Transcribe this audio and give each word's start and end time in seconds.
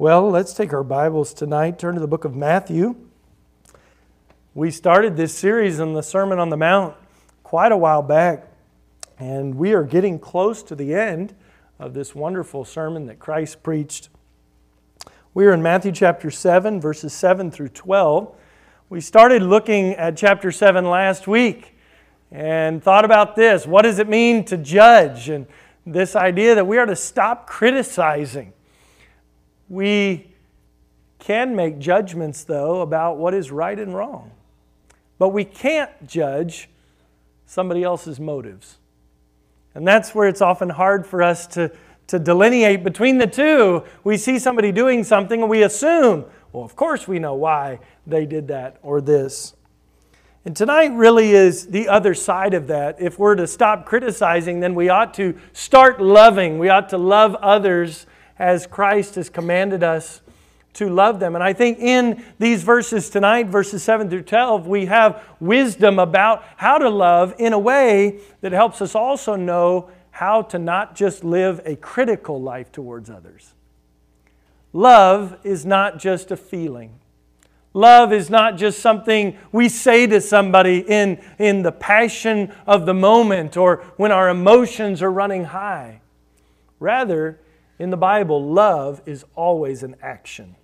Well, 0.00 0.30
let's 0.30 0.54
take 0.54 0.72
our 0.72 0.84
Bibles 0.84 1.34
tonight, 1.34 1.76
turn 1.76 1.94
to 1.94 2.00
the 2.00 2.06
book 2.06 2.24
of 2.24 2.36
Matthew. 2.36 2.94
We 4.54 4.70
started 4.70 5.16
this 5.16 5.36
series 5.36 5.80
on 5.80 5.92
the 5.94 6.04
Sermon 6.04 6.38
on 6.38 6.50
the 6.50 6.56
Mount 6.56 6.94
quite 7.42 7.72
a 7.72 7.76
while 7.76 8.02
back, 8.02 8.46
and 9.18 9.56
we 9.56 9.72
are 9.72 9.82
getting 9.82 10.20
close 10.20 10.62
to 10.62 10.76
the 10.76 10.94
end 10.94 11.34
of 11.80 11.94
this 11.94 12.14
wonderful 12.14 12.64
sermon 12.64 13.06
that 13.06 13.18
Christ 13.18 13.64
preached. 13.64 14.08
We 15.34 15.46
are 15.46 15.52
in 15.52 15.64
Matthew 15.64 15.90
chapter 15.90 16.30
7, 16.30 16.80
verses 16.80 17.12
7 17.12 17.50
through 17.50 17.70
12. 17.70 18.36
We 18.90 19.00
started 19.00 19.42
looking 19.42 19.94
at 19.94 20.16
chapter 20.16 20.52
7 20.52 20.88
last 20.88 21.26
week 21.26 21.76
and 22.30 22.80
thought 22.80 23.04
about 23.04 23.34
this. 23.34 23.66
What 23.66 23.82
does 23.82 23.98
it 23.98 24.08
mean 24.08 24.44
to 24.44 24.58
judge? 24.58 25.28
And 25.28 25.48
this 25.84 26.14
idea 26.14 26.54
that 26.54 26.68
we 26.68 26.78
are 26.78 26.86
to 26.86 26.94
stop 26.94 27.48
criticizing. 27.48 28.52
We 29.68 30.34
can 31.18 31.54
make 31.56 31.78
judgments, 31.78 32.44
though, 32.44 32.80
about 32.80 33.18
what 33.18 33.34
is 33.34 33.50
right 33.50 33.78
and 33.78 33.94
wrong. 33.94 34.30
But 35.18 35.30
we 35.30 35.44
can't 35.44 35.90
judge 36.06 36.68
somebody 37.46 37.82
else's 37.82 38.20
motives. 38.20 38.78
And 39.74 39.86
that's 39.86 40.14
where 40.14 40.28
it's 40.28 40.40
often 40.40 40.70
hard 40.70 41.06
for 41.06 41.22
us 41.22 41.46
to, 41.48 41.70
to 42.08 42.18
delineate 42.18 42.84
between 42.84 43.18
the 43.18 43.26
two. 43.26 43.84
We 44.04 44.16
see 44.16 44.38
somebody 44.38 44.72
doing 44.72 45.04
something 45.04 45.40
and 45.40 45.50
we 45.50 45.62
assume, 45.62 46.24
well, 46.52 46.64
of 46.64 46.76
course 46.76 47.06
we 47.06 47.18
know 47.18 47.34
why 47.34 47.80
they 48.06 48.26
did 48.26 48.48
that 48.48 48.78
or 48.82 49.00
this. 49.00 49.54
And 50.44 50.56
tonight 50.56 50.92
really 50.94 51.32
is 51.32 51.66
the 51.66 51.88
other 51.88 52.14
side 52.14 52.54
of 52.54 52.68
that. 52.68 53.00
If 53.00 53.18
we're 53.18 53.34
to 53.34 53.46
stop 53.46 53.84
criticizing, 53.84 54.60
then 54.60 54.74
we 54.74 54.88
ought 54.88 55.12
to 55.14 55.38
start 55.52 56.00
loving. 56.00 56.58
We 56.58 56.68
ought 56.70 56.88
to 56.90 56.98
love 56.98 57.34
others 57.36 58.06
as 58.38 58.66
Christ 58.66 59.16
has 59.16 59.28
commanded 59.28 59.82
us 59.82 60.20
to 60.74 60.88
love 60.88 61.18
them. 61.18 61.34
And 61.34 61.42
I 61.42 61.52
think 61.52 61.78
in 61.78 62.24
these 62.38 62.62
verses 62.62 63.10
tonight, 63.10 63.48
verses 63.48 63.82
7 63.82 64.08
through 64.08 64.22
12, 64.22 64.66
we 64.66 64.86
have 64.86 65.24
wisdom 65.40 65.98
about 65.98 66.44
how 66.56 66.78
to 66.78 66.88
love 66.88 67.34
in 67.38 67.52
a 67.52 67.58
way 67.58 68.20
that 68.42 68.52
helps 68.52 68.80
us 68.80 68.94
also 68.94 69.34
know 69.34 69.90
how 70.10 70.42
to 70.42 70.58
not 70.58 70.94
just 70.94 71.24
live 71.24 71.60
a 71.64 71.76
critical 71.76 72.40
life 72.40 72.70
towards 72.70 73.10
others. 73.10 73.54
Love 74.72 75.36
is 75.42 75.64
not 75.66 75.98
just 75.98 76.30
a 76.30 76.36
feeling. 76.36 76.98
Love 77.74 78.12
is 78.12 78.30
not 78.30 78.56
just 78.56 78.80
something 78.80 79.36
we 79.52 79.68
say 79.68 80.06
to 80.06 80.20
somebody 80.20 80.78
in, 80.80 81.20
in 81.38 81.62
the 81.62 81.72
passion 81.72 82.52
of 82.66 82.86
the 82.86 82.94
moment 82.94 83.56
or 83.56 83.84
when 83.96 84.10
our 84.10 84.28
emotions 84.28 85.02
are 85.02 85.10
running 85.10 85.44
high. 85.44 86.00
Rather, 86.80 87.40
in 87.78 87.90
the 87.90 87.96
Bible, 87.96 88.44
love 88.44 89.00
is 89.06 89.24
always 89.34 89.82
an 89.82 89.96
action. 90.02 90.56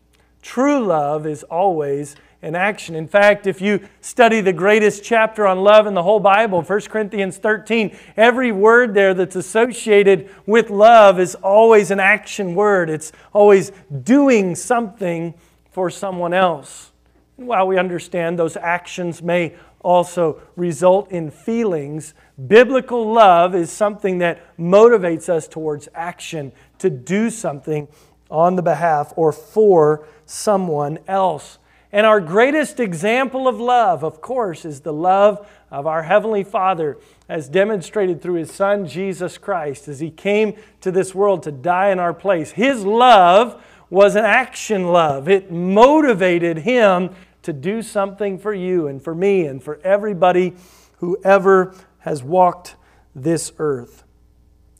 True 0.43 0.85
love 0.85 1.27
is 1.27 1.43
always 1.45 2.17
an 2.43 2.55
action. 2.55 2.95
In 2.95 3.09
fact, 3.09 3.47
if 3.47 3.63
you 3.63 3.89
study 4.03 4.43
the 4.43 4.53
greatest 4.53 5.03
chapter 5.03 5.47
on 5.47 5.61
love 5.61 5.87
in 5.87 5.95
the 5.95 6.03
whole 6.03 6.21
Bible, 6.21 6.61
1 6.61 6.81
Corinthians 6.83 7.39
13, 7.39 7.97
every 8.17 8.53
word 8.53 8.93
there 8.93 9.15
that's 9.15 9.37
associated 9.37 10.29
with 10.45 10.69
love 10.69 11.19
is 11.19 11.35
always 11.37 11.91
an 11.91 12.01
action 12.01 12.55
word. 12.55 12.91
It's 12.91 13.13
always 13.33 13.73
doing 14.03 14.55
something 14.55 15.33
for 15.71 15.89
someone 15.89 16.35
else. 16.35 16.93
While 17.37 17.67
we 17.67 17.79
understand 17.79 18.39
those 18.39 18.57
actions 18.57 19.23
may 19.23 19.55
also 19.85 20.41
result 20.57 21.11
in 21.13 21.31
feelings, 21.31 22.15
biblical 22.49 23.13
love 23.13 23.55
is 23.55 23.71
something 23.71 24.19
that 24.19 24.59
motivates 24.59 25.29
us 25.29 25.47
towards 25.47 25.89
action 25.95 26.51
to 26.79 26.91
do 26.91 27.31
something 27.31 27.87
on 28.31 28.57
the 28.57 28.63
behalf 28.63 29.13
or 29.15 29.31
for 29.31 30.09
someone 30.27 30.99
else. 31.07 31.59
And 31.93 32.07
our 32.07 32.21
greatest 32.21 32.81
example 32.81 33.47
of 33.47 33.61
love, 33.61 34.03
of 34.03 34.21
course, 34.21 34.65
is 34.65 34.81
the 34.81 34.93
love 34.93 35.47
of 35.71 35.87
our 35.87 36.03
Heavenly 36.03 36.43
Father 36.43 36.99
as 37.29 37.49
demonstrated 37.49 38.21
through 38.21 38.35
His 38.35 38.51
Son, 38.51 38.89
Jesus 38.89 39.39
Christ, 39.39 39.87
as 39.87 40.01
He 40.01 40.11
came 40.11 40.57
to 40.81 40.91
this 40.91 41.15
world 41.15 41.45
to 41.45 41.53
die 41.53 41.91
in 41.91 42.01
our 42.01 42.13
place. 42.13 42.51
His 42.51 42.85
love 42.85 43.63
was 43.91 44.17
an 44.17 44.25
action 44.25 44.89
love, 44.89 45.29
it 45.29 45.53
motivated 45.53 46.59
Him 46.59 47.11
to 47.45 47.53
do 47.53 47.83
something 47.83 48.39
for 48.39 48.53
you 48.53 48.89
and 48.89 49.03
for 49.03 49.15
me 49.15 49.47
and 49.47 49.63
for 49.63 49.81
everybody 49.83 50.55
who 50.99 51.19
ever 51.25 51.75
has 52.01 52.23
walked 52.23 52.77
this 53.15 53.53
earth. 53.59 54.05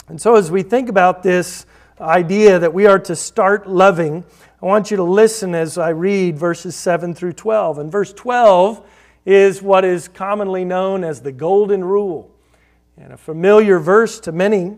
And 0.09 0.21
so, 0.21 0.37
as 0.37 0.51
we 0.51 0.63
think 0.63 0.89
about 0.89 1.23
this 1.23 1.65
idea 2.01 2.59
that 2.59 2.75
we 2.75 2.87
are 2.87 2.99
to 2.99 3.17
start 3.17 3.69
loving, 3.69 4.25
I 4.61 4.67
want 4.67 4.91
you 4.91 4.97
to 4.97 5.03
listen 5.03 5.55
as 5.55 5.79
I 5.79 5.91
read 5.91 6.39
verses 6.39 6.75
7 6.77 7.15
through 7.15 7.35
12. 7.35 7.79
And 7.79 7.93
verse 7.93 8.13
12 8.13 8.87
is 9.25 9.63
what 9.63 9.85
is 9.85 10.09
commonly 10.09 10.65
known 10.65 11.05
as 11.05 11.23
the 11.23 11.33
Golden 11.33 11.85
Rule, 11.85 12.31
and 12.97 13.13
a 13.13 13.17
familiar 13.17 13.79
verse 13.79 14.21
to 14.21 14.33
many, 14.33 14.77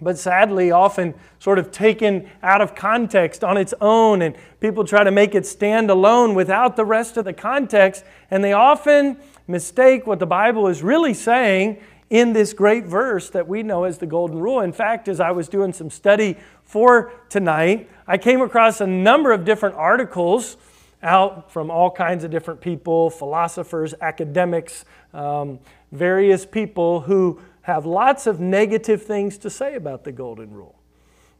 but 0.00 0.18
sadly 0.18 0.70
often 0.70 1.14
sort 1.38 1.58
of 1.58 1.70
taken 1.70 2.28
out 2.42 2.60
of 2.60 2.74
context 2.74 3.42
on 3.42 3.56
its 3.56 3.74
own, 3.80 4.22
and 4.22 4.34
people 4.60 4.84
try 4.84 5.04
to 5.04 5.10
make 5.10 5.34
it 5.34 5.46
stand 5.46 5.90
alone 5.90 6.34
without 6.34 6.76
the 6.76 6.84
rest 6.84 7.16
of 7.16 7.24
the 7.24 7.32
context, 7.32 8.04
and 8.30 8.42
they 8.42 8.52
often 8.52 9.16
mistake 9.46 10.06
what 10.06 10.18
the 10.18 10.26
Bible 10.26 10.68
is 10.68 10.82
really 10.82 11.14
saying 11.14 11.80
in 12.10 12.32
this 12.32 12.52
great 12.52 12.86
verse 12.86 13.30
that 13.30 13.46
we 13.46 13.62
know 13.62 13.84
as 13.84 13.98
the 13.98 14.06
Golden 14.06 14.38
Rule. 14.38 14.60
In 14.60 14.72
fact, 14.72 15.08
as 15.08 15.20
I 15.20 15.30
was 15.30 15.48
doing 15.48 15.72
some 15.72 15.90
study 15.90 16.36
for 16.64 17.12
tonight, 17.28 17.90
I 18.06 18.18
came 18.18 18.40
across 18.40 18.80
a 18.80 18.86
number 18.86 19.32
of 19.32 19.44
different 19.44 19.74
articles 19.74 20.56
out 21.02 21.52
from 21.52 21.70
all 21.70 21.90
kinds 21.90 22.24
of 22.24 22.30
different 22.30 22.60
people 22.60 23.10
philosophers, 23.10 23.94
academics, 24.00 24.84
um, 25.14 25.58
various 25.92 26.44
people 26.44 27.00
who 27.00 27.40
have 27.68 27.84
lots 27.84 28.26
of 28.26 28.40
negative 28.40 29.02
things 29.02 29.36
to 29.36 29.50
say 29.50 29.74
about 29.74 30.02
the 30.02 30.10
Golden 30.10 30.50
Rule. 30.50 30.80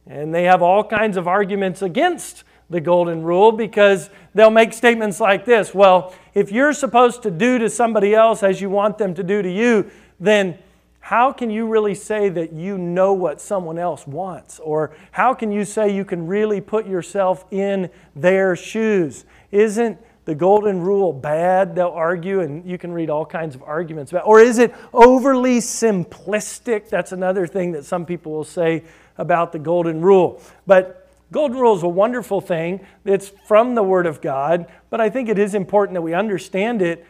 And 0.06 0.34
they 0.34 0.44
have 0.44 0.60
all 0.60 0.84
kinds 0.84 1.16
of 1.16 1.26
arguments 1.26 1.80
against 1.80 2.44
the 2.68 2.82
Golden 2.82 3.22
Rule 3.22 3.50
because 3.50 4.10
they'll 4.34 4.50
make 4.50 4.74
statements 4.74 5.20
like 5.20 5.46
this 5.46 5.74
Well, 5.74 6.14
if 6.34 6.52
you're 6.52 6.74
supposed 6.74 7.22
to 7.22 7.30
do 7.30 7.58
to 7.58 7.70
somebody 7.70 8.14
else 8.14 8.42
as 8.42 8.60
you 8.60 8.68
want 8.68 8.98
them 8.98 9.14
to 9.14 9.22
do 9.22 9.40
to 9.40 9.50
you, 9.50 9.90
then 10.20 10.58
how 11.00 11.32
can 11.32 11.48
you 11.48 11.66
really 11.66 11.94
say 11.94 12.28
that 12.28 12.52
you 12.52 12.76
know 12.76 13.14
what 13.14 13.40
someone 13.40 13.78
else 13.78 14.06
wants? 14.06 14.58
Or 14.58 14.94
how 15.12 15.32
can 15.32 15.50
you 15.50 15.64
say 15.64 15.94
you 15.94 16.04
can 16.04 16.26
really 16.26 16.60
put 16.60 16.86
yourself 16.86 17.46
in 17.50 17.88
their 18.14 18.54
shoes? 18.54 19.24
Isn't 19.50 19.98
the 20.28 20.34
golden 20.34 20.82
rule 20.82 21.10
bad? 21.10 21.74
They'll 21.74 21.88
argue, 21.88 22.40
and 22.40 22.62
you 22.68 22.76
can 22.76 22.92
read 22.92 23.08
all 23.08 23.24
kinds 23.24 23.54
of 23.54 23.62
arguments 23.62 24.12
about. 24.12 24.26
Or 24.26 24.40
is 24.40 24.58
it 24.58 24.74
overly 24.92 25.56
simplistic? 25.56 26.90
That's 26.90 27.12
another 27.12 27.46
thing 27.46 27.72
that 27.72 27.86
some 27.86 28.04
people 28.04 28.32
will 28.32 28.44
say 28.44 28.84
about 29.16 29.52
the 29.52 29.58
golden 29.58 30.02
rule. 30.02 30.42
But 30.66 31.08
golden 31.32 31.56
rule 31.56 31.74
is 31.74 31.82
a 31.82 31.88
wonderful 31.88 32.42
thing. 32.42 32.86
It's 33.06 33.30
from 33.46 33.74
the 33.74 33.82
Word 33.82 34.04
of 34.04 34.20
God, 34.20 34.70
but 34.90 35.00
I 35.00 35.08
think 35.08 35.30
it 35.30 35.38
is 35.38 35.54
important 35.54 35.94
that 35.94 36.02
we 36.02 36.12
understand 36.12 36.82
it 36.82 37.06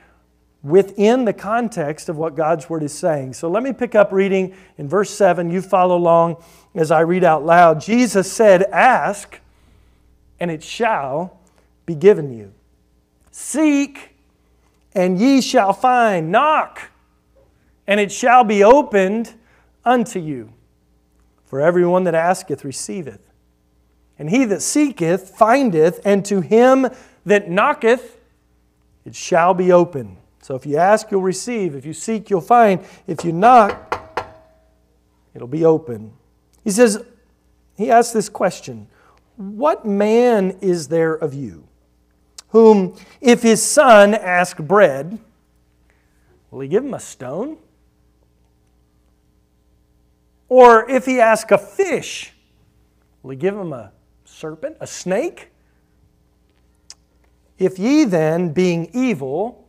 within 0.63 1.25
the 1.25 1.33
context 1.33 2.09
of 2.09 2.17
what 2.17 2.37
God's 2.37 2.71
Word 2.71 2.85
is 2.85 2.97
saying. 2.97 3.33
So 3.33 3.51
let 3.51 3.65
me 3.65 3.73
pick 3.73 3.97
up 3.97 4.13
reading 4.13 4.55
in 4.77 4.89
verse 4.89 5.11
7. 5.11 5.51
You 5.51 5.61
follow 5.61 5.97
along 5.97 6.37
as 6.73 6.93
I 6.93 7.01
read 7.01 7.25
out 7.25 7.45
loud. 7.45 7.81
Jesus 7.81 8.31
said, 8.31 8.63
Ask, 8.71 9.41
and 10.39 10.53
it 10.53 10.63
shall 10.63 11.37
be 11.85 11.97
given 11.97 12.33
you. 12.33 12.53
Seek, 13.41 14.17
and 14.97 15.17
ye 15.17 15.41
shall 15.41 15.73
find. 15.73 16.33
Knock, 16.33 16.91
and 17.87 18.01
it 18.01 18.11
shall 18.11 18.43
be 18.43 18.65
opened 18.65 19.33
unto 19.85 20.19
you. 20.19 20.53
For 21.45 21.61
everyone 21.61 22.03
that 22.05 22.17
asketh 22.17 22.65
receiveth. 22.65 23.21
And 24.19 24.29
he 24.29 24.45
that 24.47 24.61
seeketh 24.61 25.37
findeth, 25.37 26.01
and 26.05 26.25
to 26.25 26.41
him 26.41 26.89
that 27.25 27.49
knocketh 27.49 28.19
it 29.05 29.15
shall 29.15 29.55
be 29.55 29.71
open. 29.71 30.17
So 30.43 30.57
if 30.57 30.67
you 30.67 30.77
ask, 30.77 31.09
you'll 31.13 31.23
receive. 31.23 31.77
If 31.77 31.87
you 31.87 31.93
seek, 31.93 32.31
you'll 32.31 32.41
find. 32.41 32.85
If 33.07 33.25
you 33.25 33.31
knock, 33.31 34.29
it'll 35.33 35.47
be 35.47 35.65
open. 35.65 36.13
He 36.65 36.73
says, 36.73 37.05
he 37.77 37.89
asks 37.89 38.13
this 38.13 38.29
question 38.29 38.89
What 39.37 39.87
man 39.87 40.59
is 40.61 40.89
there 40.89 41.15
of 41.15 41.35
you 41.35 41.68
whom, 42.49 42.97
if 43.21 43.43
his 43.43 43.63
son 43.63 44.15
ask 44.15 44.57
bread, 44.59 45.19
will 46.51 46.61
he 46.61 46.69
give 46.69 46.85
him 46.85 46.95
a 46.95 47.01
stone? 47.01 47.59
Or 50.49 50.89
if 50.91 51.05
he 51.05 51.21
ask 51.21 51.51
a 51.51 51.59
fish, 51.59 52.33
will 53.23 53.33
he 53.33 53.37
give 53.37 53.55
him 53.55 53.73
a 53.73 53.93
serpent, 54.25 54.77
a 54.81 54.87
snake? 54.87 55.51
If 57.59 57.79
ye 57.79 58.05
then, 58.05 58.53
being 58.53 58.89
evil, 58.95 59.69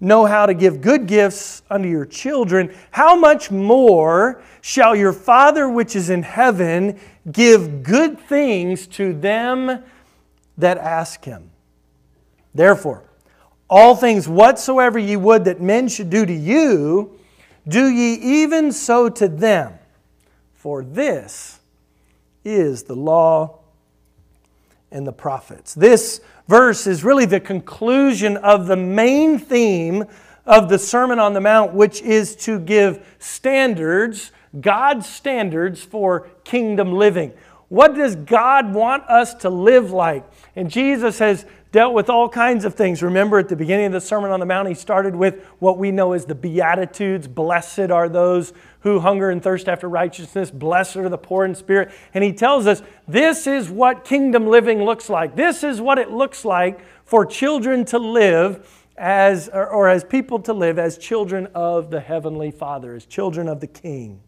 know 0.00 0.26
how 0.26 0.46
to 0.46 0.54
give 0.54 0.80
good 0.80 1.06
gifts 1.06 1.62
unto 1.70 1.88
your 1.88 2.04
children, 2.04 2.74
how 2.90 3.16
much 3.16 3.50
more 3.50 4.42
shall 4.60 4.94
your 4.94 5.12
Father 5.12 5.68
which 5.68 5.96
is 5.96 6.10
in 6.10 6.22
heaven 6.22 6.98
give 7.30 7.82
good 7.82 8.20
things 8.20 8.86
to 8.86 9.12
them 9.12 9.82
that 10.56 10.78
ask 10.78 11.24
him. 11.24 11.50
Therefore, 12.54 13.04
all 13.68 13.94
things 13.94 14.28
whatsoever 14.28 14.98
ye 14.98 15.16
would 15.16 15.44
that 15.44 15.60
men 15.60 15.88
should 15.88 16.10
do 16.10 16.24
to 16.24 16.32
you, 16.32 17.18
do 17.66 17.86
ye 17.86 18.14
even 18.42 18.72
so 18.72 19.08
to 19.10 19.28
them. 19.28 19.74
For 20.54 20.82
this 20.82 21.60
is 22.44 22.84
the 22.84 22.96
law 22.96 23.58
and 24.90 25.06
the 25.06 25.12
prophets. 25.12 25.74
This 25.74 26.20
verse 26.48 26.86
is 26.86 27.04
really 27.04 27.26
the 27.26 27.40
conclusion 27.40 28.36
of 28.38 28.66
the 28.66 28.76
main 28.76 29.38
theme 29.38 30.04
of 30.46 30.70
the 30.70 30.78
Sermon 30.78 31.18
on 31.18 31.34
the 31.34 31.40
Mount, 31.40 31.74
which 31.74 32.00
is 32.00 32.34
to 32.36 32.58
give 32.58 33.06
standards, 33.18 34.32
God's 34.58 35.06
standards 35.06 35.82
for 35.82 36.28
kingdom 36.44 36.94
living. 36.94 37.34
What 37.68 37.94
does 37.94 38.16
God 38.16 38.72
want 38.72 39.04
us 39.04 39.34
to 39.34 39.50
live 39.50 39.90
like? 39.90 40.24
And 40.56 40.70
Jesus 40.70 41.18
has 41.18 41.44
dealt 41.70 41.94
with 41.94 42.08
all 42.08 42.28
kinds 42.28 42.64
of 42.64 42.74
things. 42.74 43.02
Remember 43.02 43.38
at 43.38 43.48
the 43.48 43.56
beginning 43.56 43.86
of 43.86 43.92
the 43.92 44.00
Sermon 44.00 44.30
on 44.30 44.40
the 44.40 44.46
Mount, 44.46 44.68
he 44.68 44.74
started 44.74 45.14
with 45.14 45.44
what 45.58 45.78
we 45.78 45.90
know 45.90 46.12
as 46.12 46.24
the 46.24 46.34
Beatitudes. 46.34 47.28
Blessed 47.28 47.90
are 47.90 48.08
those 48.08 48.52
who 48.80 49.00
hunger 49.00 49.30
and 49.30 49.42
thirst 49.42 49.68
after 49.68 49.88
righteousness. 49.88 50.50
Blessed 50.50 50.96
are 50.96 51.08
the 51.08 51.18
poor 51.18 51.44
in 51.44 51.54
spirit. 51.54 51.90
And 52.14 52.24
he 52.24 52.32
tells 52.32 52.66
us 52.66 52.82
this 53.06 53.46
is 53.46 53.70
what 53.70 54.04
kingdom 54.04 54.46
living 54.46 54.82
looks 54.82 55.10
like. 55.10 55.36
This 55.36 55.62
is 55.62 55.80
what 55.80 55.98
it 55.98 56.10
looks 56.10 56.44
like 56.44 56.80
for 57.04 57.26
children 57.26 57.84
to 57.86 57.98
live 57.98 58.86
as, 58.96 59.48
or, 59.48 59.66
or 59.68 59.88
as 59.88 60.04
people 60.04 60.40
to 60.40 60.52
live 60.52 60.78
as 60.78 60.98
children 60.98 61.48
of 61.54 61.90
the 61.90 62.00
Heavenly 62.00 62.50
Father, 62.50 62.94
as 62.94 63.04
children 63.06 63.48
of 63.48 63.60
the 63.60 63.66
King. 63.66 64.20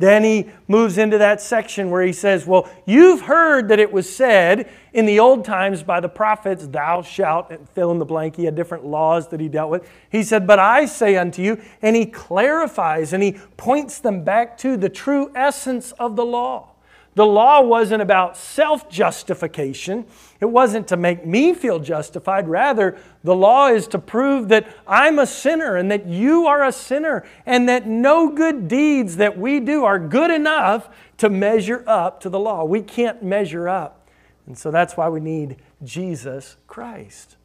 Then 0.00 0.24
he 0.24 0.46
moves 0.66 0.96
into 0.96 1.18
that 1.18 1.42
section 1.42 1.90
where 1.90 2.02
he 2.02 2.14
says, 2.14 2.46
Well, 2.46 2.70
you've 2.86 3.20
heard 3.20 3.68
that 3.68 3.78
it 3.78 3.92
was 3.92 4.10
said 4.10 4.66
in 4.94 5.04
the 5.04 5.20
old 5.20 5.44
times 5.44 5.82
by 5.82 6.00
the 6.00 6.08
prophets, 6.08 6.66
Thou 6.66 7.02
shalt, 7.02 7.52
fill 7.74 7.90
in 7.90 7.98
the 7.98 8.06
blank. 8.06 8.34
He 8.34 8.46
had 8.46 8.54
different 8.54 8.86
laws 8.86 9.28
that 9.28 9.40
he 9.40 9.48
dealt 9.48 9.70
with. 9.70 9.86
He 10.08 10.22
said, 10.22 10.46
But 10.46 10.58
I 10.58 10.86
say 10.86 11.16
unto 11.16 11.42
you, 11.42 11.60
and 11.82 11.94
he 11.94 12.06
clarifies 12.06 13.12
and 13.12 13.22
he 13.22 13.32
points 13.58 13.98
them 13.98 14.24
back 14.24 14.56
to 14.58 14.78
the 14.78 14.88
true 14.88 15.30
essence 15.34 15.92
of 15.92 16.16
the 16.16 16.24
law. 16.24 16.70
The 17.14 17.26
law 17.26 17.60
wasn't 17.60 18.02
about 18.02 18.36
self 18.36 18.88
justification. 18.88 20.06
It 20.40 20.46
wasn't 20.46 20.88
to 20.88 20.96
make 20.96 21.26
me 21.26 21.54
feel 21.54 21.80
justified. 21.80 22.48
Rather, 22.48 22.96
the 23.24 23.34
law 23.34 23.68
is 23.68 23.88
to 23.88 23.98
prove 23.98 24.48
that 24.48 24.68
I'm 24.86 25.18
a 25.18 25.26
sinner 25.26 25.76
and 25.76 25.90
that 25.90 26.06
you 26.06 26.46
are 26.46 26.64
a 26.64 26.72
sinner 26.72 27.24
and 27.44 27.68
that 27.68 27.86
no 27.86 28.30
good 28.30 28.68
deeds 28.68 29.16
that 29.16 29.36
we 29.36 29.60
do 29.60 29.84
are 29.84 29.98
good 29.98 30.30
enough 30.30 30.88
to 31.18 31.28
measure 31.28 31.82
up 31.86 32.20
to 32.20 32.28
the 32.28 32.38
law. 32.38 32.64
We 32.64 32.80
can't 32.80 33.22
measure 33.22 33.68
up. 33.68 34.08
And 34.46 34.56
so 34.56 34.70
that's 34.70 34.96
why 34.96 35.08
we 35.08 35.20
need 35.20 35.56
Jesus 35.82 36.56
Christ. 36.66 37.36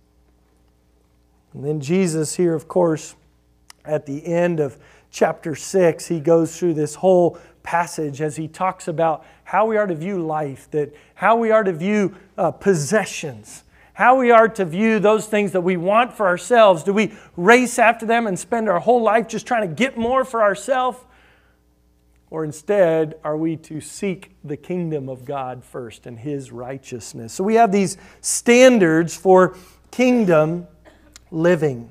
And 1.53 1.65
then 1.65 1.79
Jesus, 1.79 2.35
here, 2.35 2.53
of 2.53 2.67
course, 2.67 3.15
at 3.83 4.06
the 4.06 4.25
end 4.25 4.59
of 4.59 4.77
chapter 5.15 5.56
6, 5.56 6.07
he 6.07 6.19
goes 6.19 6.59
through 6.59 6.73
this 6.73 6.95
whole 6.95 7.39
passage 7.63 8.21
as 8.21 8.35
he 8.35 8.50
talks 8.50 8.89
about 8.89 9.25
how 9.45 9.65
we 9.65 9.77
are 9.77 9.88
to 9.88 9.95
view 9.95 10.19
life, 10.19 10.69
that 10.71 10.94
how 11.13 11.38
we 11.38 11.51
are 11.51 11.63
to 11.63 11.71
view 11.71 12.13
uh, 12.38 12.51
possessions, 12.51 13.63
how 13.94 14.17
we 14.19 14.29
are 14.29 14.50
to 14.50 14.65
view 14.65 15.00
those 15.00 15.25
things 15.25 15.53
that 15.53 15.62
we 15.62 15.77
want 15.77 16.12
for 16.12 16.27
ourselves. 16.27 16.83
Do 16.83 16.91
we 16.91 17.13
race 17.38 17.79
after 17.79 18.06
them 18.06 18.27
and 18.27 18.38
spend 18.38 18.67
our 18.67 18.81
whole 18.81 19.01
life 19.01 19.29
just 19.29 19.47
trying 19.47 19.67
to 19.67 19.73
get 19.73 19.97
more 19.97 20.25
for 20.25 20.44
ourselves? 20.44 21.00
Or 22.29 22.44
instead, 22.44 23.15
are 23.23 23.38
we 23.38 23.56
to 23.56 23.79
seek 23.79 24.35
the 24.44 24.57
kingdom 24.57 25.07
of 25.07 25.23
God 25.23 25.63
first 25.63 26.06
and 26.07 26.19
His 26.19 26.51
righteousness? 26.51 27.31
So 27.31 27.41
we 27.45 27.56
have 27.56 27.71
these 27.71 27.95
standards 28.19 29.15
for 29.15 29.56
kingdom 29.91 30.67
living. 31.31 31.89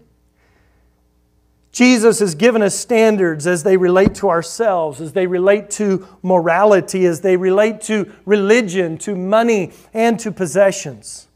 Jesus 1.75 2.21
has 2.21 2.37
given 2.37 2.63
us 2.63 2.73
standards 2.73 3.49
as 3.49 3.65
they 3.65 3.77
relate 3.77 4.15
to 4.15 4.31
ourselves, 4.31 5.01
as 5.01 5.13
they 5.13 5.27
relate 5.27 5.71
to 5.71 6.07
morality, 6.23 7.05
as 7.05 7.21
they 7.23 7.37
relate 7.37 7.81
to 7.81 8.13
religion, 8.25 8.97
to 8.99 9.17
money, 9.17 9.73
and 9.93 10.21
to 10.21 10.31
possessions. 10.31 11.27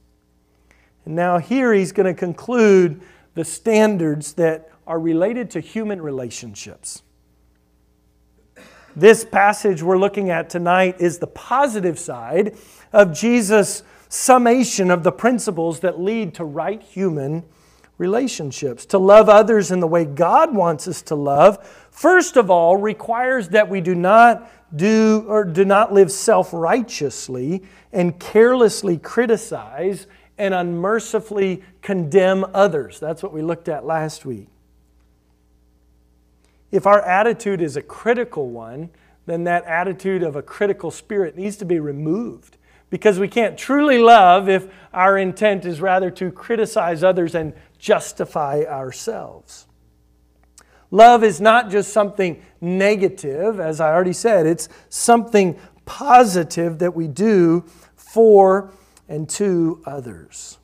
And 1.04 1.16
now, 1.16 1.38
here 1.38 1.72
he's 1.72 1.90
going 1.90 2.06
to 2.06 2.14
conclude 2.14 3.00
the 3.34 3.44
standards 3.44 4.34
that 4.34 4.70
are 4.86 5.00
related 5.00 5.50
to 5.50 5.60
human 5.60 6.00
relationships. 6.00 7.02
This 8.94 9.24
passage 9.24 9.82
we're 9.82 9.98
looking 9.98 10.30
at 10.30 10.48
tonight 10.50 11.00
is 11.00 11.18
the 11.18 11.26
positive 11.26 11.98
side 11.98 12.56
of 12.92 13.12
Jesus' 13.12 13.82
summation 14.08 14.92
of 14.92 15.02
the 15.02 15.10
principles 15.10 15.80
that 15.80 15.98
lead 15.98 16.32
to 16.34 16.44
right 16.44 16.80
human 16.80 17.32
relationships. 17.32 17.57
To 17.98 18.98
love 18.98 19.28
others 19.28 19.70
in 19.70 19.80
the 19.80 19.86
way 19.86 20.04
God 20.04 20.54
wants 20.54 20.86
us 20.86 21.02
to 21.02 21.14
love, 21.14 21.66
first 21.90 22.36
of 22.36 22.50
all, 22.50 22.76
requires 22.76 23.48
that 23.50 23.68
we 23.68 23.80
do 23.80 23.94
not 23.94 24.50
do 24.74 25.24
or 25.26 25.44
do 25.44 25.64
not 25.64 25.92
live 25.92 26.12
self-righteously 26.12 27.62
and 27.92 28.18
carelessly 28.18 28.98
criticize 28.98 30.06
and 30.36 30.54
unmercifully 30.54 31.62
condemn 31.82 32.46
others. 32.54 33.00
That's 33.00 33.22
what 33.22 33.32
we 33.32 33.42
looked 33.42 33.68
at 33.68 33.84
last 33.84 34.24
week. 34.24 34.48
If 36.70 36.86
our 36.86 37.02
attitude 37.02 37.62
is 37.62 37.76
a 37.76 37.82
critical 37.82 38.50
one, 38.50 38.90
then 39.26 39.44
that 39.44 39.64
attitude 39.64 40.22
of 40.22 40.36
a 40.36 40.42
critical 40.42 40.90
spirit 40.90 41.36
needs 41.36 41.56
to 41.56 41.64
be 41.64 41.80
removed 41.80 42.56
because 42.90 43.18
we 43.18 43.28
can't 43.28 43.58
truly 43.58 43.98
love 43.98 44.48
if 44.48 44.66
our 44.92 45.18
intent 45.18 45.64
is 45.64 45.80
rather 45.80 46.10
to 46.10 46.30
criticize 46.30 47.02
others 47.02 47.34
and 47.34 47.52
justify 47.78 48.64
ourselves. 48.64 49.66
Love 50.90 51.22
is 51.22 51.40
not 51.40 51.70
just 51.70 51.92
something 51.92 52.42
negative, 52.60 53.60
as 53.60 53.80
I 53.80 53.92
already 53.92 54.12
said, 54.12 54.46
it's 54.46 54.68
something 54.88 55.58
positive 55.84 56.78
that 56.78 56.94
we 56.94 57.06
do 57.06 57.64
for 57.94 58.72
and 59.08 59.28
to 59.30 59.82
others. 59.84 60.58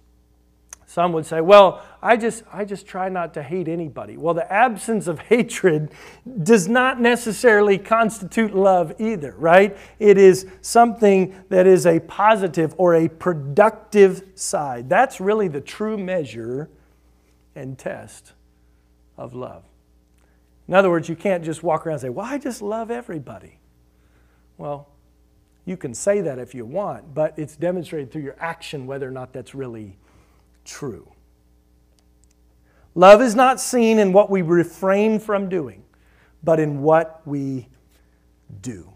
Some 0.87 1.13
would 1.15 1.27
say, 1.27 1.41
well, 1.41 1.83
I 2.01 2.17
just, 2.17 2.45
I 2.53 2.65
just 2.65 2.87
try 2.87 3.09
not 3.09 3.35
to 3.35 3.43
hate 3.43 3.67
anybody. 3.67 4.17
Well, 4.17 4.33
the 4.33 4.51
absence 4.51 5.09
of 5.09 5.19
hatred 5.31 5.91
does 6.45 6.69
not 6.69 7.01
necessarily 7.01 7.79
constitute 7.79 8.55
love 8.55 8.95
either, 9.01 9.35
right? 9.37 9.77
It 9.99 10.19
is 10.19 10.47
something 10.61 11.35
that 11.49 11.67
is 11.67 11.85
a 11.85 11.99
positive 11.99 12.75
or 12.79 12.95
a 12.95 13.09
productive 13.09 14.23
side. 14.37 14.89
That's 14.89 15.21
really 15.21 15.49
the 15.49 15.61
true 15.61 15.99
measure 15.99 16.71
and 17.55 17.79
test 17.79 18.33
of 19.17 19.35
love. 19.35 19.65
In 20.67 20.75
other 20.75 20.91
words, 20.91 21.09
you 21.09 21.17
can't 21.17 21.45
just 21.45 21.63
walk 21.63 21.87
around 21.87 21.95
and 21.95 22.03
say, 22.03 22.09
well, 22.09 22.27
I 22.27 22.39
just 22.39 22.63
love 22.63 22.91
everybody. 22.91 23.59
Well, 24.57 24.89
you 25.65 25.77
can 25.77 25.95
say 25.95 26.21
that 26.23 26.39
if 26.39 26.55
you 26.55 26.65
want, 26.65 27.15
but 27.15 27.39
it's 27.39 27.57
demonstrated 27.57 28.11
through 28.11 28.23
your 28.23 28.37
action 28.39 28.87
whether 28.87 29.07
or 29.09 29.11
not 29.11 29.33
that's 29.33 29.55
really 29.55 29.97
true. 30.65 31.11
Love 32.95 33.21
is 33.21 33.35
not 33.35 33.61
seen 33.61 33.99
in 33.99 34.13
what 34.13 34.31
we 34.31 34.43
refrain 34.43 35.19
from 35.19 35.49
doing, 35.49 35.83
but 36.43 36.61
in 36.61 36.83
what 36.83 37.23
we 37.27 37.69
do. 38.61 38.91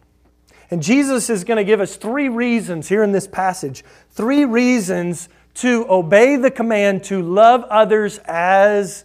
And 0.70 0.82
Jesus 0.82 1.30
is 1.30 1.44
going 1.44 1.56
to 1.56 1.64
give 1.64 1.80
us 1.80 1.96
three 1.96 2.28
reasons 2.28 2.88
here 2.88 3.02
in 3.02 3.12
this 3.12 3.26
passage 3.26 3.84
three 4.10 4.44
reasons 4.44 5.28
to 5.58 5.84
obey 5.88 6.36
the 6.36 6.50
command 6.50 7.02
to 7.04 7.20
love 7.20 7.64
others 7.64 8.18
as 8.26 9.04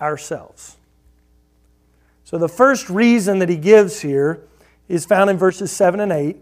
ourselves. 0.00 0.78
So, 2.24 2.38
the 2.38 2.48
first 2.48 2.88
reason 2.88 3.38
that 3.40 3.48
he 3.48 3.56
gives 3.56 4.00
here 4.00 4.42
is 4.88 5.04
found 5.04 5.28
in 5.28 5.36
verses 5.36 5.70
7 5.70 6.00
and 6.00 6.12
8. 6.12 6.36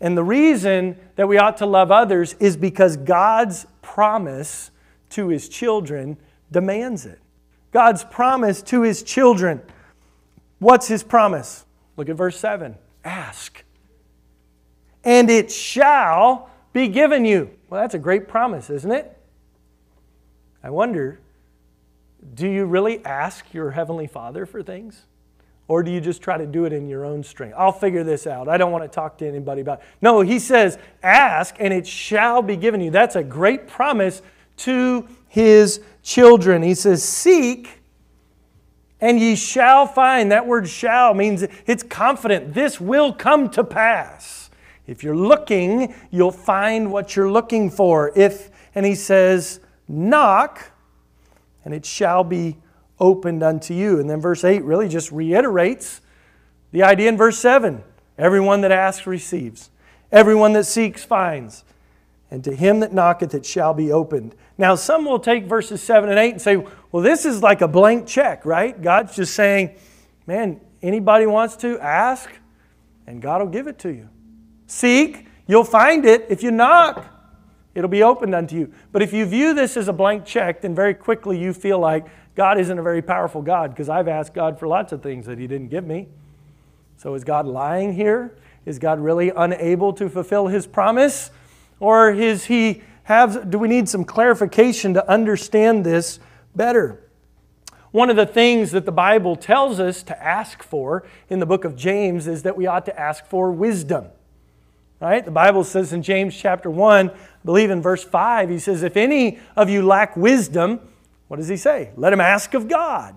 And 0.00 0.16
the 0.16 0.24
reason 0.24 0.96
that 1.16 1.28
we 1.28 1.38
ought 1.38 1.56
to 1.58 1.66
love 1.66 1.90
others 1.90 2.34
is 2.40 2.56
because 2.56 2.96
God's 2.96 3.66
promise 3.82 4.70
to 5.10 5.28
his 5.28 5.48
children 5.48 6.16
demands 6.50 7.06
it. 7.06 7.20
God's 7.72 8.04
promise 8.04 8.62
to 8.62 8.82
his 8.82 9.02
children. 9.02 9.60
What's 10.58 10.88
his 10.88 11.02
promise? 11.02 11.64
Look 11.96 12.08
at 12.08 12.16
verse 12.16 12.38
7. 12.38 12.76
Ask. 13.04 13.64
And 15.04 15.30
it 15.30 15.52
shall 15.52 16.50
be 16.72 16.88
given 16.88 17.24
you. 17.24 17.50
Well, 17.68 17.80
that's 17.80 17.94
a 17.94 17.98
great 17.98 18.28
promise, 18.28 18.70
isn't 18.70 18.90
it? 18.90 19.16
I 20.62 20.70
wonder, 20.70 21.20
do 22.34 22.48
you 22.48 22.64
really 22.64 23.04
ask 23.04 23.52
your 23.52 23.70
Heavenly 23.70 24.06
Father 24.06 24.46
for 24.46 24.62
things? 24.62 25.02
Or 25.68 25.82
do 25.82 25.90
you 25.90 26.00
just 26.00 26.22
try 26.22 26.38
to 26.38 26.46
do 26.46 26.64
it 26.64 26.72
in 26.72 26.88
your 26.88 27.04
own 27.04 27.22
strength? 27.22 27.54
I'll 27.56 27.72
figure 27.72 28.02
this 28.02 28.26
out. 28.26 28.48
I 28.48 28.56
don't 28.56 28.72
want 28.72 28.84
to 28.84 28.88
talk 28.88 29.18
to 29.18 29.28
anybody 29.28 29.60
about 29.60 29.80
it. 29.80 29.84
No, 30.00 30.22
he 30.22 30.38
says, 30.38 30.78
ask 31.02 31.56
and 31.58 31.74
it 31.74 31.86
shall 31.86 32.40
be 32.40 32.56
given 32.56 32.80
you. 32.80 32.90
That's 32.90 33.16
a 33.16 33.22
great 33.22 33.68
promise 33.68 34.22
to 34.58 35.06
his 35.28 35.82
children. 36.02 36.62
He 36.62 36.74
says, 36.74 37.02
Seek 37.02 37.82
and 38.98 39.20
ye 39.20 39.36
shall 39.36 39.86
find. 39.86 40.32
That 40.32 40.46
word 40.46 40.68
shall 40.68 41.12
means 41.12 41.44
it's 41.66 41.82
confident. 41.82 42.54
This 42.54 42.80
will 42.80 43.12
come 43.12 43.50
to 43.50 43.62
pass. 43.62 44.47
If 44.88 45.04
you're 45.04 45.16
looking, 45.16 45.94
you'll 46.10 46.32
find 46.32 46.90
what 46.90 47.14
you're 47.14 47.30
looking 47.30 47.70
for. 47.70 48.10
If 48.16 48.50
and 48.74 48.86
he 48.86 48.94
says, 48.94 49.60
knock, 49.86 50.70
and 51.64 51.74
it 51.74 51.84
shall 51.84 52.24
be 52.24 52.56
opened 52.98 53.42
unto 53.42 53.74
you. 53.74 54.00
And 54.00 54.08
then 54.08 54.20
verse 54.20 54.44
8 54.44 54.62
really 54.64 54.88
just 54.88 55.12
reiterates 55.12 56.00
the 56.72 56.82
idea 56.82 57.08
in 57.08 57.16
verse 57.16 57.38
7 57.38 57.82
everyone 58.16 58.62
that 58.62 58.72
asks 58.72 59.06
receives, 59.06 59.70
everyone 60.10 60.52
that 60.54 60.64
seeks 60.64 61.04
finds, 61.04 61.64
and 62.30 62.42
to 62.44 62.54
him 62.54 62.80
that 62.80 62.92
knocketh 62.92 63.32
it 63.34 63.46
shall 63.46 63.74
be 63.74 63.92
opened. 63.92 64.34
Now, 64.56 64.74
some 64.74 65.04
will 65.04 65.20
take 65.20 65.44
verses 65.44 65.82
7 65.82 66.10
and 66.10 66.18
8 66.18 66.32
and 66.32 66.42
say, 66.42 66.56
well, 66.90 67.02
this 67.02 67.24
is 67.24 67.42
like 67.42 67.60
a 67.60 67.68
blank 67.68 68.06
check, 68.06 68.44
right? 68.44 68.80
God's 68.80 69.14
just 69.14 69.34
saying, 69.34 69.76
man, 70.26 70.60
anybody 70.82 71.26
wants 71.26 71.56
to 71.56 71.78
ask, 71.78 72.28
and 73.06 73.22
God 73.22 73.40
will 73.40 73.48
give 73.48 73.68
it 73.68 73.78
to 73.80 73.90
you. 73.90 74.08
Seek, 74.68 75.26
you'll 75.46 75.64
find 75.64 76.04
it. 76.04 76.26
If 76.28 76.42
you 76.42 76.52
knock, 76.52 77.04
it'll 77.74 77.88
be 77.88 78.02
opened 78.02 78.34
unto 78.34 78.54
you. 78.54 78.72
But 78.92 79.02
if 79.02 79.12
you 79.12 79.24
view 79.24 79.54
this 79.54 79.76
as 79.76 79.88
a 79.88 79.92
blank 79.92 80.24
check, 80.24 80.60
then 80.60 80.74
very 80.74 80.94
quickly 80.94 81.38
you 81.38 81.52
feel 81.52 81.78
like 81.78 82.06
God 82.36 82.60
isn't 82.60 82.78
a 82.78 82.82
very 82.82 83.02
powerful 83.02 83.42
God 83.42 83.70
because 83.70 83.88
I've 83.88 84.08
asked 84.08 84.34
God 84.34 84.58
for 84.58 84.68
lots 84.68 84.92
of 84.92 85.02
things 85.02 85.26
that 85.26 85.38
He 85.38 85.46
didn't 85.46 85.68
give 85.68 85.86
me. 85.86 86.06
So 86.98 87.14
is 87.14 87.24
God 87.24 87.46
lying 87.46 87.94
here? 87.94 88.36
Is 88.66 88.78
God 88.78 89.00
really 89.00 89.30
unable 89.30 89.94
to 89.94 90.08
fulfill 90.10 90.48
His 90.48 90.66
promise? 90.66 91.30
Or 91.80 92.10
is 92.10 92.44
He 92.44 92.82
have, 93.04 93.50
do 93.50 93.58
we 93.58 93.68
need 93.68 93.88
some 93.88 94.04
clarification 94.04 94.92
to 94.94 95.10
understand 95.10 95.86
this 95.86 96.20
better? 96.54 97.00
One 97.90 98.10
of 98.10 98.16
the 98.16 98.26
things 98.26 98.72
that 98.72 98.84
the 98.84 98.92
Bible 98.92 99.34
tells 99.34 99.80
us 99.80 100.02
to 100.02 100.22
ask 100.22 100.62
for 100.62 101.06
in 101.30 101.38
the 101.38 101.46
book 101.46 101.64
of 101.64 101.74
James 101.74 102.26
is 102.26 102.42
that 102.42 102.54
we 102.54 102.66
ought 102.66 102.84
to 102.84 103.00
ask 103.00 103.24
for 103.24 103.50
wisdom. 103.50 104.08
Right? 105.00 105.24
The 105.24 105.30
Bible 105.30 105.62
says 105.62 105.92
in 105.92 106.02
James 106.02 106.36
chapter 106.36 106.70
1, 106.70 107.10
I 107.10 107.14
believe 107.44 107.70
in 107.70 107.80
verse 107.80 108.02
5, 108.02 108.50
he 108.50 108.58
says, 108.58 108.82
If 108.82 108.96
any 108.96 109.38
of 109.54 109.70
you 109.70 109.82
lack 109.82 110.16
wisdom, 110.16 110.80
what 111.28 111.36
does 111.36 111.48
he 111.48 111.56
say? 111.56 111.90
Let 111.96 112.12
him 112.12 112.20
ask 112.20 112.54
of 112.54 112.68
God, 112.68 113.14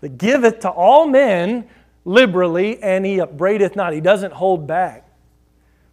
that 0.00 0.16
giveth 0.16 0.60
to 0.60 0.70
all 0.70 1.06
men 1.06 1.68
liberally, 2.04 2.82
and 2.82 3.04
he 3.04 3.20
upbraideth 3.20 3.76
not. 3.76 3.92
He 3.92 4.00
doesn't 4.00 4.32
hold 4.32 4.66
back. 4.66 5.06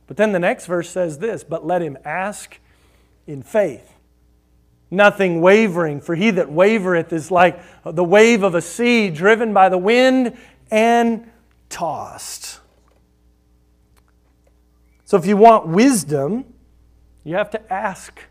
But 0.08 0.18
then 0.18 0.32
the 0.32 0.40
next 0.40 0.66
verse 0.66 0.90
says 0.90 1.20
this, 1.20 1.44
But 1.44 1.66
let 1.66 1.82
him 1.82 1.98
ask 2.06 2.58
in 3.28 3.44
faith 3.44 3.94
nothing 4.92 5.42
wavering. 5.42 6.02
For 6.02 6.16
he 6.16 6.32
that 6.32 6.48
wavereth 6.48 7.14
is 7.14 7.30
like 7.30 7.60
the 7.84 8.04
wave 8.04 8.44
of 8.44 8.56
a 8.56 8.62
sea 8.62 9.10
driven 9.10 9.54
by 9.54 9.70
the 9.70 9.78
wind 9.78 10.38
and 10.72 11.30
tossed. 11.70 12.60
So 15.10 15.18
if 15.18 15.25
you 15.25 15.38
want 15.38 15.66
wisdom, 15.66 16.46
you 17.24 17.34
have 17.34 17.50
to 17.50 17.74
ask 17.74 18.22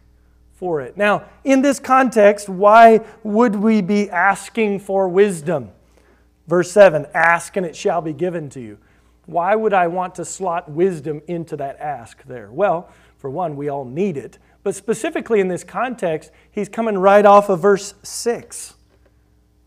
for 0.54 0.80
it. 0.80 0.96
Now, 0.96 1.24
in 1.42 1.60
this 1.60 1.80
context, 1.80 2.48
why 2.48 3.00
would 3.24 3.56
we 3.56 3.82
be 3.82 4.08
asking 4.08 4.78
for 4.78 5.08
wisdom? 5.08 5.72
Verse 6.46 6.70
7 6.70 7.08
Ask 7.12 7.56
and 7.56 7.66
it 7.66 7.74
shall 7.74 8.00
be 8.00 8.12
given 8.12 8.48
to 8.50 8.60
you. 8.60 8.78
Why 9.26 9.56
would 9.56 9.74
I 9.74 9.88
want 9.88 10.14
to 10.14 10.24
slot 10.24 10.70
wisdom 10.70 11.20
into 11.26 11.56
that 11.56 11.80
ask 11.80 12.22
there? 12.22 12.48
Well, 12.52 12.92
for 13.16 13.28
one, 13.28 13.56
we 13.56 13.68
all 13.68 13.84
need 13.84 14.16
it. 14.16 14.38
But 14.62 14.76
specifically 14.76 15.40
in 15.40 15.48
this 15.48 15.64
context, 15.64 16.30
he's 16.48 16.68
coming 16.68 16.96
right 16.96 17.26
off 17.26 17.48
of 17.48 17.60
verse 17.60 17.94
6. 18.04 18.74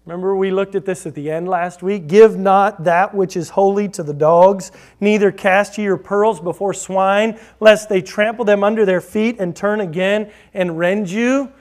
Remember, 0.05 0.35
we 0.35 0.49
looked 0.49 0.73
at 0.73 0.85
this 0.85 1.05
at 1.05 1.13
the 1.13 1.29
end 1.29 1.47
last 1.47 1.83
week. 1.83 2.07
Give 2.07 2.35
not 2.35 2.85
that 2.85 3.13
which 3.13 3.37
is 3.37 3.49
holy 3.49 3.87
to 3.89 4.03
the 4.03 4.13
dogs, 4.13 4.71
neither 4.99 5.31
cast 5.31 5.77
ye 5.77 5.83
your 5.83 5.97
pearls 5.97 6.39
before 6.39 6.73
swine, 6.73 7.39
lest 7.59 7.87
they 7.87 8.01
trample 8.01 8.43
them 8.43 8.63
under 8.63 8.83
their 8.83 9.01
feet 9.01 9.39
and 9.39 9.55
turn 9.55 9.79
again 9.79 10.31
and 10.53 10.79
rend 10.79 11.09
you. 11.09 11.51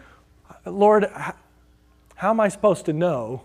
Lord, 0.64 1.11
how 2.14 2.30
am 2.30 2.40
I 2.40 2.49
supposed 2.49 2.87
to 2.87 2.94
know 2.94 3.44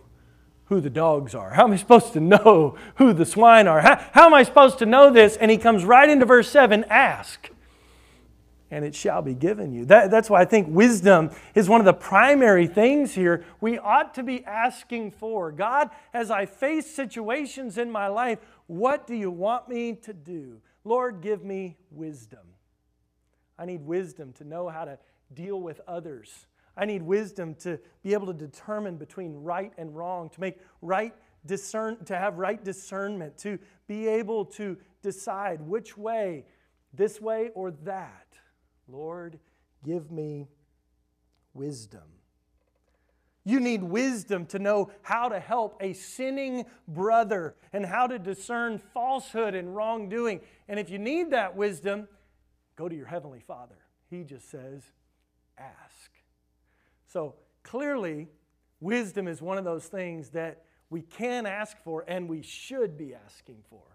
who 0.66 0.80
the 0.80 0.90
dogs 0.90 1.36
are? 1.36 1.52
How 1.52 1.66
am 1.66 1.74
I 1.74 1.78
supposed 1.78 2.14
to 2.14 2.22
know 2.22 2.78
who 2.96 3.12
the 3.12 3.25
swine 3.25 3.68
are? 3.68 3.82
How, 3.82 3.98
how 4.14 4.25
am 4.25 4.34
I 4.34 4.44
supposed 4.44 4.80
to 4.80 4.86
know 4.86 5.12
this? 5.12 5.36
And 5.36 5.52
he 5.52 5.58
comes 5.58 5.84
right 5.84 6.10
into 6.10 6.25
verse 6.25 6.50
7 6.50 6.86
ask 6.90 7.50
and 8.72 8.84
it 8.84 8.96
shall 8.96 9.22
be 9.22 9.34
given 9.34 9.72
you. 9.72 9.86
That, 9.86 10.10
that's 10.12 10.30
why 10.30 10.42
I 10.42 10.46
think 10.46 10.68
wisdom 10.70 11.32
is 11.54 11.70
one 11.70 11.82
of 11.82 11.86
the 11.86 11.94
primary 11.94 12.68
things 12.68 13.14
here 13.14 13.46
we 13.62 13.78
ought 13.78 14.14
to 14.16 14.24
be 14.24 14.44
asking 14.46 15.12
for. 15.12 15.52
God, 15.52 15.90
as 16.14 16.32
I 16.32 16.46
face 16.46 16.90
situations 16.90 17.78
in 17.78 17.92
my 17.92 18.08
life, 18.08 18.40
what 18.68 19.08
do 19.08 19.16
you 19.16 19.30
want 19.30 19.70
me 19.70 19.94
to 20.04 20.14
do? 20.14 20.62
Lord, 20.84 21.22
give 21.22 21.44
me 21.44 21.78
wisdom. 21.92 22.48
I 23.58 23.66
need 23.66 23.86
wisdom 23.86 24.34
to 24.34 24.44
know 24.44 24.68
how 24.68 24.86
to 24.86 24.98
deal 25.34 25.60
with 25.62 25.82
others. 25.88 26.48
I 26.78 26.86
need 26.86 27.02
wisdom 27.02 27.56
to 27.56 27.80
be 28.04 28.14
able 28.14 28.28
to 28.28 28.34
determine 28.34 28.98
between 28.98 29.34
right 29.44 29.72
and 29.78 29.96
wrong, 29.96 30.30
to 30.30 30.42
make 30.42 30.60
right 30.82 31.14
discern 31.46 32.04
to 32.06 32.18
have 32.18 32.38
right 32.38 32.64
discernment, 32.64 33.38
to 33.40 33.60
be 33.88 34.08
able 34.08 34.46
to 34.46 34.78
decide 35.02 35.62
which 35.62 35.98
way, 35.98 36.46
this 36.94 37.22
way 37.22 37.52
or 37.54 37.72
that. 37.72 38.25
Lord, 38.88 39.39
give 39.84 40.12
me 40.12 40.48
wisdom. 41.54 42.04
You 43.48 43.60
need 43.60 43.84
wisdom 43.84 44.48
to 44.48 44.60
know 44.60 44.92
how 45.04 45.30
to 45.30 45.39
help 45.39 45.77
a 45.80 45.94
sinning 45.94 46.65
brother 46.88 47.56
and 47.72 47.86
how 47.86 48.08
to 48.08 48.18
discern 48.18 48.80
falsehood 48.80 49.54
and 49.54 49.75
wrongdoing. 49.75 50.42
And 50.68 50.80
if 50.80 50.89
you 50.89 50.98
need 50.98 51.30
that 51.30 51.56
wisdom, 51.56 52.08
go 52.75 52.89
to 52.89 52.96
your 52.96 53.06
Heavenly 53.06 53.39
Father. 53.39 53.77
He 54.10 54.24
just 54.24 54.50
says, 54.50 54.82
ask. 55.58 56.12
So 57.08 57.36
clearly, 57.62 58.27
wisdom 58.80 59.27
is 59.27 59.42
one 59.42 59.60
of 59.60 59.63
those 59.63 59.86
things 59.86 60.30
that 60.32 60.63
we 60.89 61.01
can 61.01 61.46
ask 61.46 61.77
for 61.84 62.04
and 62.08 62.27
we 62.27 62.42
should 62.42 62.98
be 62.98 63.13
asking 63.13 63.63
for. 63.70 63.95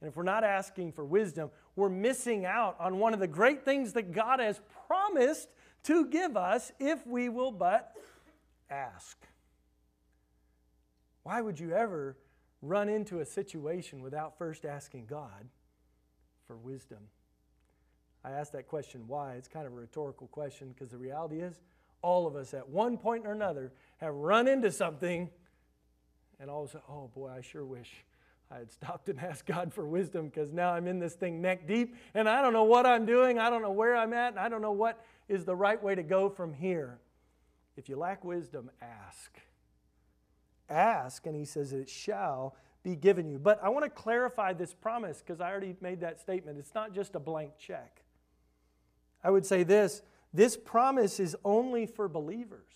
And 0.00 0.08
if 0.08 0.16
we're 0.16 0.22
not 0.22 0.44
asking 0.44 0.92
for 0.92 1.04
wisdom, 1.04 1.50
we're 1.76 1.88
missing 1.88 2.46
out 2.46 2.76
on 2.80 2.98
one 2.98 3.12
of 3.12 3.20
the 3.20 3.26
great 3.26 3.64
things 3.64 3.92
that 3.92 4.12
God 4.12 4.40
has 4.40 4.60
promised 4.86 5.48
to 5.84 6.06
give 6.06 6.36
us 6.36 6.72
if 6.78 7.06
we 7.06 7.28
will 7.28 7.52
but 7.52 7.92
ask. 8.70 9.18
Why 11.22 11.40
would 11.40 11.60
you 11.60 11.72
ever 11.72 12.16
run 12.62 12.88
into 12.88 13.20
a 13.20 13.24
situation 13.24 14.02
without 14.02 14.38
first 14.38 14.64
asking 14.64 15.06
God 15.06 15.48
for 16.46 16.56
wisdom? 16.56 16.98
I 18.24 18.32
ask 18.32 18.52
that 18.52 18.68
question 18.68 19.04
why. 19.06 19.34
It's 19.34 19.48
kind 19.48 19.66
of 19.66 19.72
a 19.72 19.76
rhetorical 19.76 20.28
question 20.28 20.70
because 20.70 20.90
the 20.90 20.98
reality 20.98 21.40
is, 21.40 21.60
all 22.02 22.26
of 22.26 22.36
us 22.36 22.54
at 22.54 22.66
one 22.68 22.96
point 22.96 23.26
or 23.26 23.32
another 23.32 23.72
have 23.98 24.14
run 24.14 24.48
into 24.48 24.70
something 24.70 25.28
and 26.38 26.48
all 26.48 26.62
of 26.64 26.70
a 26.70 26.72
sudden, 26.72 26.86
oh 26.88 27.10
boy, 27.14 27.30
I 27.30 27.42
sure 27.42 27.64
wish 27.64 28.04
I 28.50 28.58
had 28.58 28.70
stopped 28.70 29.08
and 29.08 29.20
asked 29.20 29.46
God 29.46 29.72
for 29.72 29.86
wisdom 29.86 30.28
because 30.28 30.52
now 30.52 30.72
I'm 30.72 30.86
in 30.86 30.98
this 30.98 31.14
thing 31.14 31.40
neck 31.40 31.66
deep 31.66 31.94
and 32.14 32.28
I 32.28 32.42
don't 32.42 32.52
know 32.52 32.64
what 32.64 32.86
I'm 32.86 33.06
doing. 33.06 33.38
I 33.38 33.50
don't 33.50 33.62
know 33.62 33.70
where 33.70 33.96
I'm 33.96 34.12
at. 34.12 34.32
And 34.32 34.40
I 34.40 34.48
don't 34.48 34.62
know 34.62 34.72
what 34.72 35.04
is 35.28 35.44
the 35.44 35.54
right 35.54 35.82
way 35.82 35.94
to 35.94 36.02
go 36.02 36.28
from 36.28 36.52
here. 36.52 36.98
If 37.76 37.88
you 37.88 37.96
lack 37.96 38.24
wisdom, 38.24 38.70
ask. 38.82 39.38
Ask, 40.68 41.26
and 41.26 41.34
he 41.34 41.44
says, 41.44 41.72
it 41.72 41.88
shall 41.88 42.54
be 42.82 42.96
given 42.96 43.28
you. 43.28 43.38
But 43.38 43.60
I 43.62 43.68
want 43.68 43.84
to 43.84 43.90
clarify 43.90 44.52
this 44.52 44.72
promise 44.72 45.22
because 45.24 45.40
I 45.40 45.50
already 45.50 45.74
made 45.80 46.00
that 46.00 46.20
statement. 46.20 46.58
It's 46.58 46.74
not 46.74 46.94
just 46.94 47.14
a 47.14 47.20
blank 47.20 47.52
check. 47.58 48.02
I 49.22 49.30
would 49.30 49.44
say 49.44 49.62
this 49.62 50.02
this 50.32 50.56
promise 50.56 51.18
is 51.18 51.36
only 51.44 51.86
for 51.86 52.08
believers. 52.08 52.68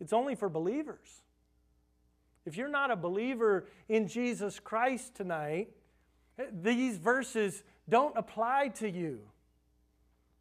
It's 0.00 0.12
only 0.12 0.34
for 0.34 0.48
believers. 0.48 1.22
If 2.50 2.56
you're 2.56 2.66
not 2.66 2.90
a 2.90 2.96
believer 2.96 3.68
in 3.88 4.08
Jesus 4.08 4.58
Christ 4.58 5.14
tonight, 5.14 5.68
eh, 6.36 6.46
these 6.50 6.96
verses 6.96 7.62
don't 7.88 8.12
apply 8.18 8.72
to 8.78 8.90
you. 8.90 9.20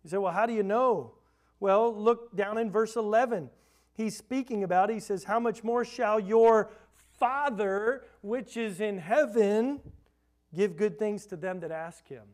You 0.04 0.10
say, 0.10 0.18
well, 0.18 0.34
how 0.34 0.48
do 0.48 0.54
you 0.54 0.64
know? 0.64 1.14
Well, 1.60 1.96
look 1.96 2.36
down 2.36 2.58
in 2.58 2.72
verse 2.72 2.96
11. 2.96 3.52
He's 3.94 4.18
speaking 4.18 4.64
about, 4.64 4.90
he 4.90 5.00
says, 5.00 5.26
How 5.26 5.40
much 5.40 5.64
more 5.64 5.86
shall 5.86 6.20
your 6.20 6.72
Father, 7.20 8.06
which 8.22 8.58
is 8.58 8.82
in 8.82 8.98
heaven, 8.98 9.80
give 10.56 10.78
good 10.78 10.98
things 10.98 11.28
to 11.28 11.36
them 11.36 11.60
that 11.60 11.70
ask 11.70 12.08
him? 12.08 12.26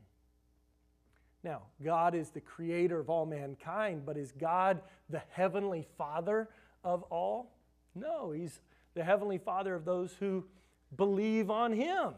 Now, 1.44 1.63
God 1.84 2.15
is 2.15 2.29
the 2.29 2.39
creator 2.39 2.98
of 2.98 3.10
all 3.10 3.25
mankind, 3.25 4.03
but 4.05 4.15
is 4.15 4.32
God 4.32 4.79
the 5.10 5.22
heavenly 5.32 5.86
Father 5.98 6.48
of 6.82 7.03
all? 7.10 7.51
No, 7.94 8.32
He's 8.32 8.62
the 8.96 9.04
Heavenly 9.04 9.38
Father 9.38 9.75
of 9.75 9.86
those 9.86 10.14
who 10.20 10.46
believe 10.96 11.52
on 11.52 11.72
Him, 11.74 12.14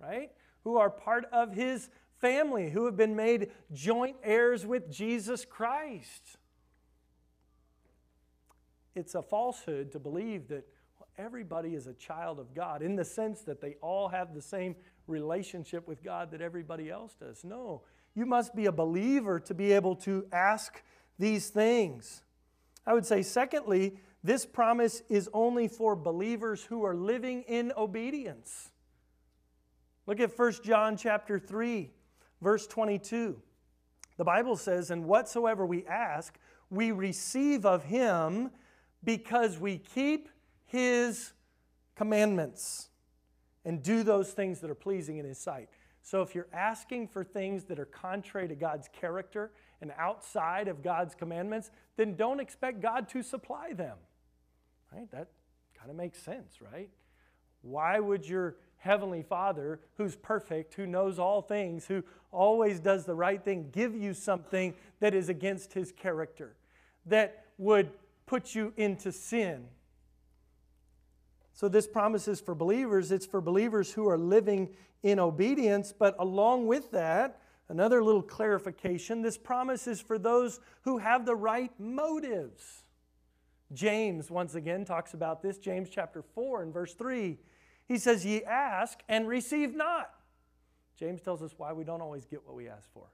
right? 0.00 0.30
Who 0.64 0.78
are 0.78 0.88
part 0.88 1.26
of 1.32 1.52
His 1.52 1.90
family, 2.20 2.70
who 2.70 2.86
have 2.86 2.96
been 2.96 3.16
made 3.16 3.50
joint 3.72 4.16
heirs 4.22 4.64
with 4.64 4.90
Jesus 4.90 5.44
Christ. 5.44 6.38
It's 8.94 9.14
a 9.14 9.22
falsehood 9.22 9.92
to 9.92 9.98
believe 9.98 10.48
that 10.48 10.66
everybody 11.16 11.74
is 11.74 11.86
a 11.86 11.94
child 11.94 12.38
of 12.38 12.54
God 12.54 12.82
in 12.82 12.96
the 12.96 13.04
sense 13.04 13.42
that 13.42 13.60
they 13.60 13.76
all 13.80 14.08
have 14.08 14.34
the 14.34 14.42
same 14.42 14.74
relationship 15.06 15.86
with 15.86 16.02
God 16.02 16.30
that 16.30 16.40
everybody 16.40 16.90
else 16.90 17.14
does. 17.14 17.44
No, 17.44 17.82
you 18.14 18.26
must 18.26 18.54
be 18.54 18.66
a 18.66 18.72
believer 18.72 19.40
to 19.40 19.54
be 19.54 19.72
able 19.72 19.96
to 19.96 20.26
ask 20.32 20.82
these 21.18 21.48
things. 21.48 22.22
I 22.86 22.94
would 22.94 23.06
say, 23.06 23.22
secondly, 23.22 23.98
this 24.22 24.44
promise 24.44 25.02
is 25.08 25.30
only 25.32 25.66
for 25.68 25.96
believers 25.96 26.64
who 26.64 26.84
are 26.84 26.94
living 26.94 27.42
in 27.42 27.72
obedience. 27.76 28.70
Look 30.06 30.20
at 30.20 30.36
1 30.36 30.52
John 30.64 30.96
chapter 30.96 31.38
3, 31.38 31.90
verse 32.42 32.66
22. 32.66 33.40
The 34.18 34.24
Bible 34.24 34.56
says, 34.56 34.90
And 34.90 35.04
whatsoever 35.06 35.64
we 35.64 35.86
ask, 35.86 36.38
we 36.68 36.90
receive 36.90 37.64
of 37.64 37.84
him 37.84 38.50
because 39.02 39.58
we 39.58 39.78
keep 39.78 40.28
his 40.66 41.32
commandments 41.96 42.88
and 43.64 43.82
do 43.82 44.02
those 44.02 44.32
things 44.32 44.60
that 44.60 44.70
are 44.70 44.74
pleasing 44.74 45.18
in 45.18 45.24
his 45.24 45.38
sight. 45.38 45.68
So 46.02 46.22
if 46.22 46.34
you're 46.34 46.48
asking 46.52 47.08
for 47.08 47.24
things 47.24 47.64
that 47.64 47.78
are 47.78 47.86
contrary 47.86 48.48
to 48.48 48.54
God's 48.54 48.88
character 48.88 49.52
and 49.80 49.92
outside 49.96 50.68
of 50.68 50.82
God's 50.82 51.14
commandments, 51.14 51.70
then 51.96 52.16
don't 52.16 52.40
expect 52.40 52.80
God 52.80 53.08
to 53.10 53.22
supply 53.22 53.72
them. 53.72 53.96
Right? 54.92 55.10
That 55.10 55.28
kind 55.78 55.90
of 55.90 55.96
makes 55.96 56.22
sense, 56.22 56.60
right? 56.60 56.90
Why 57.62 58.00
would 58.00 58.26
your 58.26 58.56
heavenly 58.78 59.22
Father, 59.22 59.80
who's 59.96 60.16
perfect, 60.16 60.74
who 60.74 60.86
knows 60.86 61.18
all 61.18 61.42
things, 61.42 61.86
who 61.86 62.02
always 62.32 62.80
does 62.80 63.04
the 63.04 63.14
right 63.14 63.42
thing, 63.42 63.68
give 63.72 63.94
you 63.94 64.14
something 64.14 64.74
that 65.00 65.14
is 65.14 65.28
against 65.28 65.72
his 65.72 65.92
character, 65.92 66.56
that 67.06 67.44
would 67.58 67.90
put 68.26 68.54
you 68.54 68.72
into 68.76 69.12
sin? 69.12 69.66
So, 71.52 71.68
this 71.68 71.86
promise 71.86 72.26
is 72.26 72.40
for 72.40 72.54
believers. 72.54 73.12
It's 73.12 73.26
for 73.26 73.42
believers 73.42 73.92
who 73.92 74.08
are 74.08 74.16
living 74.16 74.70
in 75.02 75.18
obedience. 75.18 75.92
But 75.96 76.16
along 76.18 76.66
with 76.66 76.90
that, 76.92 77.42
another 77.68 78.02
little 78.02 78.22
clarification 78.22 79.20
this 79.20 79.36
promise 79.36 79.86
is 79.86 80.00
for 80.00 80.18
those 80.18 80.60
who 80.82 80.98
have 80.98 81.26
the 81.26 81.36
right 81.36 81.70
motives. 81.78 82.84
James, 83.72 84.30
once 84.30 84.54
again, 84.54 84.84
talks 84.84 85.14
about 85.14 85.42
this. 85.42 85.58
James 85.58 85.88
chapter 85.90 86.22
4 86.22 86.62
and 86.62 86.72
verse 86.72 86.94
3. 86.94 87.38
He 87.86 87.98
says, 87.98 88.24
Ye 88.24 88.42
ask 88.44 89.00
and 89.08 89.28
receive 89.28 89.74
not. 89.74 90.10
James 90.96 91.22
tells 91.22 91.42
us 91.42 91.54
why 91.56 91.72
we 91.72 91.84
don't 91.84 92.00
always 92.00 92.26
get 92.26 92.44
what 92.46 92.54
we 92.54 92.68
ask 92.68 92.92
for. 92.92 93.06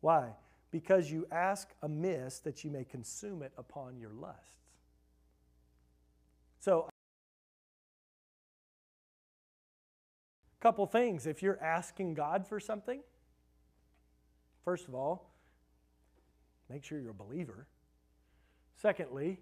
Why? 0.00 0.30
Because 0.70 1.10
you 1.10 1.26
ask 1.30 1.68
amiss 1.82 2.40
that 2.40 2.64
you 2.64 2.70
may 2.70 2.84
consume 2.84 3.42
it 3.42 3.52
upon 3.56 3.98
your 3.98 4.12
lusts. 4.12 4.58
So, 6.60 6.88
a 10.58 10.62
couple 10.62 10.86
things. 10.86 11.26
If 11.26 11.42
you're 11.42 11.62
asking 11.62 12.14
God 12.14 12.46
for 12.46 12.58
something, 12.58 13.00
first 14.64 14.88
of 14.88 14.94
all, 14.94 15.30
make 16.68 16.84
sure 16.84 17.00
you're 17.00 17.12
a 17.12 17.14
believer. 17.14 17.66
Secondly, 18.76 19.40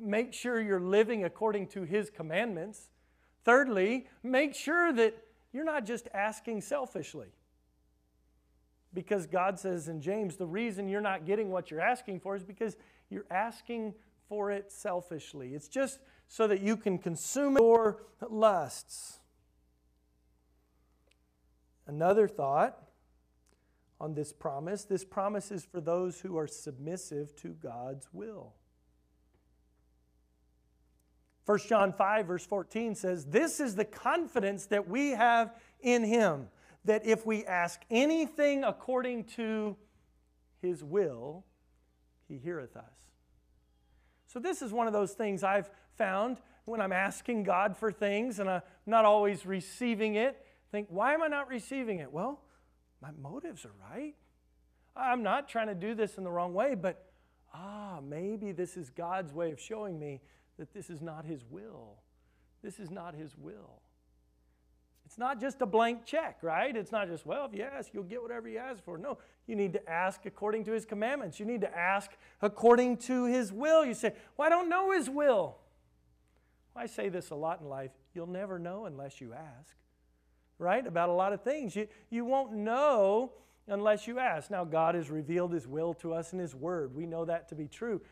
make 0.00 0.32
sure 0.32 0.60
you're 0.60 0.80
living 0.80 1.24
according 1.24 1.68
to 1.68 1.82
His 1.82 2.10
commandments. 2.10 2.88
Thirdly, 3.44 4.06
make 4.22 4.54
sure 4.54 4.92
that 4.92 5.16
you're 5.52 5.64
not 5.64 5.84
just 5.84 6.08
asking 6.14 6.60
selfishly. 6.60 7.28
Because 8.92 9.26
God 9.26 9.58
says 9.58 9.88
in 9.88 10.00
James, 10.00 10.36
the 10.36 10.46
reason 10.46 10.88
you're 10.88 11.00
not 11.00 11.24
getting 11.24 11.50
what 11.50 11.70
you're 11.70 11.80
asking 11.80 12.20
for 12.20 12.34
is 12.34 12.42
because 12.42 12.76
you're 13.08 13.26
asking 13.30 13.94
for 14.28 14.50
it 14.50 14.70
selfishly. 14.72 15.54
It's 15.54 15.68
just 15.68 16.00
so 16.28 16.46
that 16.46 16.60
you 16.60 16.76
can 16.76 16.98
consume 16.98 17.56
your 17.56 18.02
lusts. 18.28 19.18
Another 21.86 22.28
thought 22.28 22.78
on 24.00 24.14
this 24.14 24.32
promise 24.32 24.84
this 24.84 25.04
promise 25.04 25.50
is 25.50 25.64
for 25.64 25.80
those 25.80 26.20
who 26.20 26.38
are 26.38 26.46
submissive 26.46 27.34
to 27.36 27.48
God's 27.48 28.08
will. 28.12 28.54
1 31.50 31.58
John 31.68 31.92
5, 31.92 32.26
verse 32.26 32.46
14 32.46 32.94
says, 32.94 33.24
This 33.24 33.58
is 33.58 33.74
the 33.74 33.84
confidence 33.84 34.66
that 34.66 34.88
we 34.88 35.10
have 35.10 35.52
in 35.80 36.04
Him, 36.04 36.46
that 36.84 37.04
if 37.04 37.26
we 37.26 37.44
ask 37.44 37.82
anything 37.90 38.62
according 38.62 39.24
to 39.24 39.76
His 40.62 40.84
will, 40.84 41.44
He 42.28 42.38
heareth 42.38 42.76
us. 42.76 42.84
So, 44.28 44.38
this 44.38 44.62
is 44.62 44.72
one 44.72 44.86
of 44.86 44.92
those 44.92 45.14
things 45.14 45.42
I've 45.42 45.68
found 45.98 46.36
when 46.66 46.80
I'm 46.80 46.92
asking 46.92 47.42
God 47.42 47.76
for 47.76 47.90
things 47.90 48.38
and 48.38 48.48
I'm 48.48 48.62
not 48.86 49.04
always 49.04 49.44
receiving 49.44 50.14
it. 50.14 50.46
Think, 50.70 50.86
why 50.88 51.14
am 51.14 51.22
I 51.24 51.26
not 51.26 51.48
receiving 51.48 51.98
it? 51.98 52.12
Well, 52.12 52.42
my 53.02 53.10
motives 53.20 53.64
are 53.64 53.74
right. 53.92 54.14
I'm 54.94 55.24
not 55.24 55.48
trying 55.48 55.66
to 55.66 55.74
do 55.74 55.96
this 55.96 56.16
in 56.16 56.22
the 56.22 56.30
wrong 56.30 56.54
way, 56.54 56.76
but 56.76 57.10
ah, 57.52 57.98
maybe 58.00 58.52
this 58.52 58.76
is 58.76 58.88
God's 58.88 59.32
way 59.32 59.50
of 59.50 59.58
showing 59.58 59.98
me 59.98 60.20
that 60.60 60.74
this 60.74 60.90
is 60.90 61.00
not 61.00 61.24
His 61.24 61.42
will. 61.50 61.96
This 62.62 62.78
is 62.78 62.90
not 62.90 63.14
His 63.14 63.34
will. 63.38 63.80
It's 65.06 65.16
not 65.16 65.40
just 65.40 65.62
a 65.62 65.66
blank 65.66 66.04
check, 66.04 66.38
right? 66.42 66.76
It's 66.76 66.92
not 66.92 67.08
just, 67.08 67.24
well, 67.24 67.46
if 67.46 67.54
you 67.54 67.64
ask, 67.64 67.94
you'll 67.94 68.04
get 68.04 68.20
whatever 68.20 68.46
you 68.46 68.58
ask 68.58 68.84
for. 68.84 68.98
No, 68.98 69.16
you 69.46 69.56
need 69.56 69.72
to 69.72 69.90
ask 69.90 70.26
according 70.26 70.64
to 70.66 70.72
His 70.72 70.84
commandments. 70.84 71.40
You 71.40 71.46
need 71.46 71.62
to 71.62 71.76
ask 71.76 72.10
according 72.42 72.98
to 72.98 73.24
His 73.24 73.52
will. 73.52 73.86
You 73.86 73.94
say, 73.94 74.12
well, 74.36 74.46
I 74.46 74.50
don't 74.50 74.68
know 74.68 74.92
His 74.92 75.08
will. 75.08 75.56
Well, 76.74 76.84
I 76.84 76.86
say 76.86 77.08
this 77.08 77.30
a 77.30 77.34
lot 77.34 77.62
in 77.62 77.68
life. 77.68 77.92
You'll 78.14 78.26
never 78.26 78.58
know 78.58 78.84
unless 78.84 79.18
you 79.18 79.32
ask, 79.32 79.74
right? 80.58 80.86
About 80.86 81.08
a 81.08 81.14
lot 81.14 81.32
of 81.32 81.42
things. 81.42 81.74
You, 81.74 81.88
you 82.10 82.26
won't 82.26 82.52
know 82.52 83.32
unless 83.66 84.06
you 84.06 84.18
ask. 84.18 84.50
Now, 84.50 84.64
God 84.64 84.94
has 84.94 85.10
revealed 85.10 85.54
His 85.54 85.66
will 85.66 85.94
to 85.94 86.12
us 86.12 86.34
in 86.34 86.38
His 86.38 86.54
Word. 86.54 86.94
We 86.94 87.06
know 87.06 87.24
that 87.24 87.48
to 87.48 87.54
be 87.54 87.66
true. 87.66 88.02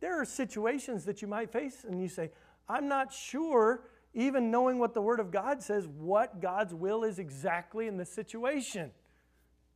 There 0.00 0.20
are 0.20 0.24
situations 0.24 1.04
that 1.04 1.22
you 1.22 1.28
might 1.28 1.50
face 1.50 1.84
and 1.88 2.00
you 2.00 2.08
say, 2.08 2.30
I'm 2.68 2.88
not 2.88 3.12
sure, 3.12 3.84
even 4.14 4.50
knowing 4.50 4.78
what 4.78 4.94
the 4.94 5.02
Word 5.02 5.20
of 5.20 5.30
God 5.30 5.62
says, 5.62 5.86
what 5.86 6.40
God's 6.40 6.74
will 6.74 7.04
is 7.04 7.18
exactly 7.18 7.86
in 7.86 7.96
this 7.96 8.12
situation. 8.12 8.90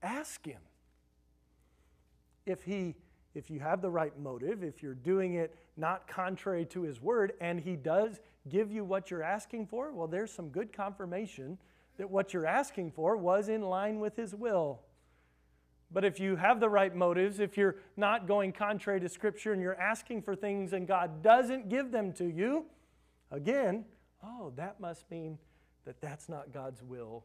Ask 0.02 0.44
Him. 0.46 0.60
If 2.46 2.62
He 2.62 2.96
if 3.34 3.50
you 3.50 3.60
have 3.60 3.80
the 3.80 3.90
right 3.90 4.18
motive, 4.18 4.62
if 4.62 4.82
you're 4.82 4.94
doing 4.94 5.34
it 5.34 5.54
not 5.76 6.06
contrary 6.06 6.66
to 6.66 6.82
His 6.82 7.00
Word, 7.00 7.32
and 7.40 7.58
He 7.58 7.76
does 7.76 8.20
give 8.48 8.70
you 8.70 8.84
what 8.84 9.10
you're 9.10 9.22
asking 9.22 9.66
for, 9.66 9.92
well, 9.92 10.06
there's 10.06 10.32
some 10.32 10.48
good 10.48 10.72
confirmation 10.72 11.58
that 11.96 12.10
what 12.10 12.34
you're 12.34 12.46
asking 12.46 12.90
for 12.90 13.16
was 13.16 13.48
in 13.48 13.62
line 13.62 14.00
with 14.00 14.16
His 14.16 14.34
will. 14.34 14.80
But 15.92 16.04
if 16.04 16.18
you 16.18 16.36
have 16.36 16.60
the 16.60 16.68
right 16.68 16.94
motives, 16.94 17.38
if 17.38 17.56
you're 17.56 17.76
not 17.96 18.26
going 18.26 18.52
contrary 18.52 19.00
to 19.00 19.08
Scripture 19.08 19.52
and 19.52 19.60
you're 19.60 19.80
asking 19.80 20.22
for 20.22 20.34
things 20.34 20.72
and 20.72 20.86
God 20.86 21.22
doesn't 21.22 21.68
give 21.68 21.90
them 21.90 22.12
to 22.14 22.24
you, 22.24 22.64
again, 23.30 23.84
oh, 24.24 24.52
that 24.56 24.80
must 24.80 25.10
mean 25.10 25.38
that 25.84 26.00
that's 26.00 26.28
not 26.28 26.52
God's 26.52 26.82
will 26.82 27.24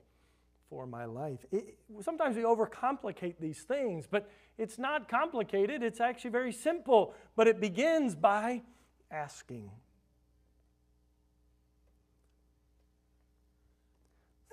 for 0.70 0.86
my 0.86 1.06
life. 1.06 1.46
It, 1.52 1.78
sometimes 2.02 2.36
we 2.36 2.44
overcomplicate 2.44 3.36
these 3.40 3.62
things, 3.62 4.06
but 4.10 4.30
it's 4.58 4.78
not 4.78 5.08
complicated. 5.08 5.82
It's 5.82 6.02
actually 6.02 6.32
very 6.32 6.52
simple, 6.52 7.14
but 7.36 7.48
it 7.48 7.62
begins 7.62 8.16
by 8.16 8.64
asking. 9.10 9.72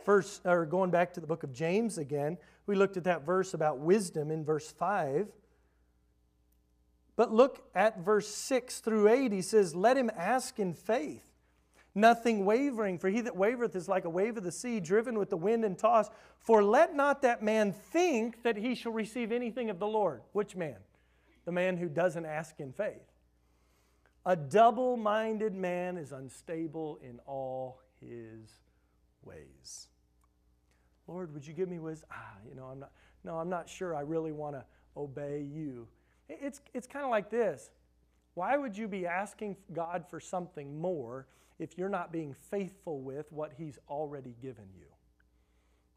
First, 0.04 0.42
or 0.44 0.66
going 0.66 0.90
back 0.90 1.14
to 1.14 1.20
the 1.20 1.26
book 1.26 1.42
of 1.42 1.52
James 1.52 1.98
again, 1.98 2.36
we 2.66 2.74
looked 2.74 2.96
at 2.96 3.04
that 3.04 3.24
verse 3.24 3.54
about 3.54 3.78
wisdom 3.78 4.30
in 4.30 4.44
verse 4.44 4.70
5. 4.70 5.28
But 7.16 7.32
look 7.32 7.68
at 7.74 8.00
verse 8.00 8.28
6 8.28 8.80
through 8.80 9.08
8. 9.08 9.32
He 9.32 9.42
says, 9.42 9.74
Let 9.74 9.96
him 9.96 10.10
ask 10.16 10.58
in 10.58 10.74
faith, 10.74 11.24
nothing 11.94 12.44
wavering. 12.44 12.98
For 12.98 13.08
he 13.08 13.20
that 13.20 13.36
wavereth 13.36 13.76
is 13.76 13.88
like 13.88 14.04
a 14.04 14.10
wave 14.10 14.36
of 14.36 14.42
the 14.42 14.50
sea, 14.50 14.80
driven 14.80 15.18
with 15.18 15.30
the 15.30 15.36
wind 15.36 15.64
and 15.64 15.78
tossed. 15.78 16.10
For 16.40 16.62
let 16.64 16.94
not 16.94 17.22
that 17.22 17.42
man 17.42 17.72
think 17.72 18.42
that 18.42 18.56
he 18.56 18.74
shall 18.74 18.92
receive 18.92 19.30
anything 19.30 19.70
of 19.70 19.78
the 19.78 19.86
Lord. 19.86 20.22
Which 20.32 20.56
man? 20.56 20.78
The 21.44 21.52
man 21.52 21.76
who 21.76 21.88
doesn't 21.88 22.26
ask 22.26 22.58
in 22.58 22.72
faith. 22.72 23.12
A 24.26 24.34
double 24.34 24.96
minded 24.96 25.54
man 25.54 25.98
is 25.98 26.10
unstable 26.10 26.98
in 27.02 27.20
all 27.26 27.80
his 28.00 28.48
ways. 29.22 29.88
Lord, 31.06 31.32
would 31.34 31.46
you 31.46 31.52
give 31.52 31.68
me 31.68 31.78
wisdom? 31.78 32.08
Ah, 32.12 32.36
you 32.48 32.54
know, 32.54 32.64
I'm 32.64 32.80
not, 32.80 32.90
no, 33.24 33.38
I'm 33.38 33.48
not 33.48 33.68
sure 33.68 33.94
I 33.94 34.00
really 34.00 34.32
want 34.32 34.56
to 34.56 34.64
obey 34.96 35.46
you. 35.52 35.86
It's, 36.28 36.60
it's 36.72 36.86
kind 36.86 37.04
of 37.04 37.10
like 37.10 37.30
this. 37.30 37.70
Why 38.34 38.56
would 38.56 38.76
you 38.76 38.88
be 38.88 39.06
asking 39.06 39.56
God 39.72 40.04
for 40.08 40.18
something 40.18 40.80
more 40.80 41.26
if 41.58 41.78
you're 41.78 41.88
not 41.88 42.10
being 42.10 42.34
faithful 42.50 43.00
with 43.00 43.30
what 43.30 43.52
He's 43.56 43.78
already 43.88 44.34
given 44.42 44.66
you? 44.76 44.86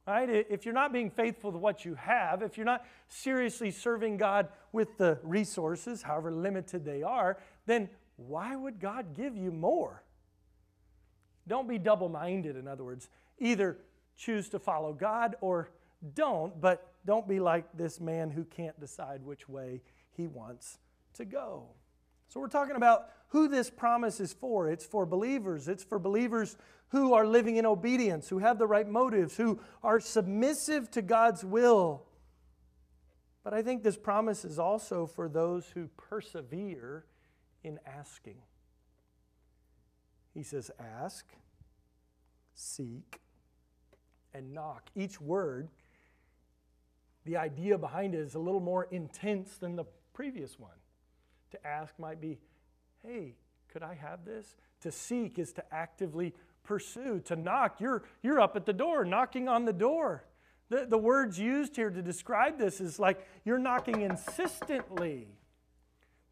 Right? 0.06 0.30
If 0.30 0.64
you're 0.64 0.74
not 0.74 0.94
being 0.94 1.10
faithful 1.10 1.52
to 1.52 1.58
what 1.58 1.84
you 1.84 1.96
have, 1.96 2.42
if 2.42 2.58
you're 2.58 2.66
not 2.66 2.86
seriously 3.10 3.72
serving 3.72 4.18
God 4.18 4.48
with 4.72 4.98
the 4.98 5.20
resources, 5.22 6.02
however 6.02 6.32
limited 6.32 6.86
they 6.86 7.04
are, 7.04 7.38
then 7.66 7.90
why 8.16 8.56
would 8.56 8.80
God 8.80 9.16
give 9.18 9.36
you 9.36 9.52
more? 9.52 10.04
Don't 11.46 11.68
be 11.68 11.78
double 11.78 12.08
minded, 12.08 12.56
in 12.56 12.68
other 12.68 12.84
words. 12.86 13.10
Either 13.40 13.78
choose 14.18 14.50
to 14.50 14.60
follow 14.60 14.94
God 14.94 15.36
or 15.42 15.70
don't, 16.14 16.60
but 16.60 16.94
don't 17.06 17.28
be 17.28 17.40
like 17.40 17.66
this 17.78 18.00
man 18.00 18.30
who 18.30 18.44
can't 18.44 18.80
decide 18.80 19.24
which 19.24 19.48
way 19.48 19.82
he 20.12 20.28
wants 20.28 20.80
to 21.14 21.26
go. 21.26 21.68
So, 22.28 22.40
we're 22.40 22.50
talking 22.50 22.76
about 22.76 23.10
who 23.30 23.48
this 23.48 23.70
promise 23.70 24.20
is 24.20 24.34
for. 24.34 24.70
It's 24.70 24.86
for 24.86 25.06
believers. 25.06 25.68
It's 25.68 25.84
for 25.84 26.00
believers 26.00 26.58
who 26.90 27.14
are 27.14 27.26
living 27.26 27.58
in 27.58 27.66
obedience, 27.66 28.30
who 28.30 28.40
have 28.40 28.60
the 28.60 28.68
right 28.68 28.88
motives, 28.88 29.38
who 29.38 29.60
are 29.84 30.00
submissive 30.00 30.90
to 30.92 31.02
God's 31.02 31.44
will. 31.44 32.04
But 33.44 33.54
I 33.54 33.62
think 33.62 33.84
this 33.84 33.98
promise 33.98 34.44
is 34.44 34.60
also 34.60 35.06
for 35.06 35.30
those 35.30 35.68
who 35.68 35.88
persevere 35.96 37.06
in 37.64 37.80
asking. 37.86 38.38
He 40.34 40.44
says, 40.44 40.70
Ask, 40.80 41.26
seek, 42.54 43.22
and 44.38 44.54
knock. 44.54 44.90
Each 44.96 45.20
word, 45.20 45.68
the 47.26 47.38
idea 47.38 47.78
behind 47.78 48.14
it 48.14 48.20
is 48.20 48.36
a 48.36 48.40
little 48.40 48.62
more 48.62 48.88
intense 48.92 49.58
than 49.58 49.76
the 49.76 49.86
previous 50.14 50.60
one. 50.60 50.72
To 51.52 51.68
ask 51.68 51.98
might 51.98 52.22
be, 52.22 52.38
hey, 53.04 53.36
could 53.72 53.84
I 53.84 53.96
have 53.96 54.24
this? 54.26 54.56
To 54.82 54.92
seek 54.92 55.40
is 55.40 55.52
to 55.54 55.74
actively 55.74 56.34
pursue. 56.64 57.20
To 57.26 57.36
knock, 57.36 57.82
you're, 57.82 58.04
you're 58.22 58.40
up 58.40 58.56
at 58.56 58.66
the 58.66 58.74
door, 58.74 59.04
knocking 59.04 59.48
on 59.48 59.66
the 59.66 59.74
door. 59.74 60.24
The, 60.70 60.86
the 60.86 60.98
words 60.98 61.40
used 61.40 61.76
here 61.76 61.90
to 61.90 62.02
describe 62.02 62.58
this 62.58 62.80
is 62.82 63.00
like 63.00 63.26
you're 63.46 63.58
knocking 63.58 64.02
insistently. 64.02 65.30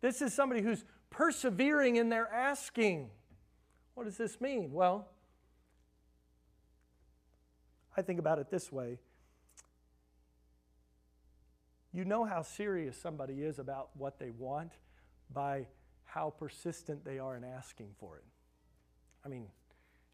This 0.02 0.22
is 0.22 0.34
somebody 0.34 0.62
who's 0.62 0.84
persevering 1.10 1.96
in 1.96 2.10
their 2.10 2.32
asking. 2.32 3.10
What 3.94 4.04
does 4.04 4.18
this 4.18 4.42
mean? 4.42 4.74
Well, 4.74 5.08
I 7.98 8.02
think 8.02 8.20
about 8.20 8.40
it 8.40 8.50
this 8.50 8.72
way 8.72 9.00
you 11.96 12.04
know 12.04 12.26
how 12.26 12.42
serious 12.42 12.98
somebody 12.98 13.36
is 13.36 13.58
about 13.58 13.90
what 13.94 14.20
they 14.20 14.30
want 14.30 14.74
by 15.34 15.66
how 16.04 16.34
persistent 16.38 17.06
they 17.06 17.20
are 17.20 17.38
in 17.38 17.46
asking 17.46 17.88
for 17.98 18.18
it. 18.18 18.24
I 19.26 19.30
mean, 19.30 19.48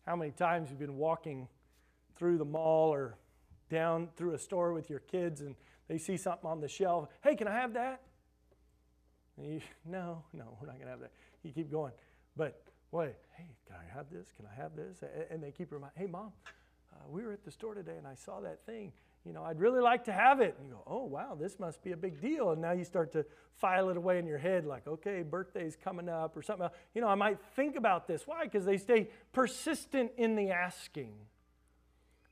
how 0.05 0.15
many 0.15 0.29
times 0.29 0.69
you've 0.69 0.79
been 0.79 0.97
walking 0.97 1.47
through 2.15 2.37
the 2.37 2.45
mall 2.45 2.93
or 2.93 3.17
down 3.69 4.09
through 4.15 4.35
a 4.35 4.37
store 4.37 4.73
with 4.73 4.91
your 4.91 4.99
kids 4.99 5.41
and 5.41 5.55
they 5.87 5.97
see 5.97 6.17
something 6.17 6.47
on 6.47 6.61
the 6.61 6.67
shelf, 6.67 7.09
hey, 7.23 7.35
can 7.35 7.47
I 7.47 7.53
have 7.53 7.73
that? 7.73 8.01
You, 9.41 9.59
no, 9.85 10.23
no, 10.33 10.57
we're 10.61 10.67
not 10.67 10.75
going 10.75 10.85
to 10.85 10.91
have 10.91 10.99
that. 10.99 11.11
You 11.41 11.51
keep 11.51 11.71
going. 11.71 11.93
But, 12.37 12.61
wait, 12.91 13.15
hey, 13.35 13.47
can 13.65 13.75
I 13.75 13.97
have 13.97 14.05
this? 14.11 14.27
Can 14.37 14.45
I 14.45 14.61
have 14.61 14.75
this? 14.75 14.99
And 15.31 15.41
they 15.41 15.51
keep 15.51 15.71
reminding, 15.71 15.99
hey, 15.99 16.07
mom, 16.07 16.31
uh, 16.93 16.97
we 17.09 17.23
were 17.23 17.31
at 17.31 17.43
the 17.43 17.51
store 17.51 17.73
today 17.73 17.97
and 17.97 18.07
I 18.07 18.15
saw 18.15 18.39
that 18.41 18.65
thing 18.65 18.91
you 19.25 19.33
know, 19.33 19.43
I'd 19.43 19.59
really 19.59 19.81
like 19.81 20.05
to 20.05 20.11
have 20.11 20.41
it. 20.41 20.55
And 20.57 20.67
you 20.67 20.73
go, 20.73 20.83
oh, 20.87 21.03
wow, 21.03 21.37
this 21.39 21.59
must 21.59 21.83
be 21.83 21.91
a 21.91 21.97
big 21.97 22.19
deal. 22.19 22.51
And 22.51 22.61
now 22.61 22.71
you 22.71 22.83
start 22.83 23.11
to 23.13 23.25
file 23.55 23.89
it 23.89 23.97
away 23.97 24.17
in 24.17 24.25
your 24.25 24.39
head, 24.39 24.65
like, 24.65 24.87
okay, 24.87 25.21
birthday's 25.21 25.75
coming 25.75 26.09
up 26.09 26.35
or 26.35 26.41
something 26.41 26.63
else. 26.63 26.73
You 26.95 27.01
know, 27.01 27.07
I 27.07 27.15
might 27.15 27.37
think 27.55 27.75
about 27.75 28.07
this. 28.07 28.25
Why? 28.25 28.45
Because 28.45 28.65
they 28.65 28.77
stay 28.77 29.09
persistent 29.31 30.11
in 30.17 30.35
the 30.35 30.49
asking. 30.49 31.13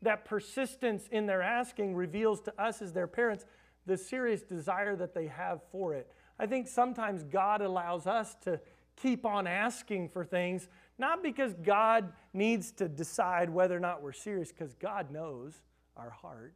That 0.01 0.25
persistence 0.25 1.07
in 1.11 1.27
their 1.27 1.41
asking 1.41 1.93
reveals 1.93 2.41
to 2.41 2.61
us 2.61 2.81
as 2.81 2.93
their 2.93 3.07
parents 3.07 3.45
the 3.85 3.97
serious 3.97 4.41
desire 4.41 4.95
that 4.95 5.13
they 5.13 5.27
have 5.27 5.61
for 5.71 5.93
it. 5.93 6.11
I 6.39 6.47
think 6.47 6.67
sometimes 6.67 7.23
God 7.23 7.61
allows 7.61 8.07
us 8.07 8.35
to 8.45 8.59
keep 8.95 9.25
on 9.25 9.45
asking 9.45 10.09
for 10.09 10.23
things, 10.25 10.67
not 10.99 11.23
because 11.23 11.53
God 11.63 12.11
needs 12.33 12.71
to 12.73 12.87
decide 12.87 13.49
whether 13.49 13.75
or 13.75 13.79
not 13.79 14.03
we're 14.03 14.11
serious, 14.11 14.51
because 14.51 14.75
God 14.75 15.11
knows 15.11 15.53
our 15.95 16.09
heart 16.09 16.53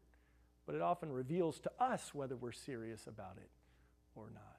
but 0.66 0.76
it 0.76 0.82
often 0.82 1.12
reveals 1.12 1.60
to 1.62 1.72
us 1.80 2.14
whether 2.14 2.36
we're 2.36 2.52
serious 2.52 3.08
about 3.08 3.38
it 3.38 3.50
or 4.16 4.30
not. 4.34 4.58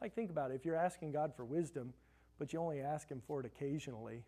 Like, 0.00 0.14
think 0.14 0.30
about 0.30 0.50
it. 0.50 0.54
If 0.54 0.64
you're 0.64 0.76
asking 0.76 1.12
God 1.12 1.32
for 1.34 1.44
wisdom, 1.44 1.94
but 2.38 2.52
you 2.52 2.58
only 2.58 2.80
ask 2.80 3.08
Him 3.08 3.22
for 3.26 3.40
it 3.40 3.46
occasionally, 3.46 4.24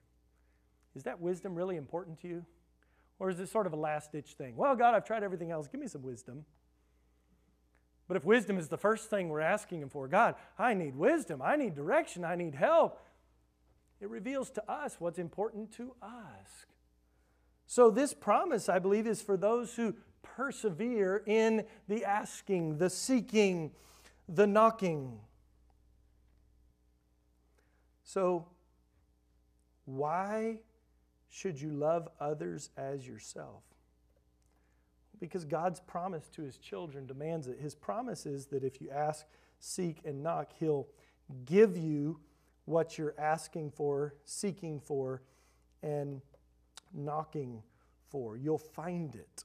is 0.94 1.02
that 1.02 1.20
wisdom 1.20 1.54
really 1.54 1.76
important 1.76 2.20
to 2.20 2.28
you? 2.28 2.44
Or 3.18 3.30
is 3.30 3.38
it 3.38 3.48
sort 3.48 3.66
of 3.66 3.72
a 3.72 3.76
last 3.76 4.12
ditch 4.12 4.32
thing? 4.32 4.56
Well, 4.56 4.74
God, 4.76 4.94
I've 4.94 5.04
tried 5.04 5.22
everything 5.22 5.50
else. 5.50 5.68
Give 5.68 5.80
me 5.80 5.88
some 5.88 6.02
wisdom. 6.02 6.44
But 8.06 8.16
if 8.16 8.24
wisdom 8.24 8.58
is 8.58 8.68
the 8.68 8.76
first 8.76 9.08
thing 9.10 9.28
we're 9.28 9.40
asking 9.40 9.82
Him 9.82 9.88
for, 9.88 10.08
God, 10.08 10.36
I 10.58 10.74
need 10.74 10.94
wisdom. 10.96 11.42
I 11.42 11.56
need 11.56 11.74
direction. 11.74 12.24
I 12.24 12.34
need 12.36 12.54
help. 12.54 13.00
It 14.04 14.10
reveals 14.10 14.50
to 14.50 14.70
us 14.70 14.96
what's 14.98 15.18
important 15.18 15.72
to 15.78 15.94
us. 16.02 16.66
So, 17.66 17.90
this 17.90 18.12
promise, 18.12 18.68
I 18.68 18.78
believe, 18.78 19.06
is 19.06 19.22
for 19.22 19.38
those 19.38 19.74
who 19.76 19.94
persevere 20.20 21.22
in 21.24 21.64
the 21.88 22.04
asking, 22.04 22.76
the 22.76 22.90
seeking, 22.90 23.70
the 24.28 24.46
knocking. 24.46 25.20
So, 28.02 28.46
why 29.86 30.58
should 31.30 31.58
you 31.58 31.70
love 31.70 32.06
others 32.20 32.68
as 32.76 33.08
yourself? 33.08 33.62
Because 35.18 35.46
God's 35.46 35.80
promise 35.80 36.28
to 36.34 36.42
his 36.42 36.58
children 36.58 37.06
demands 37.06 37.46
it. 37.46 37.58
His 37.58 37.74
promise 37.74 38.26
is 38.26 38.48
that 38.48 38.64
if 38.64 38.82
you 38.82 38.90
ask, 38.90 39.24
seek, 39.60 40.02
and 40.04 40.22
knock, 40.22 40.50
he'll 40.58 40.88
give 41.46 41.78
you 41.78 42.20
what 42.64 42.98
you're 42.98 43.14
asking 43.18 43.70
for, 43.70 44.14
seeking 44.24 44.80
for, 44.80 45.22
and 45.82 46.20
knocking 46.92 47.62
for. 48.08 48.36
You'll 48.36 48.58
find 48.58 49.14
it. 49.14 49.44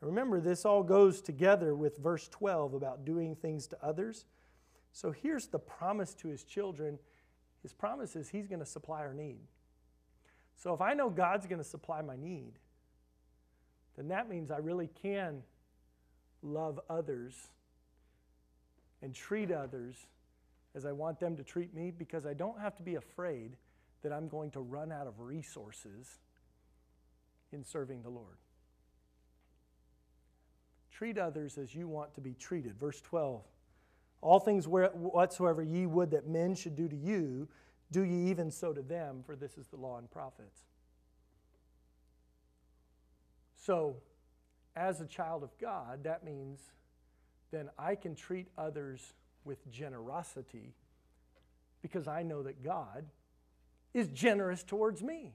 Remember, 0.00 0.40
this 0.40 0.64
all 0.64 0.82
goes 0.82 1.20
together 1.20 1.74
with 1.74 1.98
verse 1.98 2.26
12 2.28 2.74
about 2.74 3.04
doing 3.04 3.34
things 3.34 3.66
to 3.68 3.76
others. 3.82 4.24
So 4.92 5.10
here's 5.10 5.46
the 5.46 5.58
promise 5.58 6.14
to 6.14 6.28
his 6.28 6.42
children 6.44 6.98
His 7.62 7.74
promise 7.74 8.16
is 8.16 8.30
he's 8.30 8.46
going 8.46 8.60
to 8.60 8.66
supply 8.66 9.00
our 9.00 9.12
need. 9.12 9.40
So 10.56 10.72
if 10.72 10.80
I 10.80 10.94
know 10.94 11.10
God's 11.10 11.46
going 11.46 11.58
to 11.58 11.64
supply 11.68 12.00
my 12.00 12.16
need, 12.16 12.52
then 13.96 14.08
that 14.08 14.28
means 14.28 14.50
I 14.50 14.58
really 14.58 14.88
can 15.02 15.42
love 16.42 16.80
others 16.88 17.34
and 19.02 19.14
treat 19.14 19.50
others 19.50 19.94
as 20.74 20.86
I 20.86 20.92
want 20.92 21.18
them 21.18 21.36
to 21.36 21.42
treat 21.42 21.74
me 21.74 21.90
because 21.90 22.26
I 22.26 22.34
don't 22.34 22.60
have 22.60 22.76
to 22.76 22.82
be 22.82 22.94
afraid 22.94 23.56
that 24.02 24.12
I'm 24.12 24.28
going 24.28 24.50
to 24.52 24.60
run 24.60 24.92
out 24.92 25.06
of 25.06 25.20
resources 25.20 26.20
in 27.52 27.64
serving 27.64 28.02
the 28.02 28.10
Lord. 28.10 28.38
Treat 30.92 31.18
others 31.18 31.58
as 31.58 31.74
you 31.74 31.88
want 31.88 32.14
to 32.14 32.20
be 32.20 32.34
treated. 32.34 32.78
Verse 32.78 33.00
12 33.00 33.42
All 34.20 34.38
things 34.38 34.66
whatsoever 34.68 35.62
ye 35.62 35.86
would 35.86 36.10
that 36.12 36.28
men 36.28 36.54
should 36.54 36.76
do 36.76 36.88
to 36.88 36.96
you, 36.96 37.48
do 37.90 38.02
ye 38.02 38.30
even 38.30 38.50
so 38.50 38.72
to 38.72 38.82
them, 38.82 39.22
for 39.24 39.34
this 39.34 39.58
is 39.58 39.66
the 39.68 39.76
law 39.76 39.98
and 39.98 40.10
prophets. 40.10 40.60
So, 43.56 43.96
as 44.76 45.00
a 45.00 45.06
child 45.06 45.42
of 45.42 45.50
God, 45.58 46.04
that 46.04 46.24
means 46.24 46.60
then 47.50 47.68
I 47.78 47.94
can 47.96 48.14
treat 48.14 48.48
others 48.56 49.14
with 49.44 49.70
generosity 49.70 50.74
because 51.82 52.06
I 52.06 52.22
know 52.22 52.42
that 52.42 52.62
God 52.62 53.06
is 53.94 54.08
generous 54.08 54.62
towards 54.62 55.02
me. 55.02 55.34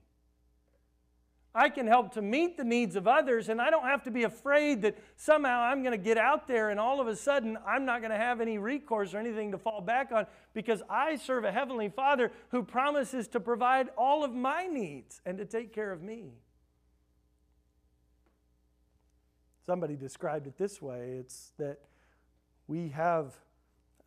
I 1.57 1.69
can 1.69 1.87
help 1.87 2.13
to 2.15 2.21
meet 2.21 2.57
the 2.57 2.65
needs 2.65 2.97
of 2.97 3.07
others, 3.07 3.47
and 3.47 3.61
I 3.61 3.69
don't 3.69 3.85
have 3.85 4.03
to 4.03 4.11
be 4.11 4.23
afraid 4.23 4.81
that 4.81 4.97
somehow 5.15 5.61
I'm 5.61 5.83
going 5.83 5.97
to 5.97 6.03
get 6.03 6.17
out 6.17 6.49
there 6.49 6.69
and 6.69 6.77
all 6.77 6.99
of 6.99 7.07
a 7.07 7.15
sudden 7.15 7.57
I'm 7.65 7.85
not 7.85 8.01
going 8.01 8.11
to 8.11 8.17
have 8.17 8.41
any 8.41 8.57
recourse 8.57 9.13
or 9.13 9.19
anything 9.19 9.53
to 9.53 9.57
fall 9.57 9.79
back 9.79 10.11
on 10.11 10.27
because 10.53 10.83
I 10.89 11.15
serve 11.15 11.45
a 11.45 11.53
Heavenly 11.53 11.87
Father 11.87 12.33
who 12.49 12.61
promises 12.61 13.29
to 13.29 13.39
provide 13.39 13.87
all 13.97 14.25
of 14.25 14.33
my 14.33 14.67
needs 14.67 15.21
and 15.25 15.37
to 15.37 15.45
take 15.45 15.73
care 15.73 15.93
of 15.93 16.01
me. 16.03 16.33
Somebody 19.65 19.95
described 19.95 20.47
it 20.47 20.57
this 20.57 20.81
way 20.81 21.15
it's 21.19 21.53
that 21.57 21.79
we 22.67 22.89
have. 22.89 23.33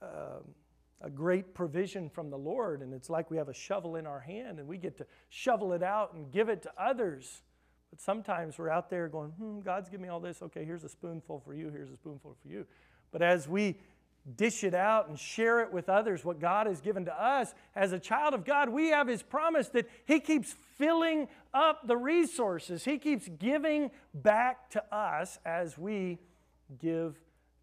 A 0.00 1.11
great 1.11 1.54
provision 1.54 2.11
from 2.11 2.28
the 2.28 2.37
Lord, 2.37 2.82
and 2.82 2.92
it's 2.92 3.08
like 3.08 3.30
we 3.30 3.37
have 3.37 3.48
a 3.48 3.54
shovel 3.54 3.94
in 3.94 4.04
our 4.04 4.18
hand 4.18 4.58
and 4.58 4.66
we 4.66 4.78
get 4.78 4.98
to 4.98 5.06
shovel 5.28 5.72
it 5.72 5.82
out 5.82 6.12
and 6.12 6.32
give 6.32 6.48
it 6.48 6.62
to 6.62 6.72
others. 6.76 7.42
But 7.90 8.00
sometimes 8.00 8.58
we're 8.58 8.68
out 8.68 8.90
there 8.90 9.08
going, 9.08 9.30
hmm, 9.30 9.61
God's 9.61 9.88
given 9.88 10.02
me 10.02 10.08
all 10.08 10.18
this. 10.18 10.42
Okay, 10.42 10.64
here's 10.64 10.82
a 10.82 10.88
spoonful 10.88 11.40
for 11.44 11.54
you, 11.54 11.70
here's 11.70 11.90
a 11.90 11.96
spoonful 11.96 12.37
for 12.42 12.48
you. 12.48 12.66
But 13.12 13.22
as 13.22 13.48
we 13.48 13.78
dish 14.37 14.64
it 14.64 14.74
out 14.74 15.08
and 15.08 15.16
share 15.16 15.61
it 15.61 15.72
with 15.72 15.88
others, 15.88 16.24
what 16.24 16.40
God 16.40 16.66
has 16.66 16.80
given 16.80 17.04
to 17.04 17.22
us, 17.22 17.54
as 17.76 17.92
a 17.92 17.98
child 17.98 18.34
of 18.34 18.44
God, 18.44 18.68
we 18.68 18.88
have 18.88 19.06
His 19.06 19.22
promise 19.22 19.68
that 19.68 19.88
He 20.04 20.18
keeps 20.18 20.54
filling 20.76 21.28
up 21.54 21.87
the 21.87 21.96
resources. 21.96 22.84
He 22.84 22.98
keeps 22.98 23.28
giving 23.38 23.92
back 24.12 24.68
to 24.70 24.94
us 24.94 25.38
as 25.46 25.78
we 25.78 26.18
give 26.78 27.16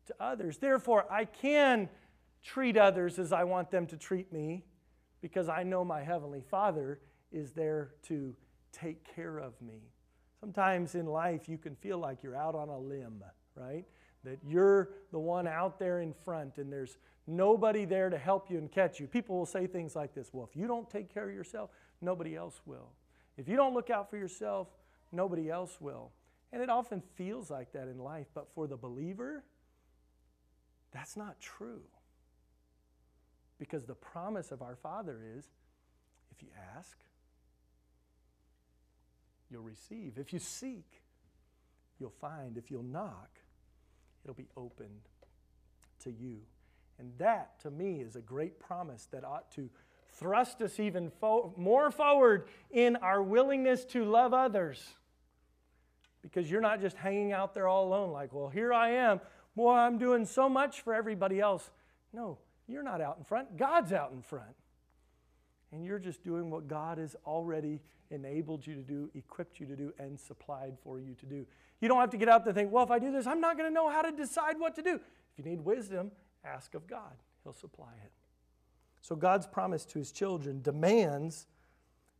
to 0.08 0.16
others. 0.20 0.58
Therefore, 0.58 1.06
I 1.12 1.26
can 1.26 1.90
treat 2.46 2.78
others 2.78 3.18
as 3.20 3.34
I 3.34 3.44
want 3.44 3.72
them 3.72 3.88
to 3.88 3.98
treat 3.98 4.32
me 4.32 4.64
because 5.22 5.50
I 5.50 5.64
know 5.64 5.84
my 5.84 6.04
Heavenly 6.04 6.44
Father 6.50 7.00
is 7.32 7.52
there 7.52 7.92
to 8.04 8.36
take 8.72 9.04
care 9.16 9.40
of 9.40 9.60
me. 9.62 9.82
Sometimes 10.40 10.94
in 10.94 11.08
life 11.08 11.50
you 11.50 11.58
can 11.58 11.76
feel 11.76 11.98
like 11.98 12.22
you're 12.22 12.36
out 12.36 12.54
on 12.54 12.70
a 12.70 12.78
limb, 12.78 13.24
right? 13.56 13.86
That 14.24 14.38
you're 14.46 14.90
the 15.12 15.20
one 15.20 15.48
out 15.48 15.80
there 15.80 16.02
in 16.02 16.14
front 16.14 16.58
and 16.58 16.72
there's 16.72 16.98
nobody 17.26 17.86
there 17.86 18.12
to 18.12 18.18
help 18.18 18.52
you 18.52 18.60
and 18.60 18.72
catch 18.72 19.00
you. 19.00 19.08
People 19.08 19.38
will 19.38 19.46
say 19.48 19.66
things 19.66 19.96
like 19.96 20.14
this 20.14 20.30
Well, 20.32 20.48
if 20.50 20.56
you 20.56 20.68
don't 20.68 20.90
take 20.90 21.12
care 21.12 21.28
of 21.28 21.34
yourself, 21.34 21.72
nobody 22.02 22.36
else 22.36 22.62
will. 22.66 22.90
If 23.38 23.50
you 23.50 23.56
don't 23.56 23.74
look 23.74 23.90
out 23.90 24.10
for 24.10 24.18
yourself, 24.18 24.68
nobody 25.12 25.50
else 25.50 25.82
will. 25.82 26.12
And 26.54 26.62
it 26.62 26.70
often 26.70 27.02
feels 27.16 27.50
like 27.50 27.74
that 27.74 27.88
in 27.88 27.98
life, 27.98 28.28
but 28.36 28.48
for 28.54 28.68
the 28.68 28.78
believer, 28.78 29.44
that's 30.94 31.18
not 31.18 31.40
true. 31.40 31.82
Because 33.58 33.86
the 33.86 33.96
promise 33.96 34.52
of 34.52 34.62
our 34.62 34.76
Father 34.76 35.22
is 35.38 35.46
if 36.36 36.44
you 36.44 36.50
ask, 36.76 36.98
you'll 39.50 39.64
receive. 39.64 40.18
If 40.18 40.34
you 40.34 40.40
seek, 40.40 41.02
you'll 42.00 42.14
find. 42.22 42.58
If 42.58 42.70
you'll 42.70 42.84
knock, 42.84 43.30
it'll 44.24 44.36
be 44.36 44.50
opened 44.58 45.08
to 46.04 46.12
you. 46.12 46.40
And 47.00 47.12
that, 47.18 47.60
to 47.62 47.72
me, 47.72 48.02
is 48.02 48.16
a 48.16 48.22
great 48.22 48.60
promise 48.60 49.08
that 49.12 49.24
ought 49.24 49.52
to 49.54 49.70
thrust 50.14 50.62
us 50.62 50.80
even 50.80 51.10
fo- 51.10 51.54
more 51.58 51.92
forward 51.92 52.48
in 52.72 52.96
our 52.98 53.22
willingness 53.22 53.84
to 53.86 54.06
love 54.06 54.34
others. 54.34 54.82
Because 56.22 56.50
you're 56.50 56.62
not 56.62 56.82
just 56.82 56.98
hanging 56.98 57.34
out 57.34 57.54
there 57.54 57.68
all 57.68 57.88
alone, 57.88 58.12
like, 58.12 58.34
well, 58.34 58.50
here 58.50 58.74
I 58.74 58.92
am. 58.92 59.20
Boy, 59.56 59.74
I'm 59.74 59.98
doing 59.98 60.26
so 60.26 60.50
much 60.50 60.82
for 60.82 60.94
everybody 60.94 61.40
else. 61.40 61.70
No, 62.12 62.40
you're 62.68 62.84
not 62.84 63.02
out 63.02 63.18
in 63.18 63.24
front. 63.24 63.58
God's 63.58 63.92
out 63.92 64.12
in 64.12 64.22
front. 64.22 64.56
And 65.72 65.84
you're 65.84 66.00
just 66.00 66.24
doing 66.24 66.50
what 66.50 66.68
God 66.68 66.98
has 66.98 67.16
already 67.26 67.82
enabled 68.12 68.66
you 68.66 68.76
to 68.76 68.82
do, 68.82 69.10
equipped 69.14 69.60
you 69.60 69.66
to 69.66 69.76
do, 69.76 69.94
and 70.00 70.20
supplied 70.20 70.78
for 70.84 71.00
you 71.00 71.16
to 71.16 71.26
do. 71.26 71.46
You 71.82 71.88
don't 71.88 72.00
have 72.00 72.12
to 72.12 72.18
get 72.18 72.30
out 72.30 72.44
there 72.44 72.52
and 72.52 72.58
think, 72.58 72.72
well, 72.72 72.84
if 72.84 72.92
I 72.92 73.00
do 73.00 73.12
this, 73.12 73.28
I'm 73.28 73.42
not 73.42 73.58
going 73.58 73.70
to 73.70 73.74
know 73.74 73.90
how 73.90 74.02
to 74.02 74.12
decide 74.12 74.60
what 74.60 74.76
to 74.76 74.82
do. 74.82 74.96
If 74.96 75.38
you 75.38 75.44
need 75.44 75.62
wisdom, 75.62 76.12
ask 76.44 76.76
of 76.76 76.88
God, 76.88 77.14
He'll 77.44 77.54
supply 77.54 77.92
it. 78.04 78.12
So 79.02 79.16
God's 79.16 79.48
promise 79.48 79.86
to 79.86 80.00
His 80.00 80.12
children 80.12 80.62
demands 80.62 81.48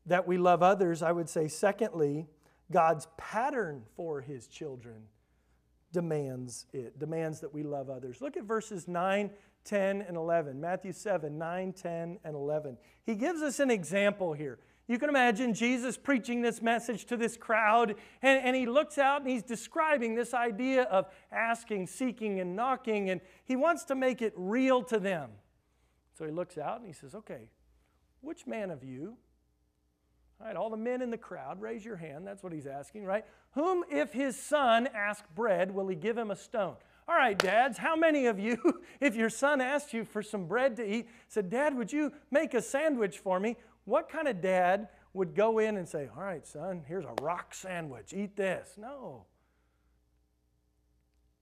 that 0.06 0.28
we 0.28 0.38
love 0.38 0.62
others. 0.62 1.02
I 1.02 1.12
would 1.12 1.30
say, 1.30 1.48
secondly, 1.48 2.28
God's 2.72 3.08
pattern 3.18 3.84
for 3.96 4.22
His 4.22 4.48
children 4.48 5.04
demands 5.92 6.66
it, 6.74 7.00
demands 7.00 7.40
that 7.40 7.54
we 7.54 7.64
love 7.64 7.90
others. 7.90 8.22
Look 8.22 8.38
at 8.38 8.44
verses 8.44 8.88
9, 8.88 9.30
10, 9.66 10.02
and 10.02 10.16
11. 10.16 10.60
Matthew 10.60 10.94
7, 10.94 11.38
9, 11.38 11.74
10, 11.74 12.20
and 12.24 12.36
11. 12.36 12.78
He 13.04 13.16
gives 13.16 13.42
us 13.42 13.60
an 13.60 13.70
example 13.70 14.34
here. 14.34 14.60
You 14.88 15.00
can 15.00 15.10
imagine 15.10 15.54
Jesus 15.54 15.98
preaching 15.98 16.42
this 16.42 16.62
message 16.62 17.06
to 17.06 17.18
this 17.18 17.36
crowd, 17.36 17.96
and, 18.22 18.46
and 18.46 18.56
he 18.56 18.68
looks 18.68 18.98
out 18.98 19.22
and 19.22 19.30
he's 19.30 19.44
describing 19.44 20.14
this 20.14 20.34
idea 20.34 20.84
of 20.84 21.08
asking, 21.32 21.88
seeking, 21.88 22.40
and 22.40 22.56
knocking, 22.56 23.10
and 23.10 23.20
he 23.46 23.56
wants 23.56 23.84
to 23.86 23.96
make 23.96 24.22
it 24.22 24.34
real 24.36 24.84
to 24.84 25.00
them. 25.00 25.32
So 26.18 26.26
he 26.26 26.32
looks 26.32 26.58
out 26.58 26.78
and 26.78 26.88
he 26.88 26.94
says, 26.94 27.16
Okay, 27.16 27.50
which 28.22 28.46
man 28.46 28.70
of 28.70 28.84
you 28.84 29.18
all 30.40 30.48
right, 30.48 30.56
all 30.56 30.70
the 30.70 30.78
men 30.78 31.02
in 31.02 31.10
the 31.10 31.18
crowd, 31.18 31.62
raise 31.62 31.86
your 31.86 31.96
hand. 31.96 32.28
That's 32.28 32.44
what 32.44 32.52
he's 32.52 32.68
asking, 32.68 33.06
right? 33.06 33.26
Whom, 33.52 33.84
if 33.90 34.12
his 34.12 34.38
son 34.38 34.88
ask 34.94 35.24
bread, 35.34 35.72
will 35.72 35.88
he 35.88 35.96
give 35.96 36.18
him 36.18 36.30
a 36.30 36.36
stone? 36.36 36.76
All 37.08 37.16
right, 37.16 37.38
dads, 37.38 37.78
how 37.78 37.96
many 37.96 38.26
of 38.26 38.40
you, 38.40 38.82
if 39.00 39.16
your 39.16 39.30
son 39.30 39.62
asked 39.62 39.94
you 39.94 40.06
for 40.06 40.24
some 40.24 40.48
bread 40.48 40.76
to 40.78 40.84
eat, 40.84 41.08
said, 41.28 41.50
Dad, 41.50 41.78
would 41.78 41.94
you 41.94 42.12
make 42.32 42.54
a 42.54 42.62
sandwich 42.62 43.20
for 43.20 43.40
me? 43.40 43.58
What 43.86 44.10
kind 44.10 44.28
of 44.28 44.42
dad 44.42 44.90
would 45.14 45.36
go 45.36 45.60
in 45.60 45.78
and 45.78 45.88
say, 45.88 46.10
All 46.16 46.24
right, 46.24 46.46
son, 46.46 46.84
here's 46.88 47.06
a 47.06 47.14
rock 47.22 47.54
sandwich, 47.54 48.14
eat 48.14 48.36
this? 48.36 48.74
No. 48.78 49.26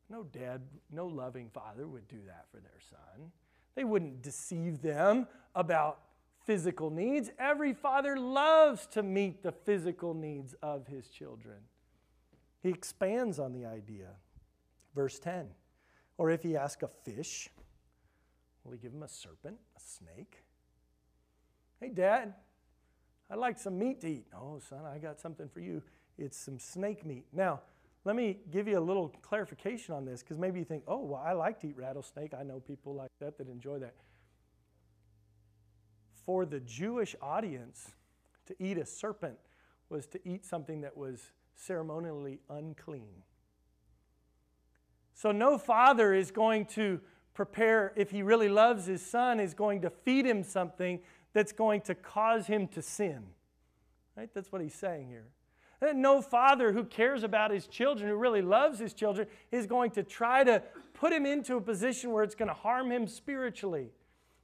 No 0.10 0.24
dad, 0.24 0.62
no 0.92 1.08
loving 1.08 1.50
father 1.54 1.88
would 1.88 2.08
do 2.08 2.20
that 2.28 2.46
for 2.52 2.58
their 2.58 2.80
son. 2.90 3.32
They 3.76 3.84
wouldn't 3.84 4.22
deceive 4.22 4.82
them 4.82 5.28
about 5.56 6.00
physical 6.46 6.90
needs. 6.90 7.32
Every 7.40 7.74
father 7.74 8.18
loves 8.18 8.86
to 8.88 9.02
meet 9.02 9.42
the 9.42 9.52
physical 9.52 10.14
needs 10.14 10.56
of 10.62 10.88
his 10.88 11.08
children. 11.08 11.58
He 12.62 12.70
expands 12.70 13.40
on 13.40 13.54
the 13.54 13.66
idea. 13.66 14.10
Verse 14.96 15.20
10 15.20 15.48
Or 16.18 16.30
if 16.30 16.44
he 16.44 16.56
ask 16.56 16.84
a 16.84 16.88
fish, 16.88 17.50
will 18.64 18.74
he 18.74 18.78
give 18.78 18.94
him 18.94 19.04
a 19.04 19.10
serpent, 19.10 19.58
a 19.76 19.80
snake? 19.80 20.44
Hey, 21.80 21.90
Dad, 21.90 22.34
I'd 23.30 23.40
like 23.40 23.58
some 23.60 23.78
meat 23.78 24.02
to 24.02 24.08
eat. 24.08 24.28
Oh, 24.36 24.60
son, 24.60 24.86
I 24.86 24.98
got 24.98 25.20
something 25.20 25.50
for 25.50 25.60
you. 25.60 25.82
It's 26.18 26.38
some 26.38 26.60
snake 26.60 27.06
meat. 27.06 27.26
Now, 27.34 27.62
let 28.06 28.16
me 28.16 28.40
give 28.52 28.68
you 28.68 28.78
a 28.78 28.82
little 28.82 29.10
clarification 29.22 29.96
on 29.96 30.06
this 30.06 30.22
because 30.22 30.38
maybe 30.38 30.60
you 30.60 30.66
think, 30.66 30.84
oh, 30.88 31.00
well, 31.00 31.24
I 31.26 31.34
like 31.34 31.60
to 31.62 31.68
eat 31.68 31.78
rattlesnake. 31.78 32.34
I 32.34 32.44
know 32.44 32.60
people 32.60 32.94
like 32.94 33.10
that 33.20 33.38
that 33.38 33.48
enjoy 33.48 33.80
that 33.80 33.96
for 36.26 36.46
the 36.46 36.60
Jewish 36.60 37.16
audience, 37.22 37.92
to 38.48 38.56
eat 38.60 38.78
a 38.78 38.86
serpent 38.86 39.38
was 39.90 40.06
to 40.08 40.20
eat 40.28 40.46
something 40.46 40.82
that 40.82 40.98
was 40.98 41.32
ceremonially 41.56 42.40
unclean. 42.50 43.24
So, 45.14 45.32
no 45.32 45.58
father 45.58 46.14
is 46.14 46.32
going 46.32 46.66
to 46.68 47.00
prepare, 47.34 47.94
if 47.96 48.12
he 48.12 48.22
really 48.24 48.50
loves 48.50 48.86
his 48.86 49.06
son, 49.06 49.40
is 49.40 49.54
going 49.54 49.82
to 49.82 49.90
feed 49.90 50.26
him 50.26 50.44
something 50.44 51.00
that's 51.34 51.52
going 51.52 51.82
to 51.82 51.96
cause 51.96 52.48
him 52.48 52.68
to 52.70 52.82
sin. 52.82 53.24
Right? 54.16 54.30
That's 54.34 54.52
what 54.52 54.62
he's 54.62 54.76
saying 54.76 55.08
here. 55.08 55.26
And 55.82 56.02
no 56.02 56.22
father 56.22 56.72
who 56.72 56.86
cares 56.86 57.24
about 57.24 57.52
his 57.52 57.68
children, 57.68 58.10
who 58.10 58.16
really 58.16 58.42
loves 58.42 58.80
his 58.80 58.94
children, 58.94 59.28
is 59.52 59.66
going 59.66 59.92
to 59.92 60.04
try 60.04 60.44
to 60.44 60.64
put 60.94 61.12
him 61.12 61.26
into 61.26 61.58
a 61.58 61.62
position 61.62 62.12
where 62.12 62.24
it's 62.24 62.36
going 62.36 62.48
to 62.48 62.54
harm 62.54 62.92
him 62.92 63.08
spiritually. 63.08 63.90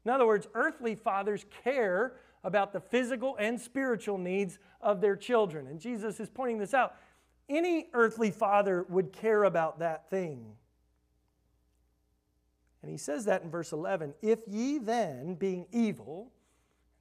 In 0.06 0.12
other 0.12 0.26
words, 0.26 0.48
earthly 0.54 0.96
fathers 0.96 1.46
care 1.64 2.14
about 2.44 2.74
the 2.74 2.80
physical 2.80 3.36
and 3.38 3.60
spiritual 3.60 4.18
needs 4.18 4.60
of 4.82 5.02
their 5.02 5.16
children. 5.16 5.68
And 5.68 5.80
Jesus 5.80 6.20
is 6.20 6.30
pointing 6.30 6.58
this 6.58 6.74
out. 6.74 6.96
Any 7.50 7.90
earthly 7.94 8.32
father 8.32 8.86
would 8.90 9.12
care 9.12 9.44
about 9.44 9.80
that 9.80 10.10
thing. 10.10 10.46
And 12.82 12.92
he 12.92 12.98
says 12.98 13.26
that 13.26 13.44
in 13.44 13.50
verse 13.50 13.72
11 13.72 14.14
If 14.22 14.40
ye 14.48 14.78
then, 14.78 15.36
being 15.36 15.66
evil, 15.72 16.32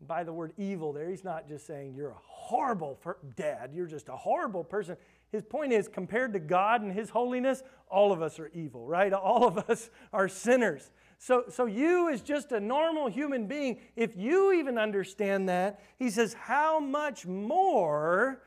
by 0.06 0.24
the 0.24 0.32
word 0.32 0.52
evil 0.56 0.92
there, 0.92 1.10
he's 1.10 1.24
not 1.24 1.48
just 1.48 1.66
saying 1.66 1.94
you're 1.94 2.10
a 2.10 2.20
horrible 2.20 2.98
dad, 3.36 3.70
you're 3.74 3.86
just 3.86 4.08
a 4.08 4.16
horrible 4.16 4.64
person. 4.64 4.96
His 5.30 5.42
point 5.42 5.72
is, 5.72 5.88
compared 5.88 6.32
to 6.32 6.38
God 6.38 6.80
and 6.80 6.92
His 6.92 7.10
holiness, 7.10 7.62
all 7.90 8.12
of 8.12 8.22
us 8.22 8.38
are 8.38 8.50
evil, 8.54 8.86
right? 8.86 9.12
All 9.12 9.46
of 9.46 9.58
us 9.68 9.90
are 10.12 10.28
sinners. 10.28 10.90
So, 11.18 11.44
so 11.48 11.66
you, 11.66 12.08
as 12.10 12.22
just 12.22 12.52
a 12.52 12.60
normal 12.60 13.08
human 13.08 13.46
being, 13.46 13.80
if 13.96 14.16
you 14.16 14.52
even 14.52 14.78
understand 14.78 15.48
that, 15.48 15.82
he 15.98 16.10
says, 16.10 16.32
How 16.32 16.80
much 16.80 17.26
more 17.26 18.40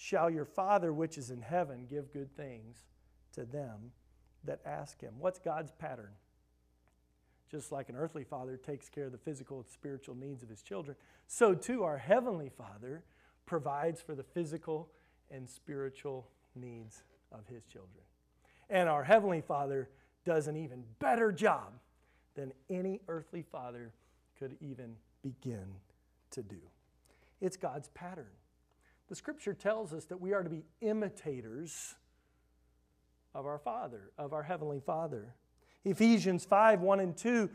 shall 0.00 0.30
your 0.30 0.46
Father 0.46 0.94
which 0.94 1.18
is 1.18 1.30
in 1.30 1.42
heaven 1.42 1.84
give 1.86 2.10
good 2.10 2.34
things 2.34 2.86
to 3.32 3.44
them 3.44 3.92
that 4.44 4.60
ask 4.64 4.98
him? 4.98 5.12
What's 5.18 5.38
God's 5.38 5.72
pattern? 5.72 6.12
Just 7.50 7.70
like 7.70 7.90
an 7.90 7.96
earthly 7.96 8.24
father 8.24 8.56
takes 8.56 8.88
care 8.88 9.06
of 9.06 9.12
the 9.12 9.18
physical 9.18 9.58
and 9.58 9.68
spiritual 9.68 10.14
needs 10.14 10.42
of 10.42 10.48
his 10.48 10.62
children, 10.62 10.96
so 11.26 11.52
too 11.54 11.82
our 11.82 11.98
heavenly 11.98 12.48
Father 12.48 13.02
provides 13.44 14.00
for 14.00 14.14
the 14.14 14.22
physical 14.22 14.88
and 15.30 15.46
spiritual 15.46 16.28
needs 16.54 17.02
of 17.30 17.46
his 17.46 17.64
children. 17.66 18.02
And 18.70 18.88
our 18.88 19.04
heavenly 19.04 19.42
Father 19.42 19.90
does 20.24 20.46
an 20.46 20.56
even 20.56 20.82
better 20.98 21.30
job 21.30 21.74
than 22.36 22.52
any 22.70 23.00
earthly 23.08 23.42
father 23.42 23.92
could 24.38 24.56
even 24.60 24.94
begin 25.22 25.66
to 26.30 26.42
do. 26.42 26.60
It's 27.40 27.56
God's 27.58 27.88
pattern. 27.88 28.30
The 29.10 29.16
scripture 29.16 29.54
tells 29.54 29.92
us 29.92 30.04
that 30.04 30.20
we 30.20 30.32
are 30.34 30.44
to 30.44 30.48
be 30.48 30.62
imitators 30.80 31.96
of 33.34 33.44
our 33.44 33.58
Father, 33.58 34.12
of 34.16 34.32
our 34.32 34.44
Heavenly 34.44 34.78
Father. 34.78 35.34
Ephesians 35.84 36.44
5 36.44 36.80
1 36.80 37.00
and 37.00 37.16
2 37.16 37.50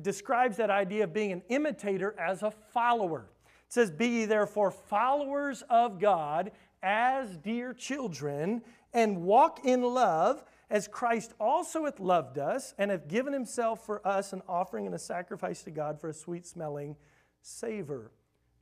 describes 0.00 0.58
that 0.58 0.70
idea 0.70 1.02
of 1.02 1.12
being 1.12 1.32
an 1.32 1.42
imitator 1.48 2.14
as 2.20 2.44
a 2.44 2.52
follower. 2.52 3.26
It 3.66 3.72
says, 3.72 3.90
Be 3.90 4.06
ye 4.06 4.24
therefore 4.26 4.70
followers 4.70 5.64
of 5.68 5.98
God 5.98 6.52
as 6.84 7.36
dear 7.36 7.74
children, 7.74 8.62
and 8.94 9.24
walk 9.24 9.64
in 9.64 9.82
love 9.82 10.44
as 10.70 10.86
Christ 10.86 11.32
also 11.40 11.84
hath 11.84 11.98
loved 11.98 12.38
us 12.38 12.74
and 12.78 12.92
hath 12.92 13.08
given 13.08 13.32
himself 13.32 13.84
for 13.84 14.06
us 14.06 14.32
an 14.32 14.42
offering 14.48 14.86
and 14.86 14.94
a 14.94 15.00
sacrifice 15.00 15.64
to 15.64 15.72
God 15.72 16.00
for 16.00 16.10
a 16.10 16.14
sweet 16.14 16.46
smelling 16.46 16.94
savor. 17.40 18.12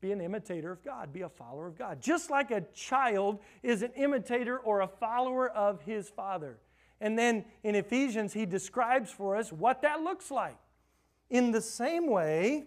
Be 0.01 0.13
an 0.13 0.21
imitator 0.21 0.73
of 0.73 0.83
God, 0.83 1.13
be 1.13 1.23
a 1.23 1.29
follower 1.29 1.67
of 1.67 1.77
God. 1.77 2.01
Just 2.01 2.31
like 2.31 2.51
a 2.51 2.63
child 2.75 3.39
is 3.63 3.83
an 3.83 3.93
imitator 3.97 4.59
or 4.59 4.81
a 4.81 4.89
follower 4.89 5.51
of 5.51 5.83
his 5.83 6.09
father. 6.09 6.59
And 7.01 7.19
then 7.19 7.45
in 7.63 7.75
Ephesians, 7.75 8.33
he 8.33 8.47
describes 8.47 9.11
for 9.11 9.37
us 9.37 9.53
what 9.53 9.83
that 9.83 10.01
looks 10.01 10.31
like. 10.31 10.57
In 11.29 11.51
the 11.51 11.61
same 11.61 12.09
way 12.09 12.65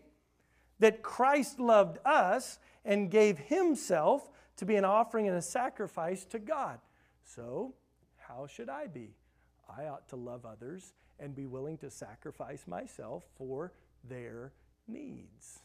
that 0.80 1.02
Christ 1.02 1.60
loved 1.60 1.98
us 2.06 2.60
and 2.86 3.10
gave 3.10 3.38
himself 3.38 4.30
to 4.58 4.66
be 4.66 4.76
an 4.76 4.86
offering 4.86 5.28
and 5.28 5.38
a 5.38 5.42
sacrifice 5.42 6.26
to 6.26 6.40
God. 6.40 6.80
So, 7.24 7.74
how 8.18 8.48
should 8.48 8.70
I 8.70 8.88
be? 8.88 9.16
I 9.70 9.86
ought 9.86 10.08
to 10.10 10.16
love 10.16 10.46
others 10.46 10.94
and 11.20 11.36
be 11.36 11.46
willing 11.46 11.78
to 11.80 11.90
sacrifice 11.90 12.68
myself 12.68 13.24
for 13.38 13.72
their 14.04 14.52
needs. 14.88 15.60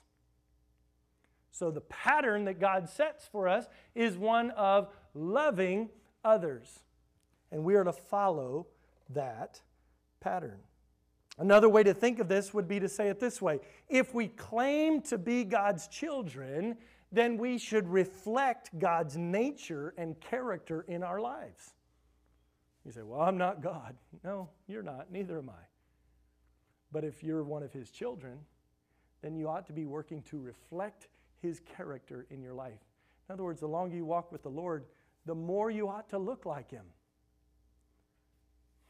So, 1.58 1.72
the 1.72 1.80
pattern 1.80 2.44
that 2.44 2.60
God 2.60 2.88
sets 2.88 3.26
for 3.26 3.48
us 3.48 3.66
is 3.96 4.16
one 4.16 4.52
of 4.52 4.88
loving 5.12 5.88
others. 6.24 6.84
And 7.50 7.64
we 7.64 7.74
are 7.74 7.82
to 7.82 7.92
follow 7.92 8.68
that 9.10 9.60
pattern. 10.20 10.60
Another 11.36 11.68
way 11.68 11.82
to 11.82 11.94
think 11.94 12.20
of 12.20 12.28
this 12.28 12.54
would 12.54 12.68
be 12.68 12.78
to 12.78 12.88
say 12.88 13.08
it 13.08 13.18
this 13.18 13.42
way 13.42 13.58
If 13.88 14.14
we 14.14 14.28
claim 14.28 15.02
to 15.02 15.18
be 15.18 15.42
God's 15.42 15.88
children, 15.88 16.76
then 17.10 17.38
we 17.38 17.58
should 17.58 17.88
reflect 17.88 18.78
God's 18.78 19.16
nature 19.16 19.94
and 19.98 20.20
character 20.20 20.82
in 20.86 21.02
our 21.02 21.20
lives. 21.20 21.74
You 22.84 22.92
say, 22.92 23.02
Well, 23.02 23.20
I'm 23.20 23.36
not 23.36 23.62
God. 23.62 23.96
No, 24.22 24.48
you're 24.68 24.84
not. 24.84 25.10
Neither 25.10 25.38
am 25.38 25.50
I. 25.50 25.64
But 26.92 27.02
if 27.02 27.24
you're 27.24 27.42
one 27.42 27.64
of 27.64 27.72
His 27.72 27.90
children, 27.90 28.38
then 29.22 29.34
you 29.34 29.48
ought 29.48 29.66
to 29.66 29.72
be 29.72 29.86
working 29.86 30.22
to 30.30 30.38
reflect 30.38 31.08
His 31.40 31.60
character 31.76 32.26
in 32.30 32.42
your 32.42 32.54
life. 32.54 32.80
In 33.28 33.32
other 33.32 33.44
words, 33.44 33.60
the 33.60 33.68
longer 33.68 33.96
you 33.96 34.04
walk 34.04 34.32
with 34.32 34.42
the 34.42 34.48
Lord, 34.48 34.86
the 35.26 35.34
more 35.34 35.70
you 35.70 35.88
ought 35.88 36.08
to 36.10 36.18
look 36.18 36.46
like 36.46 36.70
Him. 36.70 36.86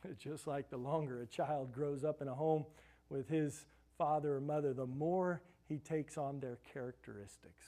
Just 0.19 0.47
like 0.47 0.71
the 0.71 0.77
longer 0.77 1.23
a 1.23 1.27
child 1.27 1.73
grows 1.73 2.05
up 2.05 2.23
in 2.23 2.29
a 2.29 2.35
home 2.35 2.65
with 3.09 3.29
his 3.29 3.67
father 3.97 4.37
or 4.37 4.41
mother, 4.41 4.73
the 4.73 4.87
more 4.87 5.43
he 5.69 5.79
takes 5.79 6.17
on 6.17 6.41
their 6.41 6.59
characteristics. 6.73 7.65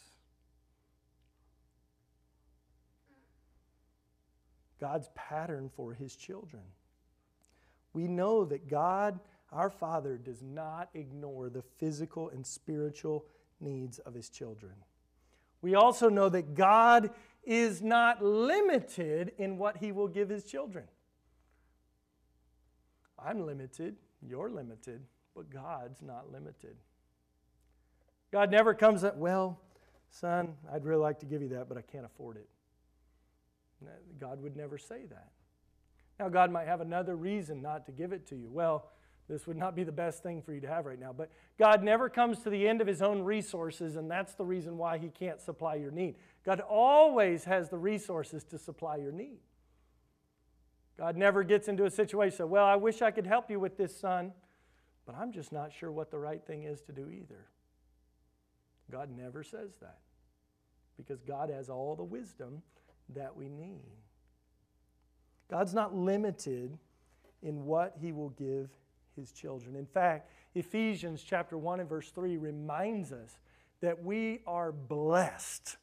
God's 4.80 5.10
pattern 5.14 5.70
for 5.74 5.92
his 5.92 6.16
children. 6.16 6.62
We 7.92 8.06
know 8.06 8.44
that 8.46 8.68
God, 8.68 9.20
our 9.52 9.68
Father, 9.68 10.16
does 10.16 10.42
not 10.42 10.88
ignore 10.94 11.50
the 11.50 11.62
physical 11.78 12.30
and 12.30 12.46
spiritual 12.46 13.26
needs 13.60 13.98
of 14.00 14.14
his 14.14 14.28
children. 14.28 14.72
We 15.62 15.74
also 15.74 16.08
know 16.08 16.28
that 16.28 16.54
God 16.54 17.10
is 17.44 17.82
not 17.82 18.22
limited 18.22 19.32
in 19.38 19.58
what 19.58 19.78
he 19.78 19.92
will 19.92 20.08
give 20.08 20.28
his 20.28 20.44
children. 20.44 20.84
I'm 23.18 23.44
limited, 23.44 23.96
you're 24.22 24.50
limited, 24.50 25.02
but 25.34 25.50
God's 25.50 26.02
not 26.02 26.32
limited. 26.32 26.76
God 28.32 28.50
never 28.50 28.74
comes 28.74 29.04
at, 29.04 29.16
well, 29.16 29.60
son, 30.10 30.54
I'd 30.72 30.84
really 30.84 31.02
like 31.02 31.18
to 31.20 31.26
give 31.26 31.42
you 31.42 31.48
that, 31.50 31.68
but 31.68 31.76
I 31.76 31.82
can't 31.82 32.06
afford 32.06 32.36
it. 32.36 32.48
God 34.18 34.42
would 34.42 34.56
never 34.56 34.78
say 34.78 35.06
that. 35.08 35.30
Now, 36.18 36.28
God 36.28 36.50
might 36.50 36.66
have 36.66 36.82
another 36.82 37.16
reason 37.16 37.62
not 37.62 37.86
to 37.86 37.92
give 37.92 38.12
it 38.12 38.26
to 38.28 38.36
you. 38.36 38.50
Well, 38.50 38.90
this 39.30 39.46
would 39.46 39.56
not 39.56 39.76
be 39.76 39.84
the 39.84 39.92
best 39.92 40.24
thing 40.24 40.42
for 40.42 40.52
you 40.52 40.60
to 40.60 40.66
have 40.66 40.86
right 40.86 40.98
now. 40.98 41.12
But 41.16 41.30
God 41.56 41.84
never 41.84 42.08
comes 42.08 42.40
to 42.40 42.50
the 42.50 42.66
end 42.66 42.80
of 42.80 42.88
his 42.88 43.00
own 43.00 43.22
resources, 43.22 43.94
and 43.94 44.10
that's 44.10 44.34
the 44.34 44.44
reason 44.44 44.76
why 44.76 44.98
he 44.98 45.08
can't 45.08 45.40
supply 45.40 45.76
your 45.76 45.92
need. 45.92 46.16
God 46.44 46.60
always 46.60 47.44
has 47.44 47.68
the 47.68 47.78
resources 47.78 48.42
to 48.44 48.58
supply 48.58 48.96
your 48.96 49.12
need. 49.12 49.38
God 50.98 51.16
never 51.16 51.44
gets 51.44 51.68
into 51.68 51.84
a 51.84 51.90
situation, 51.90 52.50
well, 52.50 52.66
I 52.66 52.74
wish 52.74 53.02
I 53.02 53.12
could 53.12 53.26
help 53.26 53.48
you 53.50 53.60
with 53.60 53.78
this, 53.78 53.96
son, 53.96 54.32
but 55.06 55.14
I'm 55.14 55.30
just 55.30 55.52
not 55.52 55.72
sure 55.72 55.92
what 55.92 56.10
the 56.10 56.18
right 56.18 56.44
thing 56.44 56.64
is 56.64 56.82
to 56.82 56.92
do 56.92 57.08
either. 57.08 57.46
God 58.90 59.10
never 59.16 59.44
says 59.44 59.70
that 59.80 59.98
because 60.96 61.22
God 61.22 61.50
has 61.50 61.70
all 61.70 61.94
the 61.94 62.02
wisdom 62.02 62.62
that 63.14 63.36
we 63.36 63.48
need. 63.48 63.94
God's 65.48 65.72
not 65.72 65.94
limited 65.94 66.76
in 67.42 67.64
what 67.64 67.94
he 68.00 68.10
will 68.10 68.30
give 68.30 68.68
his 69.16 69.32
children. 69.32 69.76
In 69.76 69.86
fact, 69.86 70.30
Ephesians 70.54 71.22
chapter 71.26 71.56
1 71.56 71.80
and 71.80 71.88
verse 71.88 72.10
3 72.10 72.36
reminds 72.36 73.12
us 73.12 73.38
that 73.80 74.02
we 74.02 74.40
are 74.46 74.72
blessed 74.72 75.76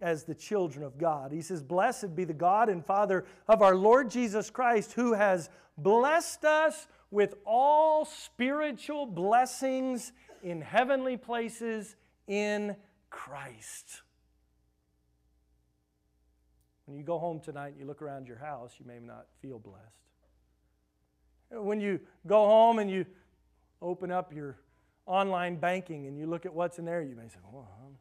as 0.00 0.24
the 0.24 0.34
children 0.34 0.84
of 0.84 0.98
God. 0.98 1.32
He 1.32 1.42
says, 1.42 1.62
Blessed 1.62 2.14
be 2.14 2.24
the 2.24 2.32
God 2.32 2.68
and 2.68 2.84
Father 2.84 3.24
of 3.48 3.62
our 3.62 3.74
Lord 3.74 4.10
Jesus 4.10 4.50
Christ, 4.50 4.92
who 4.92 5.14
has 5.14 5.50
blessed 5.76 6.44
us 6.44 6.86
with 7.10 7.34
all 7.44 8.04
spiritual 8.04 9.06
blessings 9.06 10.12
in 10.42 10.60
heavenly 10.60 11.16
places 11.16 11.96
in 12.26 12.76
Christ. 13.10 14.02
When 16.84 16.96
you 16.96 17.02
go 17.02 17.18
home 17.18 17.40
tonight 17.40 17.68
and 17.68 17.80
you 17.80 17.86
look 17.86 18.02
around 18.02 18.28
your 18.28 18.38
house, 18.38 18.74
you 18.78 18.86
may 18.86 18.98
not 18.98 19.26
feel 19.42 19.58
blessed. 19.58 19.84
When 21.50 21.80
you 21.80 22.00
go 22.26 22.46
home 22.46 22.78
and 22.78 22.90
you 22.90 23.06
open 23.80 24.10
up 24.10 24.32
your 24.32 24.58
online 25.06 25.56
banking 25.56 26.06
and 26.06 26.18
you 26.18 26.26
look 26.26 26.44
at 26.44 26.52
what's 26.52 26.78
in 26.78 26.84
there, 26.84 27.02
you 27.02 27.16
may 27.16 27.28
say, 27.28 27.38
Well, 27.50 27.68
I'm, 27.84 27.96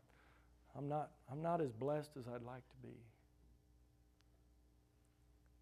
I'm, 0.78 0.90
not, 0.90 1.12
I'm 1.32 1.42
not 1.42 1.62
as 1.62 1.72
blessed 1.72 2.12
as 2.20 2.28
I'd 2.28 2.44
like 2.44 2.68
to 2.70 2.76
be. 2.82 2.96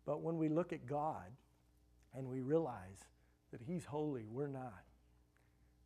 But 0.05 0.21
when 0.21 0.37
we 0.37 0.49
look 0.49 0.73
at 0.73 0.85
God 0.85 1.31
and 2.13 2.27
we 2.27 2.41
realize 2.41 3.05
that 3.51 3.61
He's 3.61 3.85
holy, 3.85 4.25
we're 4.29 4.47
not, 4.47 4.83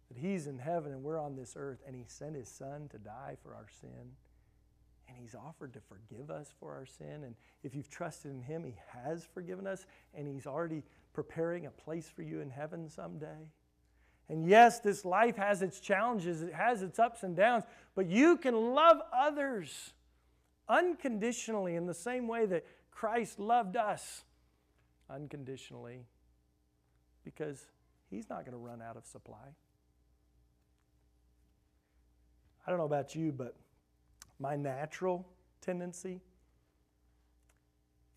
that 0.10 0.18
He's 0.18 0.48
in 0.48 0.58
heaven 0.58 0.92
and 0.92 1.04
we're 1.04 1.20
on 1.20 1.36
this 1.36 1.54
earth, 1.58 1.80
and 1.86 1.96
He 1.96 2.06
sent 2.08 2.36
His 2.36 2.50
Son 2.50 2.88
to 2.92 2.98
die 2.98 3.36
for 3.42 3.54
our 3.54 3.68
sin 3.82 4.12
and 5.10 5.18
He's 5.20 5.36
offered 5.36 5.74
to 5.74 5.80
forgive 5.82 6.30
us 6.30 6.54
for 6.60 6.74
our 6.74 6.86
sin. 6.86 7.24
And 7.24 7.36
if 7.64 7.76
you've 7.76 7.90
trusted 7.90 8.32
in 8.32 8.42
Him, 8.42 8.64
He 8.64 8.76
has 9.04 9.26
forgiven 9.34 9.68
us, 9.68 9.86
and 10.14 10.28
He's 10.28 10.46
already 10.46 10.84
preparing 11.13 11.65
a 11.65 11.72
place 11.72 12.08
for 12.08 12.22
you 12.22 12.41
in 12.41 12.50
heaven 12.50 12.89
someday. 12.89 13.50
And 14.30 14.48
yes, 14.48 14.80
this 14.80 15.04
life 15.04 15.36
has 15.38 15.62
its 15.62 15.80
challenges, 15.80 16.41
it 16.41 16.54
has 16.54 16.84
its 16.84 17.00
ups 17.00 17.24
and 17.24 17.36
downs, 17.36 17.63
but 17.95 18.08
you 18.08 18.38
can 18.38 18.74
love 18.74 19.02
others 19.12 19.93
unconditionally 20.67 21.76
in 21.76 21.88
the 21.88 21.93
same 21.93 22.28
way 22.28 22.45
that 22.45 22.65
Christ 22.91 23.39
loved 23.39 23.76
us 23.76 24.24
unconditionally 25.10 26.06
because 27.24 27.65
He's 28.10 28.30
not 28.30 28.39
going 28.39 28.54
to 28.54 28.58
run 28.58 28.82
out 28.82 28.98
of 28.98 29.06
supply. 29.06 29.56
I 32.65 32.69
don't 32.69 32.80
know 32.80 32.86
about 32.86 33.15
you, 33.15 33.32
but 33.32 33.56
my 34.39 34.56
natural 34.56 35.28
tendency 35.62 36.22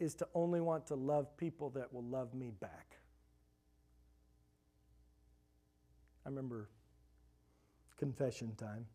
is 0.03 0.15
to 0.17 0.29
only 0.35 0.61
want 0.61 0.87
to 0.89 0.95
love 0.95 1.37
people 1.37 1.71
that 1.71 1.93
will 1.93 2.03
love 2.03 2.35
me 2.35 2.51
back. 2.61 2.99
I 6.27 6.29
remember 6.29 6.69
confession 7.97 8.55
time. 8.57 8.87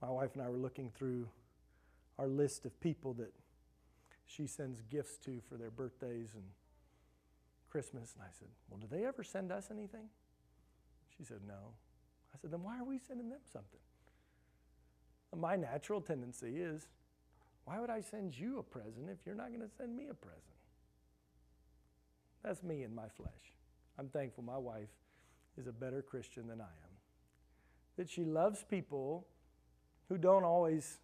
My 0.00 0.10
wife 0.10 0.30
and 0.34 0.42
I 0.42 0.48
were 0.48 0.58
looking 0.58 0.90
through 0.90 1.28
our 2.18 2.28
list 2.28 2.66
of 2.66 2.78
people 2.80 3.14
that 3.14 3.32
she 4.26 4.46
sends 4.46 4.82
gifts 4.82 5.16
to 5.18 5.40
for 5.48 5.56
their 5.56 5.70
birthdays 5.70 6.34
and 6.34 6.44
Christmas. 7.70 8.14
And 8.14 8.24
I 8.24 8.30
said, 8.38 8.48
Well, 8.68 8.78
do 8.78 8.86
they 8.90 9.04
ever 9.04 9.22
send 9.22 9.50
us 9.52 9.68
anything? 9.70 10.06
She 11.16 11.24
said, 11.24 11.40
No. 11.46 11.74
I 12.34 12.38
said, 12.40 12.50
Then 12.50 12.62
why 12.62 12.78
are 12.78 12.84
we 12.84 12.98
sending 12.98 13.28
them 13.28 13.40
something? 13.52 13.80
my 15.34 15.56
natural 15.56 16.02
tendency 16.02 16.58
is 16.58 16.88
why 17.64 17.78
would 17.78 17.90
I 17.90 18.00
send 18.00 18.36
you 18.36 18.58
a 18.58 18.62
present 18.62 19.08
if 19.10 19.18
you're 19.24 19.34
not 19.34 19.48
going 19.48 19.60
to 19.60 19.74
send 19.76 19.96
me 19.96 20.08
a 20.10 20.14
present? 20.14 20.42
That's 22.42 22.62
me 22.62 22.82
in 22.82 22.94
my 22.94 23.08
flesh. 23.16 23.54
I'm 23.98 24.08
thankful 24.08 24.42
my 24.42 24.58
wife 24.58 24.88
is 25.56 25.66
a 25.66 25.72
better 25.72 26.02
Christian 26.02 26.48
than 26.48 26.60
I 26.60 26.64
am. 26.64 26.90
That 27.96 28.10
she 28.10 28.24
loves 28.24 28.64
people 28.68 29.26
who 30.08 30.18
don't 30.18 30.44
always 30.44 30.98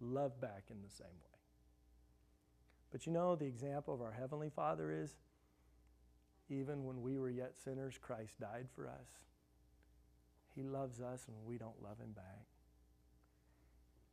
love 0.00 0.40
back 0.40 0.64
in 0.70 0.76
the 0.82 0.90
same 0.90 1.06
way. 1.06 1.38
But 2.92 3.06
you 3.06 3.12
know, 3.12 3.34
the 3.34 3.46
example 3.46 3.94
of 3.94 4.02
our 4.02 4.12
Heavenly 4.12 4.50
Father 4.54 4.92
is 4.92 5.16
even 6.50 6.84
when 6.84 7.00
we 7.00 7.18
were 7.18 7.30
yet 7.30 7.54
sinners, 7.56 7.98
Christ 8.00 8.38
died 8.38 8.66
for 8.74 8.86
us. 8.86 9.08
He 10.54 10.62
loves 10.62 11.00
us 11.00 11.24
and 11.26 11.36
we 11.44 11.56
don't 11.56 11.82
love 11.82 11.98
Him 11.98 12.12
back. 12.12 12.46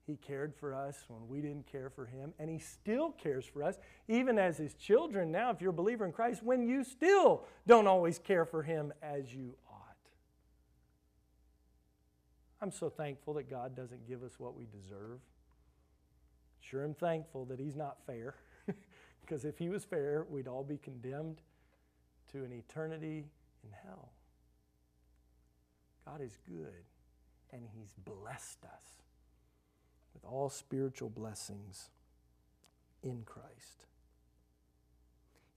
He 0.07 0.15
cared 0.15 0.55
for 0.55 0.73
us 0.73 1.05
when 1.07 1.27
we 1.27 1.41
didn't 1.41 1.71
care 1.71 1.89
for 1.89 2.05
Him, 2.05 2.33
and 2.39 2.49
He 2.49 2.57
still 2.57 3.11
cares 3.11 3.45
for 3.45 3.63
us, 3.63 3.77
even 4.07 4.39
as 4.39 4.57
His 4.57 4.73
children 4.73 5.31
now, 5.31 5.51
if 5.51 5.61
you're 5.61 5.69
a 5.69 5.73
believer 5.73 6.05
in 6.05 6.11
Christ, 6.11 6.43
when 6.43 6.63
you 6.63 6.83
still 6.83 7.45
don't 7.67 7.87
always 7.87 8.17
care 8.17 8.45
for 8.45 8.63
Him 8.63 8.91
as 9.01 9.33
you 9.33 9.53
ought. 9.69 9.77
I'm 12.61 12.71
so 12.71 12.89
thankful 12.89 13.35
that 13.35 13.49
God 13.49 13.75
doesn't 13.75 14.07
give 14.07 14.23
us 14.23 14.39
what 14.39 14.55
we 14.55 14.65
deserve. 14.65 15.19
Sure, 16.59 16.83
I'm 16.83 16.95
thankful 16.95 17.45
that 17.45 17.59
He's 17.59 17.75
not 17.75 17.97
fair, 18.07 18.35
because 19.21 19.45
if 19.45 19.59
He 19.59 19.69
was 19.69 19.85
fair, 19.85 20.25
we'd 20.29 20.47
all 20.47 20.63
be 20.63 20.77
condemned 20.77 21.41
to 22.31 22.43
an 22.43 22.51
eternity 22.51 23.27
in 23.63 23.69
hell. 23.83 24.09
God 26.07 26.21
is 26.21 26.39
good, 26.47 26.85
and 27.53 27.61
He's 27.71 27.93
blessed 28.03 28.65
us 28.65 29.01
with 30.13 30.23
all 30.25 30.49
spiritual 30.49 31.09
blessings 31.09 31.89
in 33.03 33.23
Christ. 33.25 33.85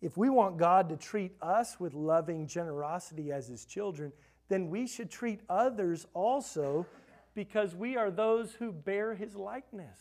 if 0.01 0.19
we 0.19 0.29
want 0.29 0.59
God 0.59 0.91
to 0.91 0.97
treat 0.97 1.33
us 1.41 1.81
with 1.81 1.95
loving 1.95 2.47
generosity 2.47 3.33
as 3.33 3.49
His 3.49 3.65
children, 3.65 4.13
then 4.49 4.69
we 4.69 4.87
should 4.87 5.11
treat 5.11 5.41
others 5.49 6.07
also 6.13 6.87
because 7.35 7.75
we 7.75 7.97
are 7.97 8.11
those 8.11 8.53
who 8.53 8.71
bear 8.71 9.15
His 9.15 9.35
likeness. 9.35 9.99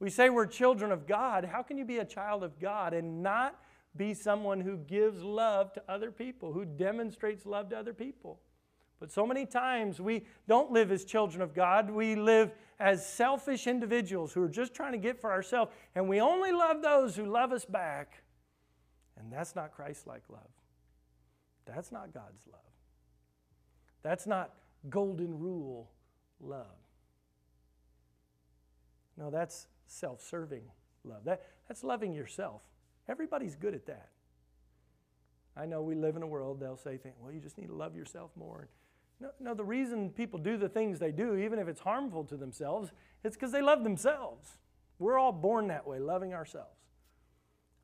We 0.00 0.10
say 0.10 0.30
we're 0.30 0.46
children 0.46 0.90
of 0.90 1.06
God. 1.06 1.44
How 1.44 1.62
can 1.62 1.78
you 1.78 1.84
be 1.84 1.98
a 1.98 2.04
child 2.04 2.42
of 2.42 2.58
God 2.58 2.92
and 2.92 3.22
not 3.22 3.60
be 3.96 4.14
someone 4.14 4.60
who 4.60 4.76
gives 4.78 5.22
love 5.22 5.72
to 5.74 5.82
other 5.88 6.10
people, 6.10 6.52
who 6.52 6.64
demonstrates 6.64 7.46
love 7.46 7.68
to 7.70 7.78
other 7.78 7.94
people? 7.94 8.40
But 9.02 9.10
so 9.10 9.26
many 9.26 9.46
times 9.46 10.00
we 10.00 10.22
don't 10.46 10.70
live 10.70 10.92
as 10.92 11.04
children 11.04 11.42
of 11.42 11.54
God. 11.54 11.90
We 11.90 12.14
live 12.14 12.52
as 12.78 13.04
selfish 13.04 13.66
individuals 13.66 14.32
who 14.32 14.40
are 14.44 14.48
just 14.48 14.74
trying 14.74 14.92
to 14.92 14.98
get 14.98 15.20
for 15.20 15.32
ourselves, 15.32 15.72
and 15.96 16.08
we 16.08 16.20
only 16.20 16.52
love 16.52 16.82
those 16.82 17.16
who 17.16 17.26
love 17.26 17.50
us 17.50 17.64
back. 17.64 18.22
And 19.18 19.32
that's 19.32 19.56
not 19.56 19.72
Christ 19.72 20.06
like 20.06 20.22
love. 20.28 20.52
That's 21.66 21.90
not 21.90 22.14
God's 22.14 22.46
love. 22.46 22.60
That's 24.04 24.24
not 24.24 24.54
golden 24.88 25.36
rule 25.36 25.90
love. 26.40 26.66
No, 29.16 29.30
that's 29.30 29.66
self 29.88 30.22
serving 30.22 30.62
love. 31.02 31.24
That, 31.24 31.44
that's 31.66 31.82
loving 31.82 32.14
yourself. 32.14 32.62
Everybody's 33.08 33.56
good 33.56 33.74
at 33.74 33.86
that. 33.86 34.10
I 35.56 35.66
know 35.66 35.82
we 35.82 35.96
live 35.96 36.14
in 36.14 36.22
a 36.22 36.26
world, 36.28 36.60
they'll 36.60 36.76
say, 36.76 37.00
well, 37.20 37.32
you 37.32 37.40
just 37.40 37.58
need 37.58 37.66
to 37.66 37.74
love 37.74 37.96
yourself 37.96 38.30
more. 38.36 38.68
No, 39.22 39.30
no, 39.38 39.54
the 39.54 39.64
reason 39.64 40.10
people 40.10 40.40
do 40.40 40.56
the 40.56 40.68
things 40.68 40.98
they 40.98 41.12
do, 41.12 41.36
even 41.36 41.60
if 41.60 41.68
it's 41.68 41.80
harmful 41.80 42.24
to 42.24 42.36
themselves, 42.36 42.90
it's 43.22 43.36
because 43.36 43.52
they 43.52 43.62
love 43.62 43.84
themselves. 43.84 44.58
We're 44.98 45.16
all 45.16 45.30
born 45.30 45.68
that 45.68 45.86
way, 45.86 46.00
loving 46.00 46.34
ourselves. 46.34 46.80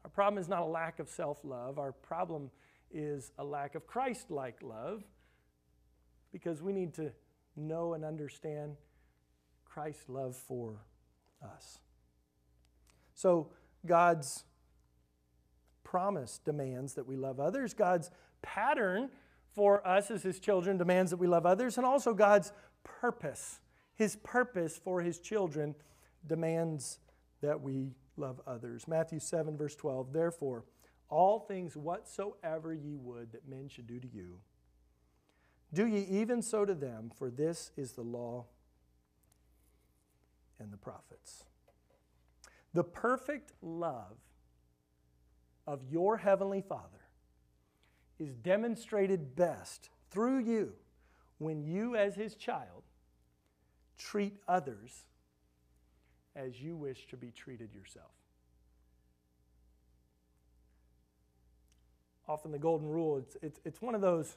Our 0.02 0.10
problem 0.10 0.40
is 0.40 0.48
not 0.48 0.62
a 0.62 0.66
lack 0.66 0.98
of 0.98 1.08
self 1.08 1.44
love, 1.44 1.78
our 1.78 1.92
problem 1.92 2.50
is 2.90 3.30
a 3.38 3.44
lack 3.44 3.76
of 3.76 3.86
Christ 3.86 4.32
like 4.32 4.56
love 4.62 5.04
because 6.32 6.60
we 6.60 6.72
need 6.72 6.92
to 6.94 7.12
know 7.54 7.94
and 7.94 8.04
understand 8.04 8.74
Christ's 9.64 10.08
love 10.08 10.34
for 10.34 10.80
us. 11.40 11.78
So 13.14 13.50
God's 13.86 14.42
promise 15.84 16.40
demands 16.44 16.94
that 16.94 17.06
we 17.06 17.16
love 17.16 17.38
others. 17.38 17.74
God's 17.74 18.10
pattern 18.42 19.10
for 19.58 19.84
us 19.84 20.08
as 20.12 20.22
His 20.22 20.38
children 20.38 20.78
demands 20.78 21.10
that 21.10 21.16
we 21.16 21.26
love 21.26 21.44
others. 21.44 21.78
And 21.78 21.84
also 21.84 22.14
God's 22.14 22.52
purpose, 22.84 23.58
His 23.96 24.14
purpose 24.14 24.78
for 24.82 25.02
His 25.02 25.18
children 25.18 25.74
demands 26.24 27.00
that 27.42 27.60
we 27.60 27.96
love 28.16 28.40
others. 28.46 28.86
Matthew 28.86 29.18
7, 29.18 29.56
verse 29.56 29.74
12. 29.74 30.12
Therefore, 30.12 30.64
all 31.08 31.40
things 31.40 31.76
whatsoever 31.76 32.72
ye 32.72 32.94
would 32.94 33.32
that 33.32 33.48
men 33.48 33.68
should 33.68 33.88
do 33.88 33.98
to 33.98 34.06
you, 34.06 34.38
do 35.74 35.84
ye 35.84 36.06
even 36.08 36.40
so 36.40 36.64
to 36.64 36.74
them, 36.74 37.10
for 37.12 37.28
this 37.28 37.72
is 37.76 37.92
the 37.92 38.02
law 38.02 38.44
and 40.60 40.72
the 40.72 40.76
prophets. 40.76 41.44
The 42.74 42.84
perfect 42.84 43.54
love 43.60 44.18
of 45.66 45.80
your 45.90 46.18
Heavenly 46.18 46.62
Father 46.62 46.97
is 48.18 48.34
demonstrated 48.34 49.36
best 49.36 49.90
through 50.10 50.38
you 50.38 50.72
when 51.38 51.62
you, 51.62 51.96
as 51.96 52.14
His 52.14 52.34
child, 52.34 52.82
treat 53.96 54.36
others 54.46 55.04
as 56.34 56.60
you 56.60 56.76
wish 56.76 57.06
to 57.08 57.16
be 57.16 57.30
treated 57.30 57.74
yourself. 57.74 58.10
Often, 62.28 62.52
the 62.52 62.58
Golden 62.58 62.88
Rule, 62.88 63.18
it's, 63.18 63.36
it's, 63.42 63.60
it's 63.64 63.82
one 63.82 63.94
of 63.94 64.00
those 64.00 64.36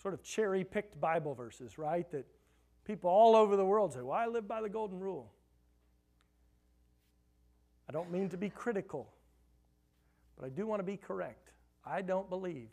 sort 0.00 0.14
of 0.14 0.22
cherry 0.22 0.64
picked 0.64 0.98
Bible 1.00 1.34
verses, 1.34 1.76
right? 1.76 2.10
That 2.10 2.26
people 2.84 3.10
all 3.10 3.36
over 3.36 3.56
the 3.56 3.64
world 3.64 3.92
say, 3.92 4.00
Well, 4.00 4.16
I 4.16 4.26
live 4.26 4.48
by 4.48 4.62
the 4.62 4.68
Golden 4.68 4.98
Rule. 4.98 5.30
I 7.88 7.92
don't 7.92 8.10
mean 8.10 8.28
to 8.30 8.36
be 8.36 8.48
critical, 8.48 9.12
but 10.38 10.46
I 10.46 10.48
do 10.48 10.66
want 10.66 10.80
to 10.80 10.84
be 10.84 10.96
correct. 10.96 11.50
I 11.84 12.02
don't 12.02 12.28
believe 12.28 12.68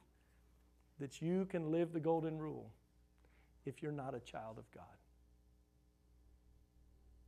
that 0.99 1.21
you 1.21 1.45
can 1.45 1.71
live 1.71 1.93
the 1.93 1.99
golden 1.99 2.37
rule 2.37 2.71
if 3.65 3.81
you're 3.81 3.91
not 3.91 4.15
a 4.15 4.19
child 4.19 4.57
of 4.57 4.69
God. 4.71 4.83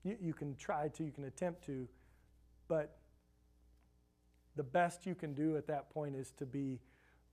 You, 0.03 0.17
you 0.19 0.33
can 0.33 0.55
try 0.55 0.87
to, 0.89 1.03
you 1.03 1.11
can 1.11 1.25
attempt 1.25 1.65
to, 1.65 1.87
but 2.67 2.97
the 4.55 4.63
best 4.63 5.05
you 5.05 5.15
can 5.15 5.33
do 5.33 5.57
at 5.57 5.67
that 5.67 5.89
point 5.89 6.15
is 6.15 6.31
to 6.37 6.45
be 6.45 6.79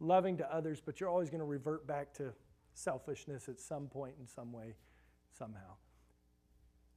loving 0.00 0.36
to 0.36 0.54
others, 0.54 0.82
but 0.84 1.00
you're 1.00 1.08
always 1.08 1.30
going 1.30 1.40
to 1.40 1.46
revert 1.46 1.86
back 1.86 2.12
to 2.14 2.32
selfishness 2.74 3.48
at 3.48 3.60
some 3.60 3.86
point 3.86 4.14
in 4.20 4.26
some 4.26 4.52
way, 4.52 4.74
somehow. 5.36 5.74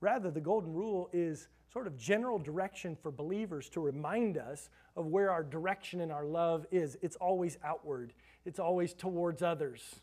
Rather, 0.02 0.32
the 0.32 0.42
golden 0.42 0.74
rule 0.74 1.10
is 1.14 1.48
sort 1.72 1.88
of 1.88 1.98
general 1.98 2.40
direction 2.40 2.96
for 2.96 3.12
believers 3.12 3.70
to 3.70 3.80
remind 3.80 4.38
us 4.38 4.70
of 4.96 5.08
where 5.08 5.32
our 5.32 5.44
direction 5.44 6.02
and 6.02 6.12
our 6.12 6.26
love 6.26 6.66
is. 6.72 6.98
It's 7.02 7.16
always 7.16 7.58
outward, 7.64 8.14
it's 8.46 8.60
always 8.60 8.94
towards 8.94 9.42
others. 9.42 10.02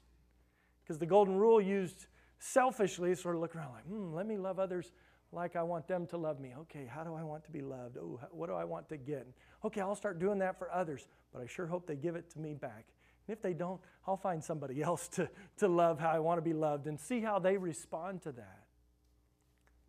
Because 0.83 0.99
the 0.99 1.07
golden 1.07 1.37
rule 1.37 1.61
used 1.61 2.07
selfishly 2.39 3.15
sort 3.15 3.35
of 3.35 3.41
look 3.41 3.57
around 3.57 3.73
like, 3.73 3.85
hmm, 3.85 4.15
let 4.15 4.27
me 4.27 4.37
love 4.37 4.59
others 4.59 4.93
like 5.33 5.57
I 5.57 5.63
want 5.63 5.89
them 5.89 6.07
to 6.09 6.17
love 6.17 6.39
me. 6.39 6.55
Okay, 6.61 6.89
how 6.89 7.03
do 7.03 7.15
I 7.15 7.25
want 7.25 7.45
to 7.45 7.51
be 7.51 7.61
loved? 7.61 7.97
Oh, 7.99 8.21
what 8.31 8.49
do 8.49 8.55
I 8.55 8.65
want 8.65 8.89
to 8.91 8.97
get? 8.97 9.27
Okay, 9.65 9.81
I'll 9.81 9.97
start 9.97 10.21
doing 10.21 10.39
that 10.39 10.59
for 10.59 10.71
others, 10.73 11.09
but 11.33 11.43
I 11.43 11.47
sure 11.47 11.67
hope 11.67 11.87
they 11.87 11.97
give 11.97 12.15
it 12.15 12.31
to 12.31 12.39
me 12.39 12.55
back. 12.55 12.87
And 13.27 13.37
if 13.37 13.43
they 13.43 13.53
don't, 13.53 13.81
I'll 14.07 14.17
find 14.17 14.43
somebody 14.43 14.83
else 14.85 15.09
to, 15.09 15.29
to 15.59 15.69
love 15.69 15.99
how 15.99 16.11
I 16.11 16.21
want 16.21 16.39
to 16.39 16.43
be 16.43 16.53
loved 16.53 16.87
and 16.87 16.99
see 17.01 17.21
how 17.21 17.39
they 17.39 17.57
respond 17.57 18.23
to 18.23 18.33
that. 18.33 18.66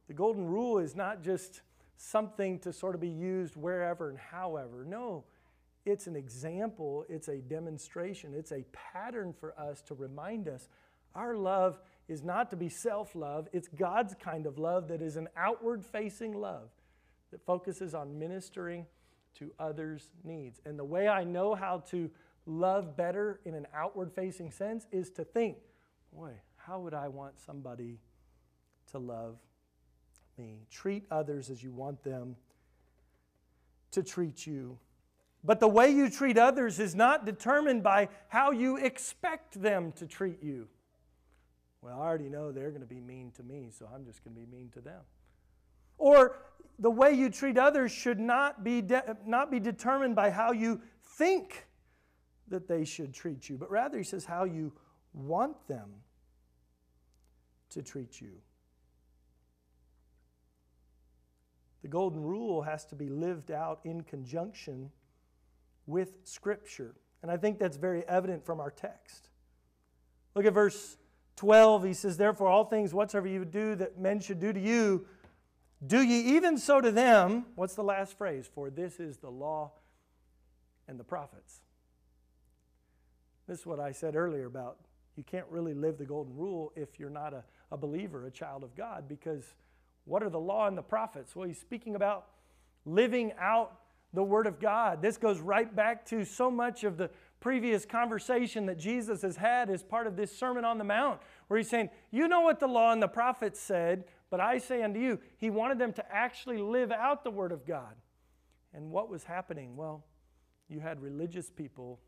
The 0.08 0.14
golden 0.14 0.46
rule 0.46 0.80
is 0.80 0.96
not 0.96 1.22
just 1.22 1.62
something 1.98 2.60
to 2.60 2.72
sort 2.72 2.96
of 2.96 3.02
be 3.02 3.10
used 3.10 3.56
wherever 3.56 4.10
and 4.10 4.18
however. 4.18 4.86
No, 4.86 5.26
it's 5.86 6.08
an 6.08 6.16
example, 6.16 7.06
it's 7.10 7.28
a 7.28 7.38
demonstration, 7.38 8.34
it's 8.34 8.52
a 8.52 8.66
pattern 8.72 9.34
for 9.34 9.58
us 9.60 9.82
to 9.84 9.96
remind 9.96 10.48
us 10.48 10.70
our 11.16 11.36
love 11.36 11.80
is 12.08 12.24
not 12.24 12.50
to 12.52 12.56
be 12.56 12.70
self 12.70 13.16
love, 13.16 13.48
it's 13.52 13.68
God's 13.68 14.14
kind 14.16 14.46
of 14.46 14.58
love 14.58 14.88
that 14.90 15.02
is 15.02 15.18
an 15.18 15.28
outward 15.36 15.84
facing 15.84 16.34
love 16.34 16.70
that 17.32 17.46
focuses 17.46 17.94
on 17.94 18.18
ministering 18.20 18.86
to 19.40 19.52
others' 19.60 20.10
needs. 20.24 20.62
And 20.66 20.78
the 20.78 20.86
way 20.86 21.08
I 21.08 21.24
know 21.24 21.56
how 21.56 21.80
to 21.90 22.10
love 22.46 22.96
better 22.96 23.42
in 23.46 23.54
an 23.54 23.68
outward 23.74 24.12
facing 24.14 24.52
sense 24.52 24.88
is 24.92 25.10
to 25.12 25.24
think, 25.24 25.58
boy, 26.14 26.32
how 26.56 26.80
would 26.80 26.94
I 26.94 27.08
want 27.08 27.40
somebody 27.40 28.00
to 28.92 29.00
love 29.00 29.38
me. 30.38 30.66
Treat 30.70 31.06
others 31.12 31.50
as 31.50 31.64
you 31.64 31.72
want 31.72 32.04
them 32.04 32.36
to 33.92 34.04
treat 34.04 34.46
you. 34.46 34.78
But 35.44 35.60
the 35.60 35.68
way 35.68 35.90
you 35.90 36.10
treat 36.10 36.38
others 36.38 36.80
is 36.80 36.96
not 36.96 37.26
determined 37.26 37.84
by 37.84 38.10
how 38.28 38.52
you 38.52 38.78
expect 38.78 39.62
them 39.62 39.92
to 39.94 40.06
treat 40.06 40.44
you. 40.44 40.68
Well, 41.82 42.02
I 42.02 42.06
already 42.06 42.30
know 42.30 42.52
they're 42.52 42.72
going 42.72 42.82
to 42.82 42.88
be 42.88 43.00
mean 43.00 43.32
to 43.38 43.44
me, 43.44 43.70
so 43.72 43.88
I'm 43.94 44.06
just 44.06 44.24
going 44.24 44.36
to 44.36 44.42
be 44.42 44.48
mean 44.48 44.70
to 44.74 44.82
them. 44.82 45.02
Or 45.98 46.38
the 46.80 46.92
way 46.92 47.14
you 47.14 47.30
treat 47.30 47.58
others 47.58 47.92
should 47.92 48.20
not 48.20 48.64
be, 48.64 48.82
de- 48.82 49.18
not 49.26 49.50
be 49.52 49.60
determined 49.60 50.16
by 50.16 50.30
how 50.30 50.52
you 50.52 50.82
think 51.18 51.66
that 52.50 52.68
they 52.68 52.84
should 52.84 53.14
treat 53.14 53.50
you, 53.50 53.58
but 53.58 53.70
rather, 53.70 53.98
he 53.98 54.04
says, 54.04 54.26
how 54.26 54.44
you 54.44 54.74
want 55.14 55.56
them 55.68 55.90
to 57.70 57.82
treat 57.82 58.22
you. 58.22 58.32
The 61.88 61.92
golden 61.92 62.22
rule 62.22 62.64
has 62.64 62.84
to 62.88 62.96
be 62.96 63.08
lived 63.08 63.50
out 63.50 63.80
in 63.86 64.02
conjunction 64.02 64.92
with 65.86 66.18
Scripture. 66.26 66.96
And 67.22 67.32
I 67.32 67.38
think 67.38 67.60
that's 67.60 67.78
very 67.78 68.06
evident 68.10 68.46
from 68.46 68.60
our 68.60 68.72
text. 68.72 69.30
Look 70.36 70.46
at 70.46 70.54
verse 70.54 70.98
12. 71.38 71.86
He 71.86 71.94
says, 71.94 72.18
Therefore, 72.18 72.50
all 72.50 72.66
things 72.66 72.94
whatsoever 72.94 73.30
you 73.30 73.46
do 73.46 73.76
that 73.76 73.98
men 73.98 74.20
should 74.20 74.42
do 74.42 74.52
to 74.52 74.60
you, 74.60 75.06
do 75.86 76.02
ye 76.02 76.36
even 76.36 76.58
so 76.58 76.82
to 76.82 76.92
them. 76.92 77.46
What's 77.56 77.76
the 77.76 77.86
last 77.86 78.18
phrase? 78.18 78.50
For 78.54 78.70
this 78.70 79.00
is 79.00 79.16
the 79.20 79.32
law 79.32 79.72
and 80.90 81.00
the 81.00 81.06
prophets. 81.06 81.62
This 83.48 83.60
is 83.60 83.66
what 83.66 83.80
I 83.80 83.94
said 83.94 84.18
earlier 84.18 84.48
about 84.48 84.76
you 85.16 85.24
can't 85.24 85.48
really 85.50 85.74
live 85.74 85.98
the 85.98 86.06
golden 86.06 86.36
rule 86.36 86.74
if 86.76 87.00
you're 87.00 87.10
not 87.10 87.34
a, 87.34 87.46
a 87.72 87.78
believer, 87.78 88.26
a 88.26 88.32
child 88.32 88.66
of 88.66 88.76
God, 88.76 89.08
because 89.08 89.56
what 90.08 90.24
are 90.24 90.30
the 90.30 90.40
law 90.40 90.68
and 90.68 90.78
the 90.78 90.82
prophets? 90.82 91.36
Well, 91.36 91.48
he's 91.48 91.60
speaking 91.60 91.96
about 91.96 92.28
living 92.86 93.34
out 93.40 93.80
the 94.14 94.24
Word 94.24 94.48
of 94.48 94.60
God. 94.60 95.02
This 95.02 95.18
goes 95.18 95.40
right 95.40 95.74
back 95.76 96.06
to 96.08 96.24
so 96.24 96.50
much 96.50 96.84
of 96.84 96.98
the 96.98 97.10
previous 97.40 97.86
conversation 97.86 98.66
that 98.66 98.80
Jesus 98.80 99.22
has 99.22 99.36
had 99.36 99.70
as 99.70 99.84
part 99.84 100.08
of 100.08 100.16
this 100.16 100.36
Sermon 100.36 100.66
on 100.66 100.78
the 100.78 100.84
Mount, 100.84 101.20
where 101.48 101.58
he's 101.58 101.70
saying, 101.70 101.90
You 102.10 102.28
know 102.28 102.42
what 102.42 102.60
the 102.60 102.68
law 102.68 102.92
and 102.92 103.02
the 103.02 103.08
prophets 103.08 103.60
said, 103.60 104.06
but 104.30 104.40
I 104.40 104.58
say 104.58 104.82
unto 104.82 105.00
you, 105.00 105.20
he 105.38 105.50
wanted 105.50 105.80
them 105.80 105.94
to 105.94 106.06
actually 106.14 106.58
live 106.58 106.92
out 106.92 107.24
the 107.24 107.32
Word 107.32 107.52
of 107.52 107.66
God. 107.66 107.96
And 108.74 108.92
what 108.92 109.10
was 109.10 109.24
happening? 109.24 109.76
Well, 109.76 110.04
you 110.70 110.80
had 110.80 111.02
religious 111.02 111.50
people 111.50 112.00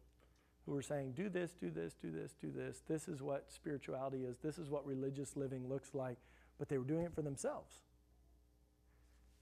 who 0.66 0.74
were 0.74 0.82
saying, 0.82 1.14
do 1.14 1.30
this, 1.30 1.56
do 1.60 1.70
this, 1.70 1.96
do 2.02 2.12
this, 2.12 2.36
do 2.42 2.52
this. 2.52 2.84
This 2.88 3.08
is 3.08 3.22
what 3.22 3.52
spirituality 3.52 4.24
is. 4.24 4.38
This 4.38 4.58
is 4.58 4.70
what 4.70 4.86
religious 4.86 5.36
living 5.36 5.68
looks 5.68 5.96
like. 5.96 6.18
But 6.58 6.68
they 6.68 6.78
were 6.78 6.84
doing 6.84 7.06
it 7.06 7.16
for 7.16 7.22
themselves. 7.22 7.74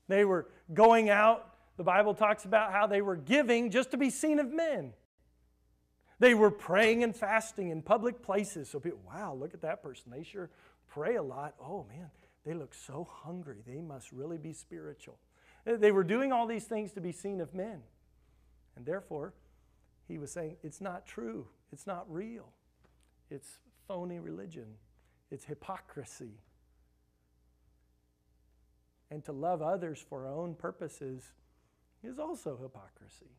They 0.07 0.25
were 0.25 0.47
going 0.73 1.09
out. 1.09 1.53
The 1.77 1.83
Bible 1.83 2.13
talks 2.13 2.45
about 2.45 2.71
how 2.71 2.87
they 2.87 3.01
were 3.01 3.15
giving 3.15 3.69
just 3.69 3.91
to 3.91 3.97
be 3.97 4.09
seen 4.09 4.39
of 4.39 4.51
men. 4.51 4.93
They 6.19 6.33
were 6.33 6.49
praying 6.49 7.03
and 7.03 7.15
fasting 7.15 7.69
in 7.69 7.81
public 7.81 8.23
places. 8.23 8.69
So 8.69 8.79
people, 8.79 8.99
wow, 9.07 9.35
look 9.35 9.53
at 9.53 9.61
that 9.61 9.83
person. 9.83 10.11
They 10.11 10.23
sure 10.23 10.49
pray 10.87 11.15
a 11.15 11.23
lot. 11.23 11.53
Oh 11.61 11.85
man, 11.87 12.09
they 12.45 12.53
look 12.53 12.73
so 12.73 13.07
hungry. 13.23 13.57
They 13.67 13.81
must 13.81 14.11
really 14.11 14.37
be 14.37 14.53
spiritual. 14.53 15.17
Uh, 15.67 15.75
they 15.75 15.91
were 15.91 16.03
doing 16.03 16.31
all 16.31 16.47
these 16.47 16.65
things 16.65 16.93
to 16.93 17.01
be 17.01 17.11
seen 17.11 17.41
of 17.41 17.53
men. 17.53 17.81
And 18.75 18.85
therefore, 18.85 19.33
he 20.07 20.17
was 20.17 20.31
saying, 20.31 20.57
it's 20.63 20.81
not 20.81 21.05
true. 21.05 21.47
It's 21.71 21.85
not 21.85 22.11
real. 22.11 22.49
It's 23.29 23.59
phony 23.87 24.19
religion. 24.19 24.67
It's 25.29 25.43
hypocrisy. 25.43 26.39
And 29.09 29.23
to 29.25 29.31
love 29.31 29.61
others 29.61 30.03
for 30.07 30.25
our 30.25 30.33
own 30.33 30.53
purposes 30.53 31.31
is 32.03 32.19
also 32.19 32.57
hypocrisy. 32.61 33.31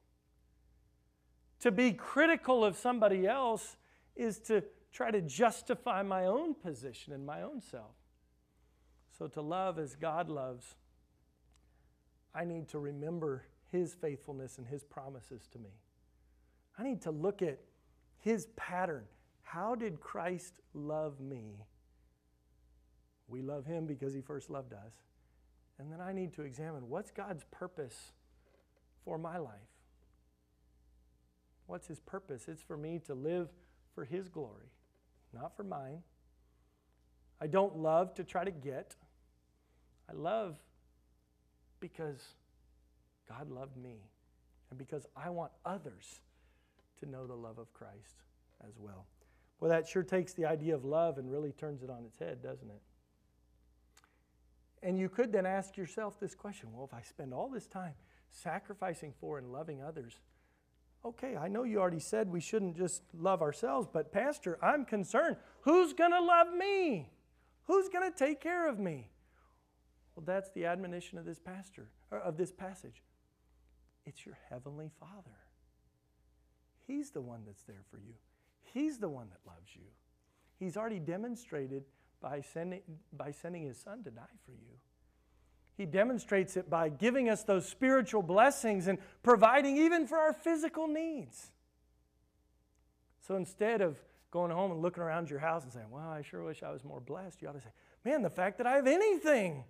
To 1.61 1.71
be 1.71 1.93
critical 1.93 2.65
of 2.65 2.77
somebody 2.77 3.27
else 3.27 3.77
is 4.17 4.39
to 4.41 4.63
try 4.93 5.11
to 5.11 5.21
justify 5.21 6.03
my 6.03 6.27
own 6.27 6.55
position 6.55 7.13
and 7.13 7.27
my 7.27 7.43
own 7.43 7.61
self. 7.61 7.95
So, 9.19 9.27
to 9.29 9.41
love 9.41 9.79
as 9.79 9.97
God 9.97 10.29
loves, 10.29 10.77
I 12.35 12.45
need 12.45 12.69
to 12.69 12.79
remember 12.79 13.45
His 13.73 13.95
faithfulness 13.95 14.59
and 14.59 14.67
His 14.67 14.85
promises 14.85 15.49
to 15.53 15.59
me. 15.59 15.71
I 16.79 16.85
need 16.85 17.03
to 17.03 17.11
look 17.11 17.43
at 17.43 17.59
His 18.21 18.47
pattern. 18.57 19.05
How 19.43 19.75
did 19.75 20.01
Christ 20.01 20.61
love 20.73 21.19
me? 21.21 21.65
We 23.27 23.43
love 23.43 23.67
Him 23.67 23.87
because 23.87 24.15
He 24.15 24.21
first 24.21 24.51
loved 24.51 24.73
us. 24.73 24.93
And 25.79 25.93
then 25.93 26.01
I 26.01 26.13
need 26.13 26.33
to 26.35 26.43
examine 26.43 26.89
what's 26.89 27.11
God's 27.11 27.45
purpose 27.51 28.13
for 29.05 29.19
my 29.19 29.39
life? 29.39 29.53
What's 31.67 31.87
His 31.87 32.01
purpose? 32.01 32.49
It's 32.49 32.63
for 32.63 32.77
me 32.77 33.01
to 33.07 33.15
live 33.15 33.49
for 33.95 34.05
His 34.05 34.29
glory, 34.29 34.73
not 35.33 35.57
for 35.57 35.63
mine. 35.63 36.03
I 37.41 37.47
don't 37.47 37.77
love 37.77 38.15
to 38.15 38.25
try 38.25 38.45
to 38.45 38.51
get. 38.51 38.97
I 40.11 40.15
love 40.15 40.57
because 41.81 42.21
God 43.29 43.51
loved 43.51 43.77
me 43.77 43.97
and 44.71 44.79
because 44.79 45.07
I 45.17 45.31
want 45.31 45.53
others 45.65 46.21
to 47.01 47.07
know 47.09 47.27
the 47.27 47.35
love 47.35 47.59
of 47.59 47.73
Christ 47.73 48.25
as 48.67 48.73
well. 48.79 49.07
Well, 49.61 49.71
that 49.71 49.87
sure 49.87 50.03
takes 50.03 50.33
the 50.33 50.47
idea 50.47 50.75
of 50.75 50.85
love 50.85 51.19
and 51.19 51.31
really 51.31 51.53
turns 51.53 51.83
it 51.83 51.91
on 51.91 52.05
its 52.05 52.19
head, 52.19 52.43
doesn't 52.43 52.69
it? 52.69 52.81
And 54.83 54.99
you 54.99 55.09
could 55.09 55.33
then 55.33 55.47
ask 55.47 55.77
yourself 55.77 56.21
this 56.21 56.35
question 56.35 56.71
well, 56.73 56.85
if 56.85 56.95
I 56.95 57.03
spend 57.03 57.35
all 57.35 57.49
this 57.49 57.67
time 57.67 57.95
sacrificing 58.31 59.13
for 59.21 59.39
and 59.39 59.53
loving 59.53 59.83
others, 59.83 60.21
okay, 61.05 61.37
I 61.37 61.49
know 61.49 61.65
you 61.65 61.81
already 61.81 62.01
said 62.01 62.31
we 62.31 62.41
shouldn't 62.41 62.77
just 62.77 63.03
love 63.15 63.43
ourselves, 63.43 63.89
but 63.93 64.13
Pastor, 64.13 64.59
I'm 64.63 64.85
concerned. 64.85 65.37
Who's 65.63 65.93
going 65.93 66.13
to 66.13 66.21
love 66.21 66.55
me? 66.55 67.11
Who's 67.65 67.89
going 67.89 68.11
to 68.11 68.17
take 68.17 68.41
care 68.41 68.69
of 68.69 68.79
me? 68.79 69.11
Well, 70.15 70.25
that's 70.27 70.51
the 70.51 70.67
admonition 70.67 71.19
of 71.19 71.25
this 71.25 71.39
pastor 71.39 71.91
of 72.11 72.37
this 72.37 72.51
passage. 72.51 73.03
It's 74.07 74.25
your 74.25 74.39
heavenly 74.49 74.91
Father. 74.99 75.37
He's 76.87 77.11
the 77.11 77.21
one 77.21 77.43
that's 77.47 77.65
there 77.65 77.85
for 77.91 77.99
you. 77.99 78.15
He's 78.73 78.99
the 78.99 79.09
one 79.09 79.29
that 79.29 79.41
loves 79.47 79.75
you. 79.75 79.87
He's 80.59 80.77
already 80.77 80.99
demonstrated 80.99 81.85
by 82.21 82.41
sending, 82.41 82.83
by 83.13 83.31
sending 83.31 83.63
his 83.63 83.79
son 83.79 84.03
to 84.05 84.11
die 84.11 84.23
for 84.45 84.53
you. 84.53 84.79
He 85.77 85.87
demonstrates 85.87 86.57
it 86.57 86.69
by 86.69 86.89
giving 86.89 87.29
us 87.29 87.45
those 87.45 87.69
spiritual 87.69 88.23
blessings 88.23 88.89
and 88.89 88.99
providing 89.23 89.77
even 89.77 90.07
for 90.07 90.19
our 90.19 90.33
physical 90.33 90.89
needs. 90.89 91.53
So 93.27 93.37
instead 93.37 93.81
of 93.81 93.97
going 94.31 94.51
home 94.51 94.73
and 94.73 94.83
looking 94.83 95.03
around 95.03 95.31
your 95.31 95.39
house 95.39 95.63
and 95.63 95.73
saying, 95.73 95.87
Well, 95.91 96.09
I 96.09 96.23
sure 96.23 96.43
wish 96.43 96.63
I 96.63 96.71
was 96.71 96.85
more 96.85 97.01
blessed, 97.01 97.41
you 97.41 97.49
ought 97.49 97.53
to 97.53 97.61
say, 97.61 97.71
Man, 98.05 98.23
the 98.23 98.31
fact 98.31 98.59
that 98.59 98.67
I 98.67 98.75
have 98.77 98.87
anything 98.87 99.65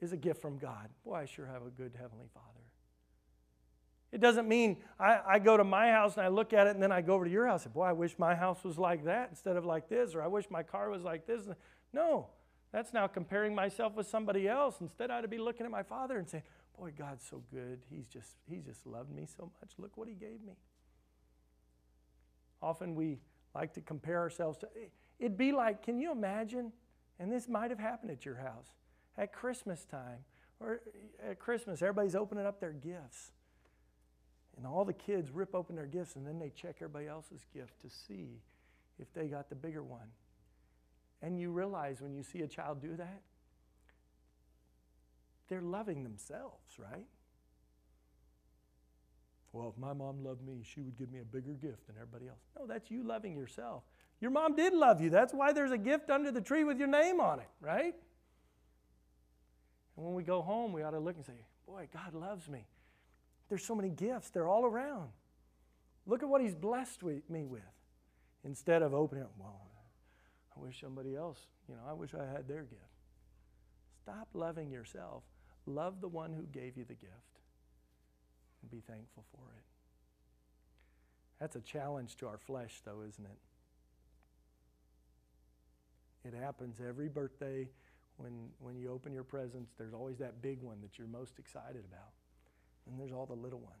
is 0.00 0.12
a 0.12 0.16
gift 0.16 0.40
from 0.40 0.58
God. 0.58 0.88
Boy, 1.04 1.14
I 1.14 1.24
sure 1.26 1.46
have 1.46 1.62
a 1.62 1.70
good 1.70 1.92
Heavenly 2.00 2.28
Father. 2.32 2.48
It 4.10 4.20
doesn't 4.20 4.46
mean 4.46 4.76
I, 5.00 5.20
I, 5.26 5.38
go 5.38 5.56
to 5.56 5.64
my 5.64 5.90
house 5.90 6.16
and 6.16 6.24
I 6.24 6.28
look 6.28 6.52
at 6.52 6.66
it 6.66 6.74
and 6.74 6.82
then 6.82 6.92
I 6.92 7.00
go 7.00 7.14
over 7.14 7.24
to 7.24 7.30
your 7.30 7.46
house 7.46 7.64
and, 7.64 7.72
say, 7.72 7.74
boy, 7.74 7.84
I 7.84 7.92
wish 7.92 8.18
my 8.18 8.34
house 8.34 8.62
was 8.62 8.78
like 8.78 9.04
that 9.04 9.28
instead 9.30 9.56
of 9.56 9.64
like 9.64 9.88
this, 9.88 10.14
or 10.14 10.22
I 10.22 10.26
wish 10.26 10.50
my 10.50 10.62
car 10.62 10.90
was 10.90 11.02
like 11.02 11.26
this. 11.26 11.48
No, 11.92 12.28
that's 12.72 12.92
now 12.92 13.06
comparing 13.06 13.54
myself 13.54 13.94
with 13.94 14.06
somebody 14.06 14.48
else. 14.48 14.76
Instead, 14.80 15.10
I'd 15.10 15.28
be 15.28 15.38
looking 15.38 15.66
at 15.66 15.72
my 15.72 15.82
father 15.82 16.18
and 16.18 16.28
saying, 16.28 16.44
Boy, 16.78 16.92
God's 16.96 17.24
so 17.28 17.42
good. 17.52 17.80
He's 17.90 18.06
just, 18.06 18.36
he's 18.48 18.64
just 18.64 18.86
loved 18.86 19.10
me 19.14 19.26
so 19.26 19.50
much. 19.60 19.72
Look 19.78 19.96
what 19.96 20.08
he 20.08 20.14
gave 20.14 20.42
me. 20.42 20.54
Often 22.62 22.94
we 22.94 23.18
like 23.54 23.74
to 23.74 23.80
compare 23.80 24.18
ourselves 24.18 24.58
to, 24.58 24.68
it'd 25.18 25.36
be 25.36 25.52
like, 25.52 25.82
can 25.82 25.98
you 25.98 26.12
imagine? 26.12 26.72
And 27.18 27.30
this 27.30 27.48
might 27.48 27.70
have 27.70 27.78
happened 27.78 28.10
at 28.10 28.24
your 28.24 28.36
house 28.36 28.68
at 29.18 29.32
Christmas 29.32 29.84
time 29.84 30.24
or 30.60 30.80
at 31.28 31.38
Christmas, 31.38 31.82
everybody's 31.82 32.14
opening 32.14 32.46
up 32.46 32.60
their 32.60 32.72
gifts. 32.72 33.32
And 34.56 34.66
all 34.66 34.84
the 34.84 34.92
kids 34.92 35.30
rip 35.30 35.54
open 35.54 35.76
their 35.76 35.86
gifts 35.86 36.16
and 36.16 36.26
then 36.26 36.38
they 36.38 36.50
check 36.50 36.76
everybody 36.76 37.06
else's 37.06 37.44
gift 37.52 37.80
to 37.82 37.90
see 37.90 38.40
if 38.98 39.12
they 39.12 39.26
got 39.26 39.48
the 39.48 39.54
bigger 39.54 39.82
one. 39.82 40.08
And 41.22 41.38
you 41.38 41.50
realize 41.50 42.00
when 42.00 42.14
you 42.14 42.22
see 42.22 42.40
a 42.40 42.48
child 42.48 42.82
do 42.82 42.96
that, 42.96 43.22
they're 45.48 45.62
loving 45.62 46.02
themselves, 46.02 46.78
right? 46.78 47.06
Well, 49.52 49.68
if 49.68 49.78
my 49.78 49.92
mom 49.92 50.24
loved 50.24 50.42
me, 50.42 50.62
she 50.64 50.80
would 50.80 50.96
give 50.96 51.12
me 51.12 51.20
a 51.20 51.24
bigger 51.24 51.52
gift 51.52 51.86
than 51.86 51.96
everybody 51.96 52.28
else. 52.28 52.40
No, 52.58 52.66
that's 52.66 52.90
you 52.90 53.02
loving 53.02 53.36
yourself. 53.36 53.82
Your 54.20 54.30
mom 54.30 54.56
did 54.56 54.72
love 54.72 55.00
you. 55.00 55.10
That's 55.10 55.34
why 55.34 55.52
there's 55.52 55.72
a 55.72 55.78
gift 55.78 56.08
under 56.08 56.30
the 56.30 56.40
tree 56.40 56.64
with 56.64 56.78
your 56.78 56.88
name 56.88 57.20
on 57.20 57.38
it, 57.38 57.48
right? 57.60 57.94
And 59.96 60.06
when 60.06 60.14
we 60.14 60.22
go 60.22 60.40
home, 60.40 60.72
we 60.72 60.82
ought 60.82 60.92
to 60.92 61.00
look 61.00 61.16
and 61.16 61.24
say, 61.24 61.44
Boy, 61.66 61.88
God 61.92 62.14
loves 62.14 62.48
me. 62.48 62.66
There's 63.48 63.64
so 63.64 63.74
many 63.74 63.90
gifts, 63.90 64.30
they're 64.30 64.48
all 64.48 64.64
around. 64.64 65.10
Look 66.06 66.22
at 66.22 66.28
what 66.28 66.40
He's 66.40 66.54
blessed 66.54 67.02
me 67.02 67.44
with. 67.44 67.60
Instead 68.44 68.82
of 68.82 68.94
opening 68.94 69.24
up, 69.24 69.32
well, 69.38 69.60
wish 70.62 70.80
somebody 70.80 71.16
else, 71.16 71.38
you 71.68 71.74
know, 71.74 71.80
I 71.88 71.92
wish 71.92 72.14
I 72.14 72.24
had 72.24 72.46
their 72.46 72.62
gift. 72.62 72.82
Stop 74.02 74.28
loving 74.34 74.70
yourself. 74.70 75.24
Love 75.66 76.00
the 76.00 76.08
one 76.08 76.32
who 76.32 76.42
gave 76.44 76.76
you 76.76 76.84
the 76.84 76.94
gift 76.94 77.40
and 78.62 78.70
be 78.70 78.80
thankful 78.80 79.24
for 79.32 79.42
it. 79.56 79.64
That's 81.40 81.56
a 81.56 81.60
challenge 81.60 82.16
to 82.18 82.26
our 82.26 82.38
flesh, 82.38 82.80
though, 82.84 83.02
isn't 83.06 83.24
it? 83.24 83.38
It 86.28 86.34
happens 86.34 86.80
every 86.86 87.08
birthday 87.08 87.68
when, 88.16 88.50
when 88.60 88.76
you 88.76 88.92
open 88.92 89.12
your 89.12 89.24
presents. 89.24 89.72
There's 89.76 89.94
always 89.94 90.18
that 90.18 90.40
big 90.40 90.62
one 90.62 90.80
that 90.82 90.98
you're 90.98 91.08
most 91.08 91.38
excited 91.38 91.84
about, 91.90 92.12
and 92.86 92.98
there's 92.98 93.12
all 93.12 93.26
the 93.26 93.32
little 93.32 93.58
ones. 93.58 93.74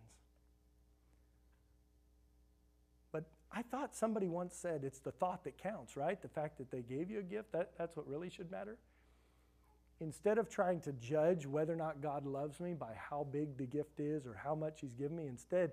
But 3.12 3.24
I 3.54 3.62
thought 3.62 3.94
somebody 3.94 4.28
once 4.28 4.54
said 4.54 4.82
it's 4.82 5.00
the 5.00 5.12
thought 5.12 5.44
that 5.44 5.58
counts, 5.58 5.96
right? 5.96 6.20
The 6.20 6.28
fact 6.28 6.58
that 6.58 6.70
they 6.70 6.80
gave 6.80 7.10
you 7.10 7.18
a 7.18 7.22
gift, 7.22 7.52
that, 7.52 7.72
that's 7.78 7.96
what 7.96 8.08
really 8.08 8.30
should 8.30 8.50
matter. 8.50 8.78
Instead 10.00 10.38
of 10.38 10.48
trying 10.48 10.80
to 10.80 10.92
judge 10.92 11.46
whether 11.46 11.72
or 11.72 11.76
not 11.76 12.00
God 12.00 12.26
loves 12.26 12.60
me 12.60 12.74
by 12.74 12.92
how 12.96 13.26
big 13.30 13.56
the 13.56 13.66
gift 13.66 14.00
is 14.00 14.26
or 14.26 14.34
how 14.34 14.54
much 14.54 14.80
He's 14.80 14.94
given 14.94 15.16
me, 15.16 15.26
instead, 15.26 15.72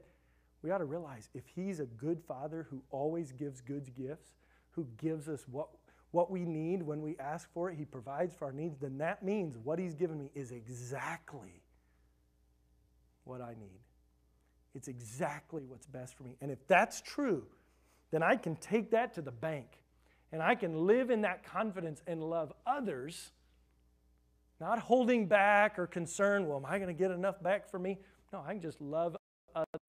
we 0.61 0.71
ought 0.71 0.79
to 0.79 0.85
realize 0.85 1.29
if 1.33 1.43
He's 1.55 1.79
a 1.79 1.85
good 1.85 2.21
Father 2.27 2.67
who 2.69 2.83
always 2.91 3.31
gives 3.31 3.61
good 3.61 3.95
gifts, 3.95 4.33
who 4.71 4.85
gives 4.97 5.29
us 5.29 5.45
what, 5.49 5.69
what 6.11 6.29
we 6.29 6.45
need 6.45 6.83
when 6.83 7.01
we 7.01 7.17
ask 7.17 7.51
for 7.53 7.71
it, 7.71 7.77
He 7.77 7.85
provides 7.85 8.35
for 8.35 8.45
our 8.45 8.51
needs, 8.51 8.77
then 8.77 8.97
that 8.97 9.23
means 9.23 9.57
what 9.57 9.79
He's 9.79 9.95
given 9.95 10.19
me 10.19 10.31
is 10.35 10.51
exactly 10.51 11.63
what 13.23 13.41
I 13.41 13.55
need. 13.59 13.79
It's 14.75 14.87
exactly 14.87 15.63
what's 15.65 15.87
best 15.87 16.15
for 16.15 16.23
me. 16.23 16.35
And 16.41 16.51
if 16.51 16.59
that's 16.67 17.01
true, 17.01 17.47
then 18.11 18.23
I 18.23 18.35
can 18.35 18.55
take 18.55 18.91
that 18.91 19.13
to 19.15 19.21
the 19.21 19.31
bank 19.31 19.67
and 20.31 20.41
I 20.41 20.55
can 20.55 20.85
live 20.85 21.09
in 21.09 21.21
that 21.21 21.43
confidence 21.43 22.01
and 22.05 22.23
love 22.23 22.53
others, 22.65 23.31
not 24.59 24.79
holding 24.79 25.27
back 25.27 25.79
or 25.79 25.87
concerned, 25.87 26.47
well, 26.47 26.57
am 26.57 26.65
I 26.65 26.77
going 26.77 26.87
to 26.87 26.99
get 26.99 27.11
enough 27.11 27.41
back 27.41 27.69
for 27.69 27.79
me? 27.79 27.99
No, 28.31 28.43
I 28.45 28.53
can 28.53 28.61
just 28.61 28.79
love 28.79 29.15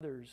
others 0.01 0.29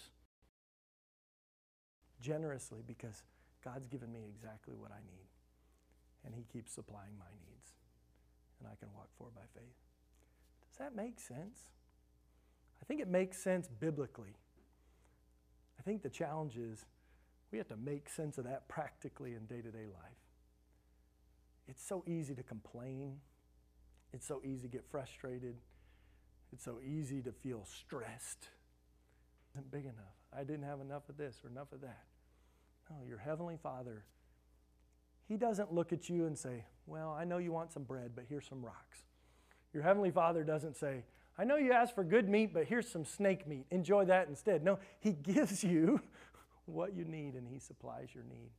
generously 2.22 2.82
because 2.86 3.24
God's 3.64 3.88
given 3.88 4.12
me 4.12 4.22
exactly 4.30 4.76
what 4.76 4.92
I 4.92 5.00
need. 5.06 5.28
And 6.26 6.34
He 6.34 6.46
keeps 6.52 6.74
supplying 6.74 7.18
my 7.20 7.26
needs. 7.46 7.74
And 8.60 8.68
I 8.68 8.76
can 8.80 8.94
walk 8.94 9.10
forward 9.18 9.36
by 9.36 9.42
faith. 9.54 9.76
Does 10.70 10.78
that 10.80 10.96
make 10.96 11.20
sense? 11.20 11.68
I 12.82 12.86
think 12.86 13.02
it 13.02 13.08
makes 13.08 13.38
sense 13.38 13.68
biblically. 13.68 14.36
I 15.80 15.84
think 15.84 16.02
the 16.02 16.10
challenge 16.10 16.58
is 16.58 16.86
we 17.52 17.58
have 17.58 17.68
to 17.70 17.78
make 17.78 18.10
sense 18.10 18.38
of 18.38 18.45
that 18.45 18.68
practically 18.68 19.34
in 19.34 19.45
day 19.45 19.62
to 19.62 19.72
day 19.72 19.86
life. 19.86 20.18
It's 21.68 21.86
so 21.86 22.04
easy 22.08 22.34
to 22.36 22.43
complain, 22.43 23.18
it's 24.14 24.26
so 24.26 24.41
easy 24.43 24.64
to 24.64 24.68
get 24.68 24.86
frustrated, 24.89 25.56
it's 26.54 26.64
so 26.64 26.80
easy 26.86 27.22
to 27.22 27.32
feel 27.32 27.66
stressed. 27.66 28.50
Isn't 29.54 29.72
big 29.72 29.86
enough. 29.86 30.16
I 30.38 30.43
didn't 30.43 30.64
have 30.64 30.82
enough 30.82 31.10
of 31.10 31.18
this 31.18 31.38
or 31.43 31.50
enough 31.50 31.72
of 31.72 31.82
that. 31.82 32.04
No, 32.89 32.98
your 33.08 33.18
Heavenly 33.18 33.58
Father, 33.62 34.06
He 35.28 35.36
doesn't 35.36 35.74
look 35.74 35.91
at 35.91 36.10
you 36.10 36.26
and 36.26 36.38
say, 36.38 36.66
Well, 36.86 37.16
I 37.18 37.26
know 37.26 37.38
you 37.38 37.52
want 37.52 37.72
some 37.72 37.84
bread, 37.84 38.12
but 38.16 38.26
here's 38.30 38.48
some 38.48 38.64
rocks. 38.64 39.00
Your 39.74 39.84
Heavenly 39.84 40.12
Father 40.12 40.43
doesn't 40.43 40.78
say, 40.78 41.04
I 41.39 41.43
know 41.43 41.58
you 41.58 41.72
asked 41.72 41.93
for 41.93 42.04
good 42.04 42.28
meat, 42.28 42.52
but 42.54 42.66
here's 42.66 42.89
some 42.89 43.06
snake 43.06 43.45
meat. 43.45 43.66
Enjoy 43.70 44.06
that 44.06 44.28
instead. 44.28 44.64
No, 44.64 44.80
He 45.00 45.12
gives 45.12 45.64
you 45.64 46.02
what 46.68 46.95
you 46.95 47.05
need 47.05 47.34
and 47.36 47.47
He 47.47 47.59
supplies 47.59 48.09
your 48.13 48.24
need. 48.24 48.51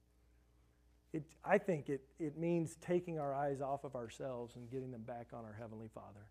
It, 1.12 1.24
I 1.44 1.58
think 1.58 1.88
it, 1.88 2.02
it 2.18 2.36
means 2.36 2.76
taking 2.80 3.18
our 3.18 3.34
eyes 3.34 3.60
off 3.60 3.84
of 3.84 3.94
ourselves 3.94 4.56
and 4.56 4.70
getting 4.70 4.90
them 4.90 5.02
back 5.02 5.28
on 5.32 5.44
our 5.44 5.56
Heavenly 5.58 5.88
Father. 5.94 6.26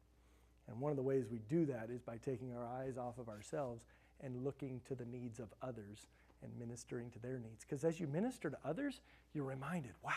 And 0.68 0.80
one 0.80 0.92
of 0.92 0.98
the 0.98 1.04
ways 1.04 1.26
we 1.32 1.40
do 1.50 1.66
that 1.68 1.90
is 1.90 2.02
by 2.02 2.18
taking 2.18 2.54
our 2.54 2.68
eyes 2.68 2.98
off 2.98 3.18
of 3.18 3.30
ourselves 3.30 3.86
and 4.22 4.44
looking 4.44 4.82
to 4.88 4.96
the 4.96 5.06
needs 5.06 5.40
of 5.40 5.48
others 5.62 6.08
and 6.44 6.52
ministering 6.60 7.10
to 7.12 7.20
their 7.20 7.40
needs. 7.40 7.64
Because 7.64 7.84
as 7.84 8.00
you 8.00 8.08
minister 8.08 8.50
to 8.50 8.58
others, 8.64 9.02
you're 9.34 9.46
reminded, 9.46 9.94
wow, 10.04 10.12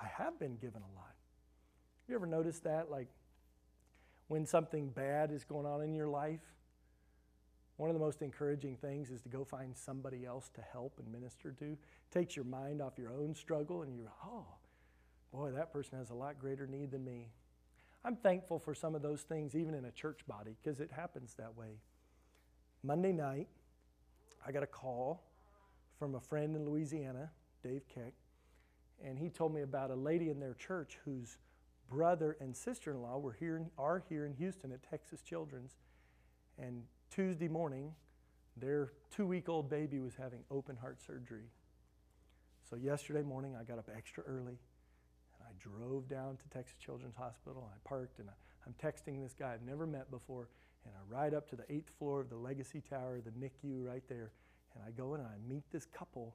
I 0.00 0.06
have 0.06 0.38
been 0.38 0.56
given 0.56 0.82
a 0.82 0.96
lot. 0.96 1.14
You 2.08 2.14
ever 2.14 2.26
notice 2.26 2.58
that? 2.60 2.90
Like 2.90 3.08
when 4.28 4.46
something 4.46 4.88
bad 4.88 5.30
is 5.30 5.44
going 5.44 5.66
on 5.66 5.82
in 5.82 5.94
your 5.94 6.08
life, 6.08 6.40
one 7.78 7.88
of 7.88 7.94
the 7.94 8.00
most 8.00 8.22
encouraging 8.22 8.76
things 8.76 9.08
is 9.08 9.22
to 9.22 9.28
go 9.28 9.44
find 9.44 9.74
somebody 9.74 10.26
else 10.26 10.50
to 10.54 10.60
help 10.60 10.98
and 10.98 11.10
minister 11.12 11.52
to. 11.52 11.64
It 11.64 11.78
takes 12.10 12.34
your 12.34 12.44
mind 12.44 12.82
off 12.82 12.98
your 12.98 13.12
own 13.12 13.36
struggle, 13.36 13.82
and 13.82 13.96
you're, 13.96 14.12
oh, 14.26 14.44
boy, 15.32 15.52
that 15.52 15.72
person 15.72 15.96
has 15.96 16.10
a 16.10 16.14
lot 16.14 16.40
greater 16.40 16.66
need 16.66 16.90
than 16.90 17.04
me. 17.04 17.28
I'm 18.04 18.16
thankful 18.16 18.58
for 18.58 18.74
some 18.74 18.96
of 18.96 19.02
those 19.02 19.22
things, 19.22 19.54
even 19.54 19.74
in 19.74 19.84
a 19.84 19.92
church 19.92 20.26
body, 20.26 20.56
because 20.60 20.80
it 20.80 20.90
happens 20.90 21.34
that 21.38 21.56
way. 21.56 21.78
Monday 22.82 23.12
night, 23.12 23.46
I 24.44 24.50
got 24.50 24.64
a 24.64 24.68
call 24.68 25.22
from 26.00 26.16
a 26.16 26.20
friend 26.20 26.56
in 26.56 26.68
Louisiana, 26.68 27.30
Dave 27.62 27.82
Keck, 27.94 28.14
and 29.04 29.16
he 29.16 29.28
told 29.28 29.54
me 29.54 29.62
about 29.62 29.92
a 29.92 29.96
lady 29.96 30.30
in 30.30 30.40
their 30.40 30.54
church 30.54 30.98
whose 31.04 31.36
brother 31.88 32.36
and 32.40 32.56
sister 32.56 32.90
in 32.90 33.02
law 33.02 33.18
were 33.18 33.36
here, 33.38 33.62
are 33.78 34.02
here 34.08 34.26
in 34.26 34.34
Houston 34.34 34.72
at 34.72 34.82
Texas 34.82 35.22
Children's. 35.22 35.76
And 36.58 36.82
Tuesday 37.10 37.48
morning, 37.48 37.92
their 38.56 38.92
two 39.14 39.26
week 39.26 39.48
old 39.48 39.70
baby 39.70 39.98
was 39.98 40.14
having 40.16 40.40
open 40.50 40.76
heart 40.76 41.00
surgery. 41.00 41.44
So, 42.68 42.76
yesterday 42.76 43.22
morning, 43.22 43.56
I 43.58 43.64
got 43.64 43.78
up 43.78 43.88
extra 43.94 44.22
early 44.24 44.58
and 45.38 45.48
I 45.48 45.52
drove 45.58 46.08
down 46.08 46.36
to 46.36 46.48
Texas 46.48 46.76
Children's 46.78 47.16
Hospital. 47.16 47.70
I 47.72 47.88
parked 47.88 48.18
and 48.18 48.28
I, 48.28 48.32
I'm 48.66 48.74
texting 48.82 49.22
this 49.22 49.34
guy 49.38 49.54
I've 49.54 49.62
never 49.62 49.86
met 49.86 50.10
before. 50.10 50.48
And 50.84 50.94
I 50.94 51.14
ride 51.14 51.34
up 51.34 51.48
to 51.50 51.56
the 51.56 51.64
eighth 51.72 51.90
floor 51.98 52.20
of 52.20 52.30
the 52.30 52.36
Legacy 52.36 52.82
Tower, 52.88 53.20
the 53.20 53.30
NICU 53.30 53.84
right 53.84 54.02
there. 54.08 54.32
And 54.74 54.84
I 54.86 54.90
go 54.90 55.14
in 55.14 55.20
and 55.20 55.28
I 55.28 55.36
meet 55.48 55.64
this 55.72 55.86
couple 55.86 56.34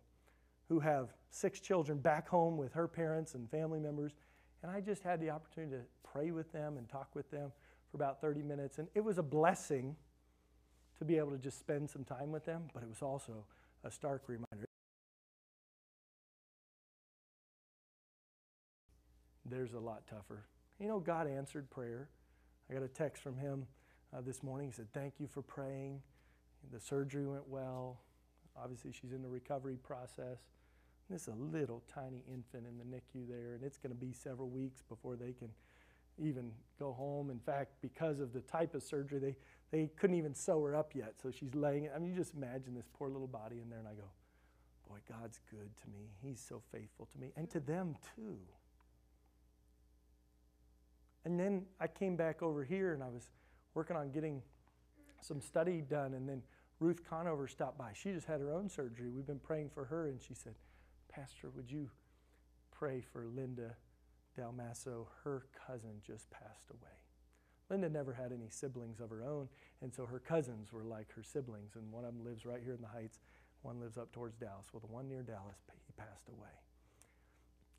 who 0.69 0.79
have 0.79 1.09
six 1.29 1.59
children 1.59 1.99
back 1.99 2.27
home 2.27 2.57
with 2.57 2.73
her 2.73 2.87
parents 2.87 3.35
and 3.35 3.49
family 3.49 3.79
members. 3.79 4.13
And 4.61 4.71
I 4.71 4.81
just 4.81 5.03
had 5.03 5.19
the 5.19 5.29
opportunity 5.29 5.75
to 5.75 5.83
pray 6.03 6.31
with 6.31 6.51
them 6.51 6.77
and 6.77 6.89
talk 6.89 7.09
with 7.13 7.29
them 7.31 7.51
for 7.91 7.97
about 7.97 8.21
30 8.21 8.41
minutes. 8.41 8.79
And 8.79 8.87
it 8.95 9.01
was 9.01 9.17
a 9.17 9.23
blessing 9.23 9.95
to 11.03 11.07
be 11.07 11.17
able 11.17 11.31
to 11.31 11.37
just 11.37 11.59
spend 11.59 11.89
some 11.89 12.05
time 12.05 12.31
with 12.31 12.45
them, 12.45 12.63
but 12.73 12.81
it 12.81 12.87
was 12.87 13.01
also 13.01 13.45
a 13.83 13.91
stark 13.91 14.23
reminder. 14.27 14.65
There's 19.45 19.73
a 19.73 19.79
lot 19.79 20.07
tougher. 20.07 20.45
You 20.79 20.87
know, 20.87 20.99
God 20.99 21.27
answered 21.27 21.69
prayer. 21.69 22.07
I 22.69 22.73
got 22.73 22.83
a 22.83 22.87
text 22.87 23.21
from 23.21 23.37
him 23.37 23.67
uh, 24.15 24.21
this 24.21 24.41
morning. 24.41 24.67
He 24.67 24.73
said, 24.73 24.87
Thank 24.93 25.15
you 25.19 25.27
for 25.27 25.41
praying. 25.41 26.01
The 26.71 26.79
surgery 26.79 27.27
went 27.27 27.49
well. 27.49 27.99
Obviously, 28.55 28.93
she's 28.93 29.11
in 29.11 29.21
the 29.21 29.27
recovery 29.27 29.77
process. 29.83 30.37
This 31.09 31.23
is 31.23 31.27
a 31.27 31.57
little 31.57 31.83
tiny 31.93 32.23
infant 32.31 32.65
in 32.65 32.77
the 32.77 32.85
NICU 32.85 33.27
there, 33.27 33.55
and 33.55 33.63
it's 33.63 33.77
going 33.77 33.93
to 33.93 33.99
be 33.99 34.13
several 34.13 34.49
weeks 34.49 34.81
before 34.87 35.17
they 35.17 35.33
can 35.33 35.49
even 36.17 36.51
go 36.79 36.93
home. 36.93 37.29
In 37.29 37.39
fact, 37.39 37.73
because 37.81 38.21
of 38.21 38.31
the 38.31 38.41
type 38.41 38.73
of 38.73 38.83
surgery, 38.83 39.19
they, 39.19 39.35
they 39.73 39.89
couldn't 39.97 40.15
even 40.15 40.35
sew 40.35 40.61
her 40.63 40.75
up 40.75 40.93
yet. 40.93 41.15
So 41.21 41.31
she's 41.31 41.55
laying, 41.55 41.89
I 41.93 41.97
mean, 41.97 42.11
you 42.11 42.15
just 42.15 42.35
imagine 42.35 42.75
this 42.75 42.87
poor 42.93 43.09
little 43.09 43.27
body 43.27 43.59
in 43.59 43.69
there, 43.71 43.79
and 43.79 43.87
I 43.87 43.93
go, 43.93 44.05
boy, 44.87 44.97
God's 45.09 45.39
good 45.49 45.75
to 45.81 45.89
me. 45.89 46.11
He's 46.21 46.39
so 46.39 46.61
faithful 46.71 47.07
to 47.11 47.17
me, 47.17 47.31
and 47.35 47.49
to 47.49 47.59
them 47.59 47.95
too. 48.15 48.37
And 51.25 51.39
then 51.39 51.65
I 51.79 51.87
came 51.87 52.15
back 52.15 52.43
over 52.43 52.63
here 52.63 52.93
and 52.93 53.01
I 53.01 53.07
was 53.07 53.31
working 53.73 53.95
on 53.95 54.11
getting 54.11 54.43
some 55.21 55.41
study 55.41 55.81
done, 55.81 56.13
and 56.13 56.29
then 56.29 56.43
Ruth 56.79 57.01
Conover 57.09 57.47
stopped 57.47 57.77
by. 57.77 57.91
She 57.93 58.11
just 58.11 58.27
had 58.27 58.41
her 58.41 58.53
own 58.53 58.69
surgery. 58.69 59.09
We've 59.09 59.25
been 59.25 59.39
praying 59.39 59.71
for 59.73 59.85
her, 59.85 60.07
and 60.07 60.21
she 60.21 60.35
said, 60.35 60.53
Pastor, 61.11 61.49
would 61.49 61.71
you 61.71 61.89
pray 62.71 63.01
for 63.01 63.25
Linda 63.25 63.75
Dalmasso? 64.37 65.07
Her 65.23 65.47
cousin 65.65 66.01
just 66.05 66.29
passed 66.29 66.69
away. 66.69 67.02
Linda 67.73 67.89
never 67.89 68.13
had 68.13 68.31
any 68.31 68.49
siblings 68.49 68.99
of 68.99 69.09
her 69.09 69.23
own, 69.23 69.49
and 69.81 69.91
so 69.91 70.05
her 70.05 70.19
cousins 70.19 70.71
were 70.71 70.83
like 70.83 71.11
her 71.11 71.23
siblings, 71.23 71.75
and 71.75 71.91
one 71.91 72.05
of 72.05 72.13
them 72.13 72.23
lives 72.23 72.45
right 72.45 72.61
here 72.63 72.75
in 72.75 72.81
the 72.81 72.87
Heights, 72.87 73.17
one 73.63 73.79
lives 73.79 73.97
up 73.97 74.11
towards 74.11 74.37
Dallas. 74.37 74.67
Well, 74.71 74.79
the 74.79 74.93
one 74.93 75.09
near 75.09 75.23
Dallas, 75.23 75.57
he 75.87 75.93
passed 75.97 76.29
away. 76.29 76.53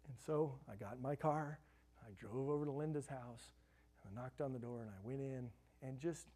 And 0.09 0.17
so 0.27 0.57
I 0.69 0.75
got 0.75 0.97
in 0.97 1.03
my 1.03 1.15
car, 1.15 1.61
I 2.05 2.11
drove 2.19 2.49
over 2.49 2.65
to 2.65 2.73
Linda's 2.73 3.07
house, 3.07 3.53
and 4.03 4.19
I 4.19 4.21
knocked 4.21 4.41
on 4.41 4.53
the 4.53 4.59
door, 4.59 4.81
and 4.81 4.91
I 4.91 5.07
went 5.07 5.21
in 5.21 5.49
and 5.81 6.01
just 6.01 6.27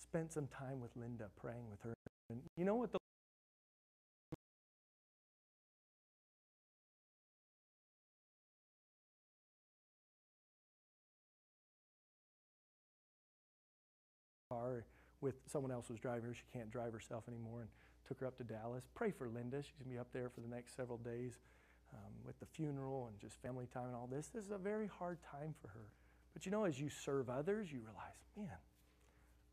spent 0.00 0.32
some 0.32 0.46
time 0.46 0.80
with 0.80 0.94
Linda, 0.94 1.30
praying 1.34 1.68
with 1.68 1.82
her. 1.82 1.94
And 2.30 2.40
you 2.56 2.64
know 2.64 2.76
what 2.76 2.92
the 2.92 2.97
car 14.58 14.84
with 15.20 15.34
someone 15.46 15.72
else 15.72 15.88
was 15.88 15.98
driving 15.98 16.24
her. 16.24 16.34
She 16.34 16.44
can't 16.52 16.70
drive 16.70 16.92
herself 16.92 17.24
anymore 17.28 17.62
and 17.62 17.70
took 18.06 18.20
her 18.20 18.26
up 18.26 18.36
to 18.38 18.44
Dallas. 18.44 18.84
Pray 18.94 19.10
for 19.10 19.28
Linda. 19.28 19.62
She's 19.62 19.74
going 19.78 19.90
to 19.90 19.94
be 19.94 19.98
up 19.98 20.12
there 20.12 20.28
for 20.28 20.40
the 20.40 20.48
next 20.48 20.76
several 20.76 20.98
days 20.98 21.32
um, 21.92 22.12
with 22.24 22.38
the 22.40 22.46
funeral 22.46 23.08
and 23.08 23.18
just 23.20 23.40
family 23.42 23.66
time 23.72 23.86
and 23.86 23.96
all 23.96 24.08
this. 24.10 24.28
This 24.28 24.44
is 24.44 24.50
a 24.50 24.58
very 24.58 24.86
hard 24.86 25.18
time 25.22 25.54
for 25.60 25.68
her. 25.68 25.86
But 26.34 26.46
you 26.46 26.52
know, 26.52 26.64
as 26.64 26.78
you 26.78 26.88
serve 26.88 27.28
others, 27.28 27.72
you 27.72 27.80
realize, 27.80 28.18
man, 28.36 28.58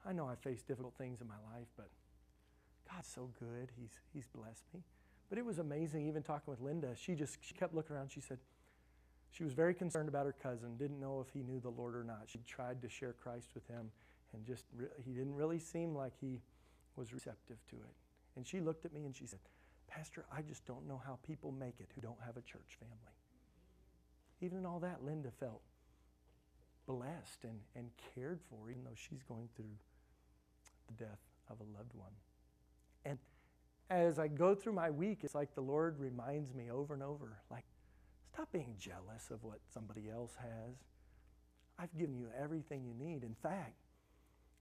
I 0.05 0.13
know 0.13 0.27
I 0.27 0.35
face 0.35 0.61
difficult 0.61 0.93
things 0.97 1.21
in 1.21 1.27
my 1.27 1.39
life, 1.53 1.67
but 1.75 1.89
God's 2.91 3.07
so 3.07 3.31
good. 3.39 3.71
He's, 3.75 3.93
he's 4.13 4.27
blessed 4.27 4.65
me. 4.73 4.81
But 5.29 5.39
it 5.39 5.45
was 5.45 5.57
amazing, 5.57 6.07
even 6.07 6.21
talking 6.21 6.51
with 6.51 6.61
Linda, 6.61 6.95
she 6.95 7.15
just 7.15 7.39
she 7.41 7.55
kept 7.55 7.73
looking 7.73 7.95
around. 7.95 8.11
She 8.11 8.21
said, 8.21 8.37
she 9.31 9.43
was 9.43 9.53
very 9.53 9.73
concerned 9.73 10.07
about 10.07 10.25
her 10.25 10.35
cousin, 10.41 10.77
didn't 10.77 10.99
know 10.99 11.19
if 11.19 11.33
he 11.33 11.41
knew 11.41 11.59
the 11.59 11.69
Lord 11.69 11.95
or 11.95 12.03
not. 12.03 12.21
She 12.27 12.39
tried 12.47 12.81
to 12.83 12.89
share 12.89 13.13
Christ 13.13 13.49
with 13.53 13.67
him, 13.67 13.89
and 14.33 14.45
just 14.45 14.65
he 15.03 15.11
didn't 15.11 15.35
really 15.35 15.59
seem 15.59 15.95
like 15.95 16.13
he 16.19 16.41
was 16.95 17.13
receptive 17.13 17.57
to 17.69 17.75
it. 17.75 17.95
And 18.35 18.45
she 18.45 18.59
looked 18.59 18.85
at 18.85 18.93
me 18.93 19.05
and 19.05 19.15
she 19.15 19.25
said, 19.25 19.39
Pastor, 19.87 20.25
I 20.35 20.41
just 20.41 20.65
don't 20.65 20.87
know 20.87 21.01
how 21.05 21.19
people 21.23 21.51
make 21.51 21.75
it 21.79 21.89
who 21.95 22.01
don't 22.01 22.19
have 22.25 22.37
a 22.37 22.41
church 22.41 22.77
family. 22.79 23.15
Even 24.41 24.57
in 24.57 24.65
all 24.65 24.79
that, 24.79 25.03
Linda 25.03 25.31
felt 25.31 25.61
blessed 26.85 27.43
and, 27.43 27.59
and 27.75 27.89
cared 28.13 28.39
for, 28.49 28.69
even 28.69 28.83
though 28.83 28.95
she's 28.95 29.23
going 29.23 29.47
through 29.55 29.65
the 30.87 31.05
death 31.05 31.19
of 31.49 31.57
a 31.59 31.77
loved 31.77 31.93
one. 31.93 32.11
And 33.05 33.17
as 33.89 34.19
I 34.19 34.27
go 34.27 34.55
through 34.55 34.73
my 34.73 34.89
week, 34.89 35.19
it's 35.23 35.35
like 35.35 35.53
the 35.55 35.61
Lord 35.61 35.99
reminds 35.99 36.53
me 36.53 36.69
over 36.71 36.93
and 36.93 37.03
over, 37.03 37.37
like, 37.49 37.65
stop 38.33 38.51
being 38.51 38.75
jealous 38.77 39.29
of 39.31 39.43
what 39.43 39.59
somebody 39.73 40.09
else 40.09 40.33
has. 40.39 40.75
I've 41.77 41.95
given 41.97 42.17
you 42.17 42.29
everything 42.39 42.83
you 42.83 42.93
need. 42.93 43.23
In 43.23 43.35
fact, 43.41 43.84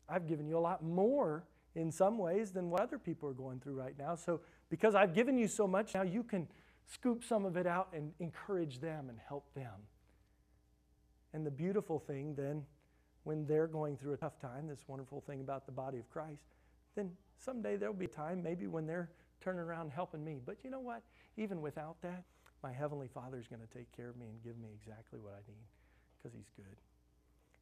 I've 0.09 0.27
given 0.27 0.47
you 0.47 0.59
a 0.59 0.61
lot 0.61 0.83
more 0.83 1.45
in 1.75 1.91
some 1.91 2.19
ways 2.19 2.53
than 2.53 2.71
what 2.71 2.83
other 2.83 2.99
people 2.99 3.29
are 3.29 3.35
going 3.35 3.61
through 3.61 3.75
right 3.75 3.99
now. 3.99 4.15
So, 4.15 4.41
because 4.71 4.95
I've 4.95 5.15
given 5.15 5.37
you 5.37 5.49
so 5.49 5.67
much, 5.67 5.95
now 5.95 6.03
you 6.03 6.23
can 6.23 6.49
scoop 6.87 7.25
some 7.25 7.45
of 7.45 7.57
it 7.57 7.67
out 7.67 7.89
and 7.93 8.13
encourage 8.21 8.81
them 8.81 9.09
and 9.09 9.19
help 9.27 9.53
them. 9.55 9.89
And 11.33 11.45
the 11.45 11.51
beautiful 11.51 11.99
thing 11.99 12.35
then, 12.35 12.65
when 13.25 13.47
they're 13.47 13.67
going 13.67 13.97
through 13.97 14.13
a 14.13 14.17
tough 14.17 14.39
time, 14.39 14.69
this 14.69 14.85
wonderful 14.87 15.21
thing 15.21 15.41
about 15.41 15.67
the 15.67 15.73
body 15.73 15.99
of 15.99 16.09
Christ, 16.11 16.45
then 16.95 17.11
someday 17.39 17.77
there'll 17.77 17.95
be 17.95 18.05
a 18.05 18.09
time 18.09 18.43
maybe 18.43 18.67
when 18.67 18.87
they're 18.87 19.11
turning 19.41 19.61
around 19.61 19.91
helping 19.91 20.25
me. 20.25 20.41
But 20.45 20.59
you 20.63 20.71
know 20.71 20.81
what? 20.81 21.03
Even 21.37 21.61
without 21.61 21.97
that, 22.03 22.25
my 22.63 22.73
Heavenly 22.73 23.09
Father 23.13 23.39
is 23.39 23.47
going 23.49 23.61
to 23.61 23.79
take 23.79 23.91
care 23.97 24.09
of 24.09 24.17
me 24.17 24.27
and 24.27 24.43
give 24.43 24.59
me 24.59 24.69
exactly 24.75 25.19
what 25.19 25.33
I 25.33 25.43
need 25.47 25.67
because 26.17 26.35
He's 26.35 26.51
good. 26.57 26.77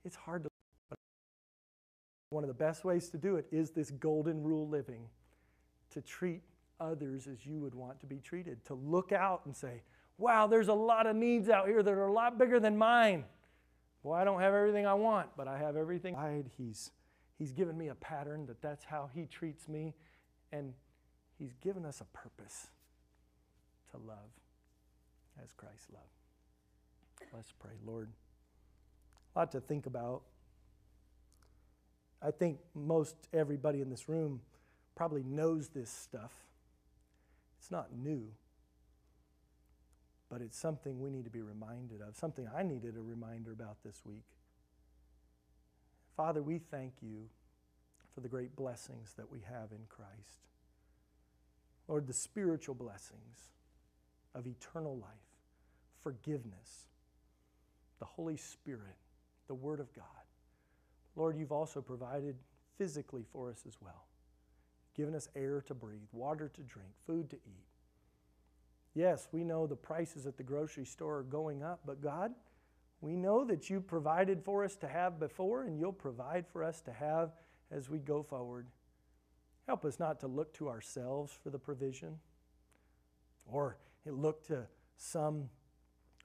It's 0.04 0.16
hard 0.16 0.44
to, 0.44 0.51
one 2.32 2.42
of 2.42 2.48
the 2.48 2.54
best 2.54 2.84
ways 2.84 3.08
to 3.10 3.18
do 3.18 3.36
it 3.36 3.46
is 3.52 3.70
this 3.70 3.90
golden 3.90 4.42
rule 4.42 4.68
living 4.68 5.06
to 5.90 6.00
treat 6.00 6.40
others 6.80 7.26
as 7.26 7.44
you 7.46 7.60
would 7.60 7.74
want 7.74 8.00
to 8.00 8.06
be 8.06 8.16
treated. 8.16 8.64
To 8.66 8.74
look 8.74 9.12
out 9.12 9.42
and 9.44 9.54
say, 9.54 9.82
wow, 10.18 10.46
there's 10.46 10.68
a 10.68 10.74
lot 10.74 11.06
of 11.06 11.14
needs 11.14 11.48
out 11.48 11.68
here 11.68 11.82
that 11.82 11.90
are 11.92 12.06
a 12.06 12.12
lot 12.12 12.38
bigger 12.38 12.58
than 12.58 12.76
mine. 12.76 13.24
Well, 14.02 14.18
I 14.18 14.24
don't 14.24 14.40
have 14.40 14.54
everything 14.54 14.86
I 14.86 14.94
want, 14.94 15.28
but 15.36 15.46
I 15.46 15.58
have 15.58 15.76
everything. 15.76 16.16
He's, 16.56 16.90
he's 17.38 17.52
given 17.52 17.76
me 17.76 17.88
a 17.88 17.94
pattern 17.94 18.46
that 18.46 18.60
that's 18.62 18.84
how 18.84 19.10
he 19.14 19.26
treats 19.26 19.68
me. 19.68 19.94
And 20.52 20.72
he's 21.38 21.54
given 21.62 21.84
us 21.84 22.00
a 22.00 22.04
purpose 22.16 22.68
to 23.92 23.98
love 23.98 24.30
as 25.42 25.52
Christ 25.52 25.86
loved. 25.92 26.06
Let's 27.32 27.52
pray, 27.52 27.72
Lord. 27.86 28.08
A 29.34 29.38
lot 29.38 29.52
to 29.52 29.60
think 29.60 29.86
about. 29.86 30.22
I 32.24 32.30
think 32.30 32.58
most 32.74 33.16
everybody 33.32 33.80
in 33.80 33.90
this 33.90 34.08
room 34.08 34.40
probably 34.94 35.22
knows 35.24 35.68
this 35.68 35.90
stuff. 35.90 36.32
It's 37.58 37.70
not 37.70 37.88
new, 37.92 38.28
but 40.28 40.40
it's 40.40 40.58
something 40.58 41.00
we 41.00 41.10
need 41.10 41.24
to 41.24 41.30
be 41.30 41.42
reminded 41.42 42.00
of, 42.00 42.16
something 42.16 42.48
I 42.56 42.62
needed 42.62 42.96
a 42.96 43.00
reminder 43.00 43.52
about 43.52 43.76
this 43.84 44.00
week. 44.04 44.24
Father, 46.16 46.42
we 46.42 46.58
thank 46.58 46.92
you 47.00 47.28
for 48.14 48.20
the 48.20 48.28
great 48.28 48.54
blessings 48.54 49.14
that 49.16 49.30
we 49.30 49.40
have 49.40 49.72
in 49.72 49.84
Christ. 49.88 50.46
Lord, 51.88 52.06
the 52.06 52.12
spiritual 52.12 52.74
blessings 52.74 53.50
of 54.34 54.46
eternal 54.46 54.96
life, 54.96 55.10
forgiveness, 56.02 56.86
the 57.98 58.04
Holy 58.04 58.36
Spirit, 58.36 58.96
the 59.48 59.54
Word 59.54 59.80
of 59.80 59.92
God. 59.94 60.04
Lord, 61.16 61.36
you've 61.36 61.52
also 61.52 61.80
provided 61.80 62.36
physically 62.78 63.24
for 63.32 63.50
us 63.50 63.64
as 63.66 63.76
well, 63.80 64.06
given 64.94 65.14
us 65.14 65.28
air 65.36 65.62
to 65.66 65.74
breathe, 65.74 66.08
water 66.12 66.50
to 66.54 66.60
drink, 66.62 66.90
food 67.06 67.30
to 67.30 67.36
eat. 67.36 67.66
Yes, 68.94 69.28
we 69.32 69.44
know 69.44 69.66
the 69.66 69.76
prices 69.76 70.26
at 70.26 70.36
the 70.36 70.42
grocery 70.42 70.84
store 70.84 71.18
are 71.18 71.22
going 71.22 71.62
up, 71.62 71.80
but 71.86 72.02
God, 72.02 72.32
we 73.00 73.16
know 73.16 73.44
that 73.44 73.68
you 73.68 73.80
provided 73.80 74.44
for 74.44 74.64
us 74.64 74.76
to 74.76 74.88
have 74.88 75.18
before, 75.18 75.64
and 75.64 75.78
you'll 75.78 75.92
provide 75.92 76.46
for 76.46 76.62
us 76.62 76.80
to 76.82 76.92
have 76.92 77.32
as 77.70 77.88
we 77.88 77.98
go 77.98 78.22
forward. 78.22 78.66
Help 79.66 79.84
us 79.84 79.98
not 79.98 80.20
to 80.20 80.26
look 80.26 80.52
to 80.54 80.68
ourselves 80.68 81.36
for 81.42 81.50
the 81.50 81.58
provision 81.58 82.18
or 83.46 83.76
look 84.06 84.46
to 84.46 84.66
some 84.96 85.48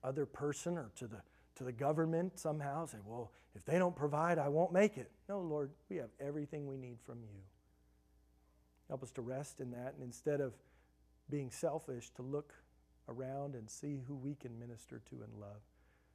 other 0.03 0.25
person 0.25 0.77
or 0.77 0.91
to 0.95 1.07
the, 1.07 1.21
to 1.57 1.63
the 1.63 1.71
government 1.71 2.39
somehow, 2.39 2.85
say, 2.85 2.97
well, 3.05 3.31
if 3.55 3.65
they 3.65 3.77
don't 3.77 3.95
provide, 3.95 4.37
I 4.37 4.47
won't 4.49 4.71
make 4.71 4.97
it. 4.97 5.11
No, 5.27 5.41
Lord, 5.41 5.71
we 5.89 5.97
have 5.97 6.09
everything 6.19 6.67
we 6.67 6.77
need 6.77 6.97
from 7.05 7.21
you. 7.21 7.39
Help 8.87 9.03
us 9.03 9.11
to 9.11 9.21
rest 9.21 9.59
in 9.59 9.71
that 9.71 9.93
and 9.95 10.03
instead 10.03 10.39
of 10.39 10.53
being 11.29 11.51
selfish, 11.51 12.09
to 12.15 12.21
look 12.21 12.53
around 13.09 13.55
and 13.55 13.69
see 13.69 13.99
who 14.07 14.15
we 14.15 14.35
can 14.35 14.57
minister 14.59 15.01
to 15.09 15.15
and 15.15 15.33
love. 15.39 15.61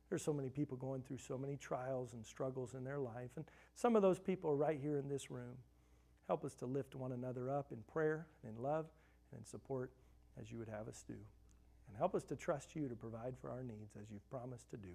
There's 0.09 0.23
so 0.23 0.33
many 0.33 0.49
people 0.49 0.77
going 0.77 1.03
through 1.03 1.19
so 1.19 1.39
many 1.39 1.57
trials 1.57 2.13
and 2.13 2.25
struggles 2.25 2.75
in 2.75 2.85
their 2.85 2.99
life, 2.99 3.31
and 3.37 3.45
some 3.75 3.97
of 3.97 4.03
those 4.03 4.19
people 4.19 4.51
are 4.51 4.57
right 4.57 4.79
here 4.81 4.99
in 4.99 5.09
this 5.09 5.31
room. 5.31 5.57
Help 6.29 6.45
us 6.45 6.55
to 6.57 6.67
lift 6.67 6.95
one 6.95 7.13
another 7.13 7.51
up 7.51 7.73
in 7.73 7.79
prayer 7.93 8.27
and 8.43 8.57
in 8.57 8.63
love 8.63 8.87
and 9.31 9.41
in 9.41 9.47
support 9.47 9.91
as 10.41 10.51
you 10.51 10.59
would 10.59 10.69
have 10.69 10.89
us 10.89 11.05
do. 11.07 11.17
And 11.89 11.97
help 11.97 12.15
us 12.15 12.23
to 12.25 12.37
trust 12.37 12.77
you 12.77 12.89
to 12.89 12.95
provide 12.95 13.35
for 13.41 13.51
our 13.51 13.63
needs 13.63 13.97
as 14.01 14.11
you've 14.11 14.29
promised 14.31 14.71
to 14.71 14.77
do. 14.77 14.95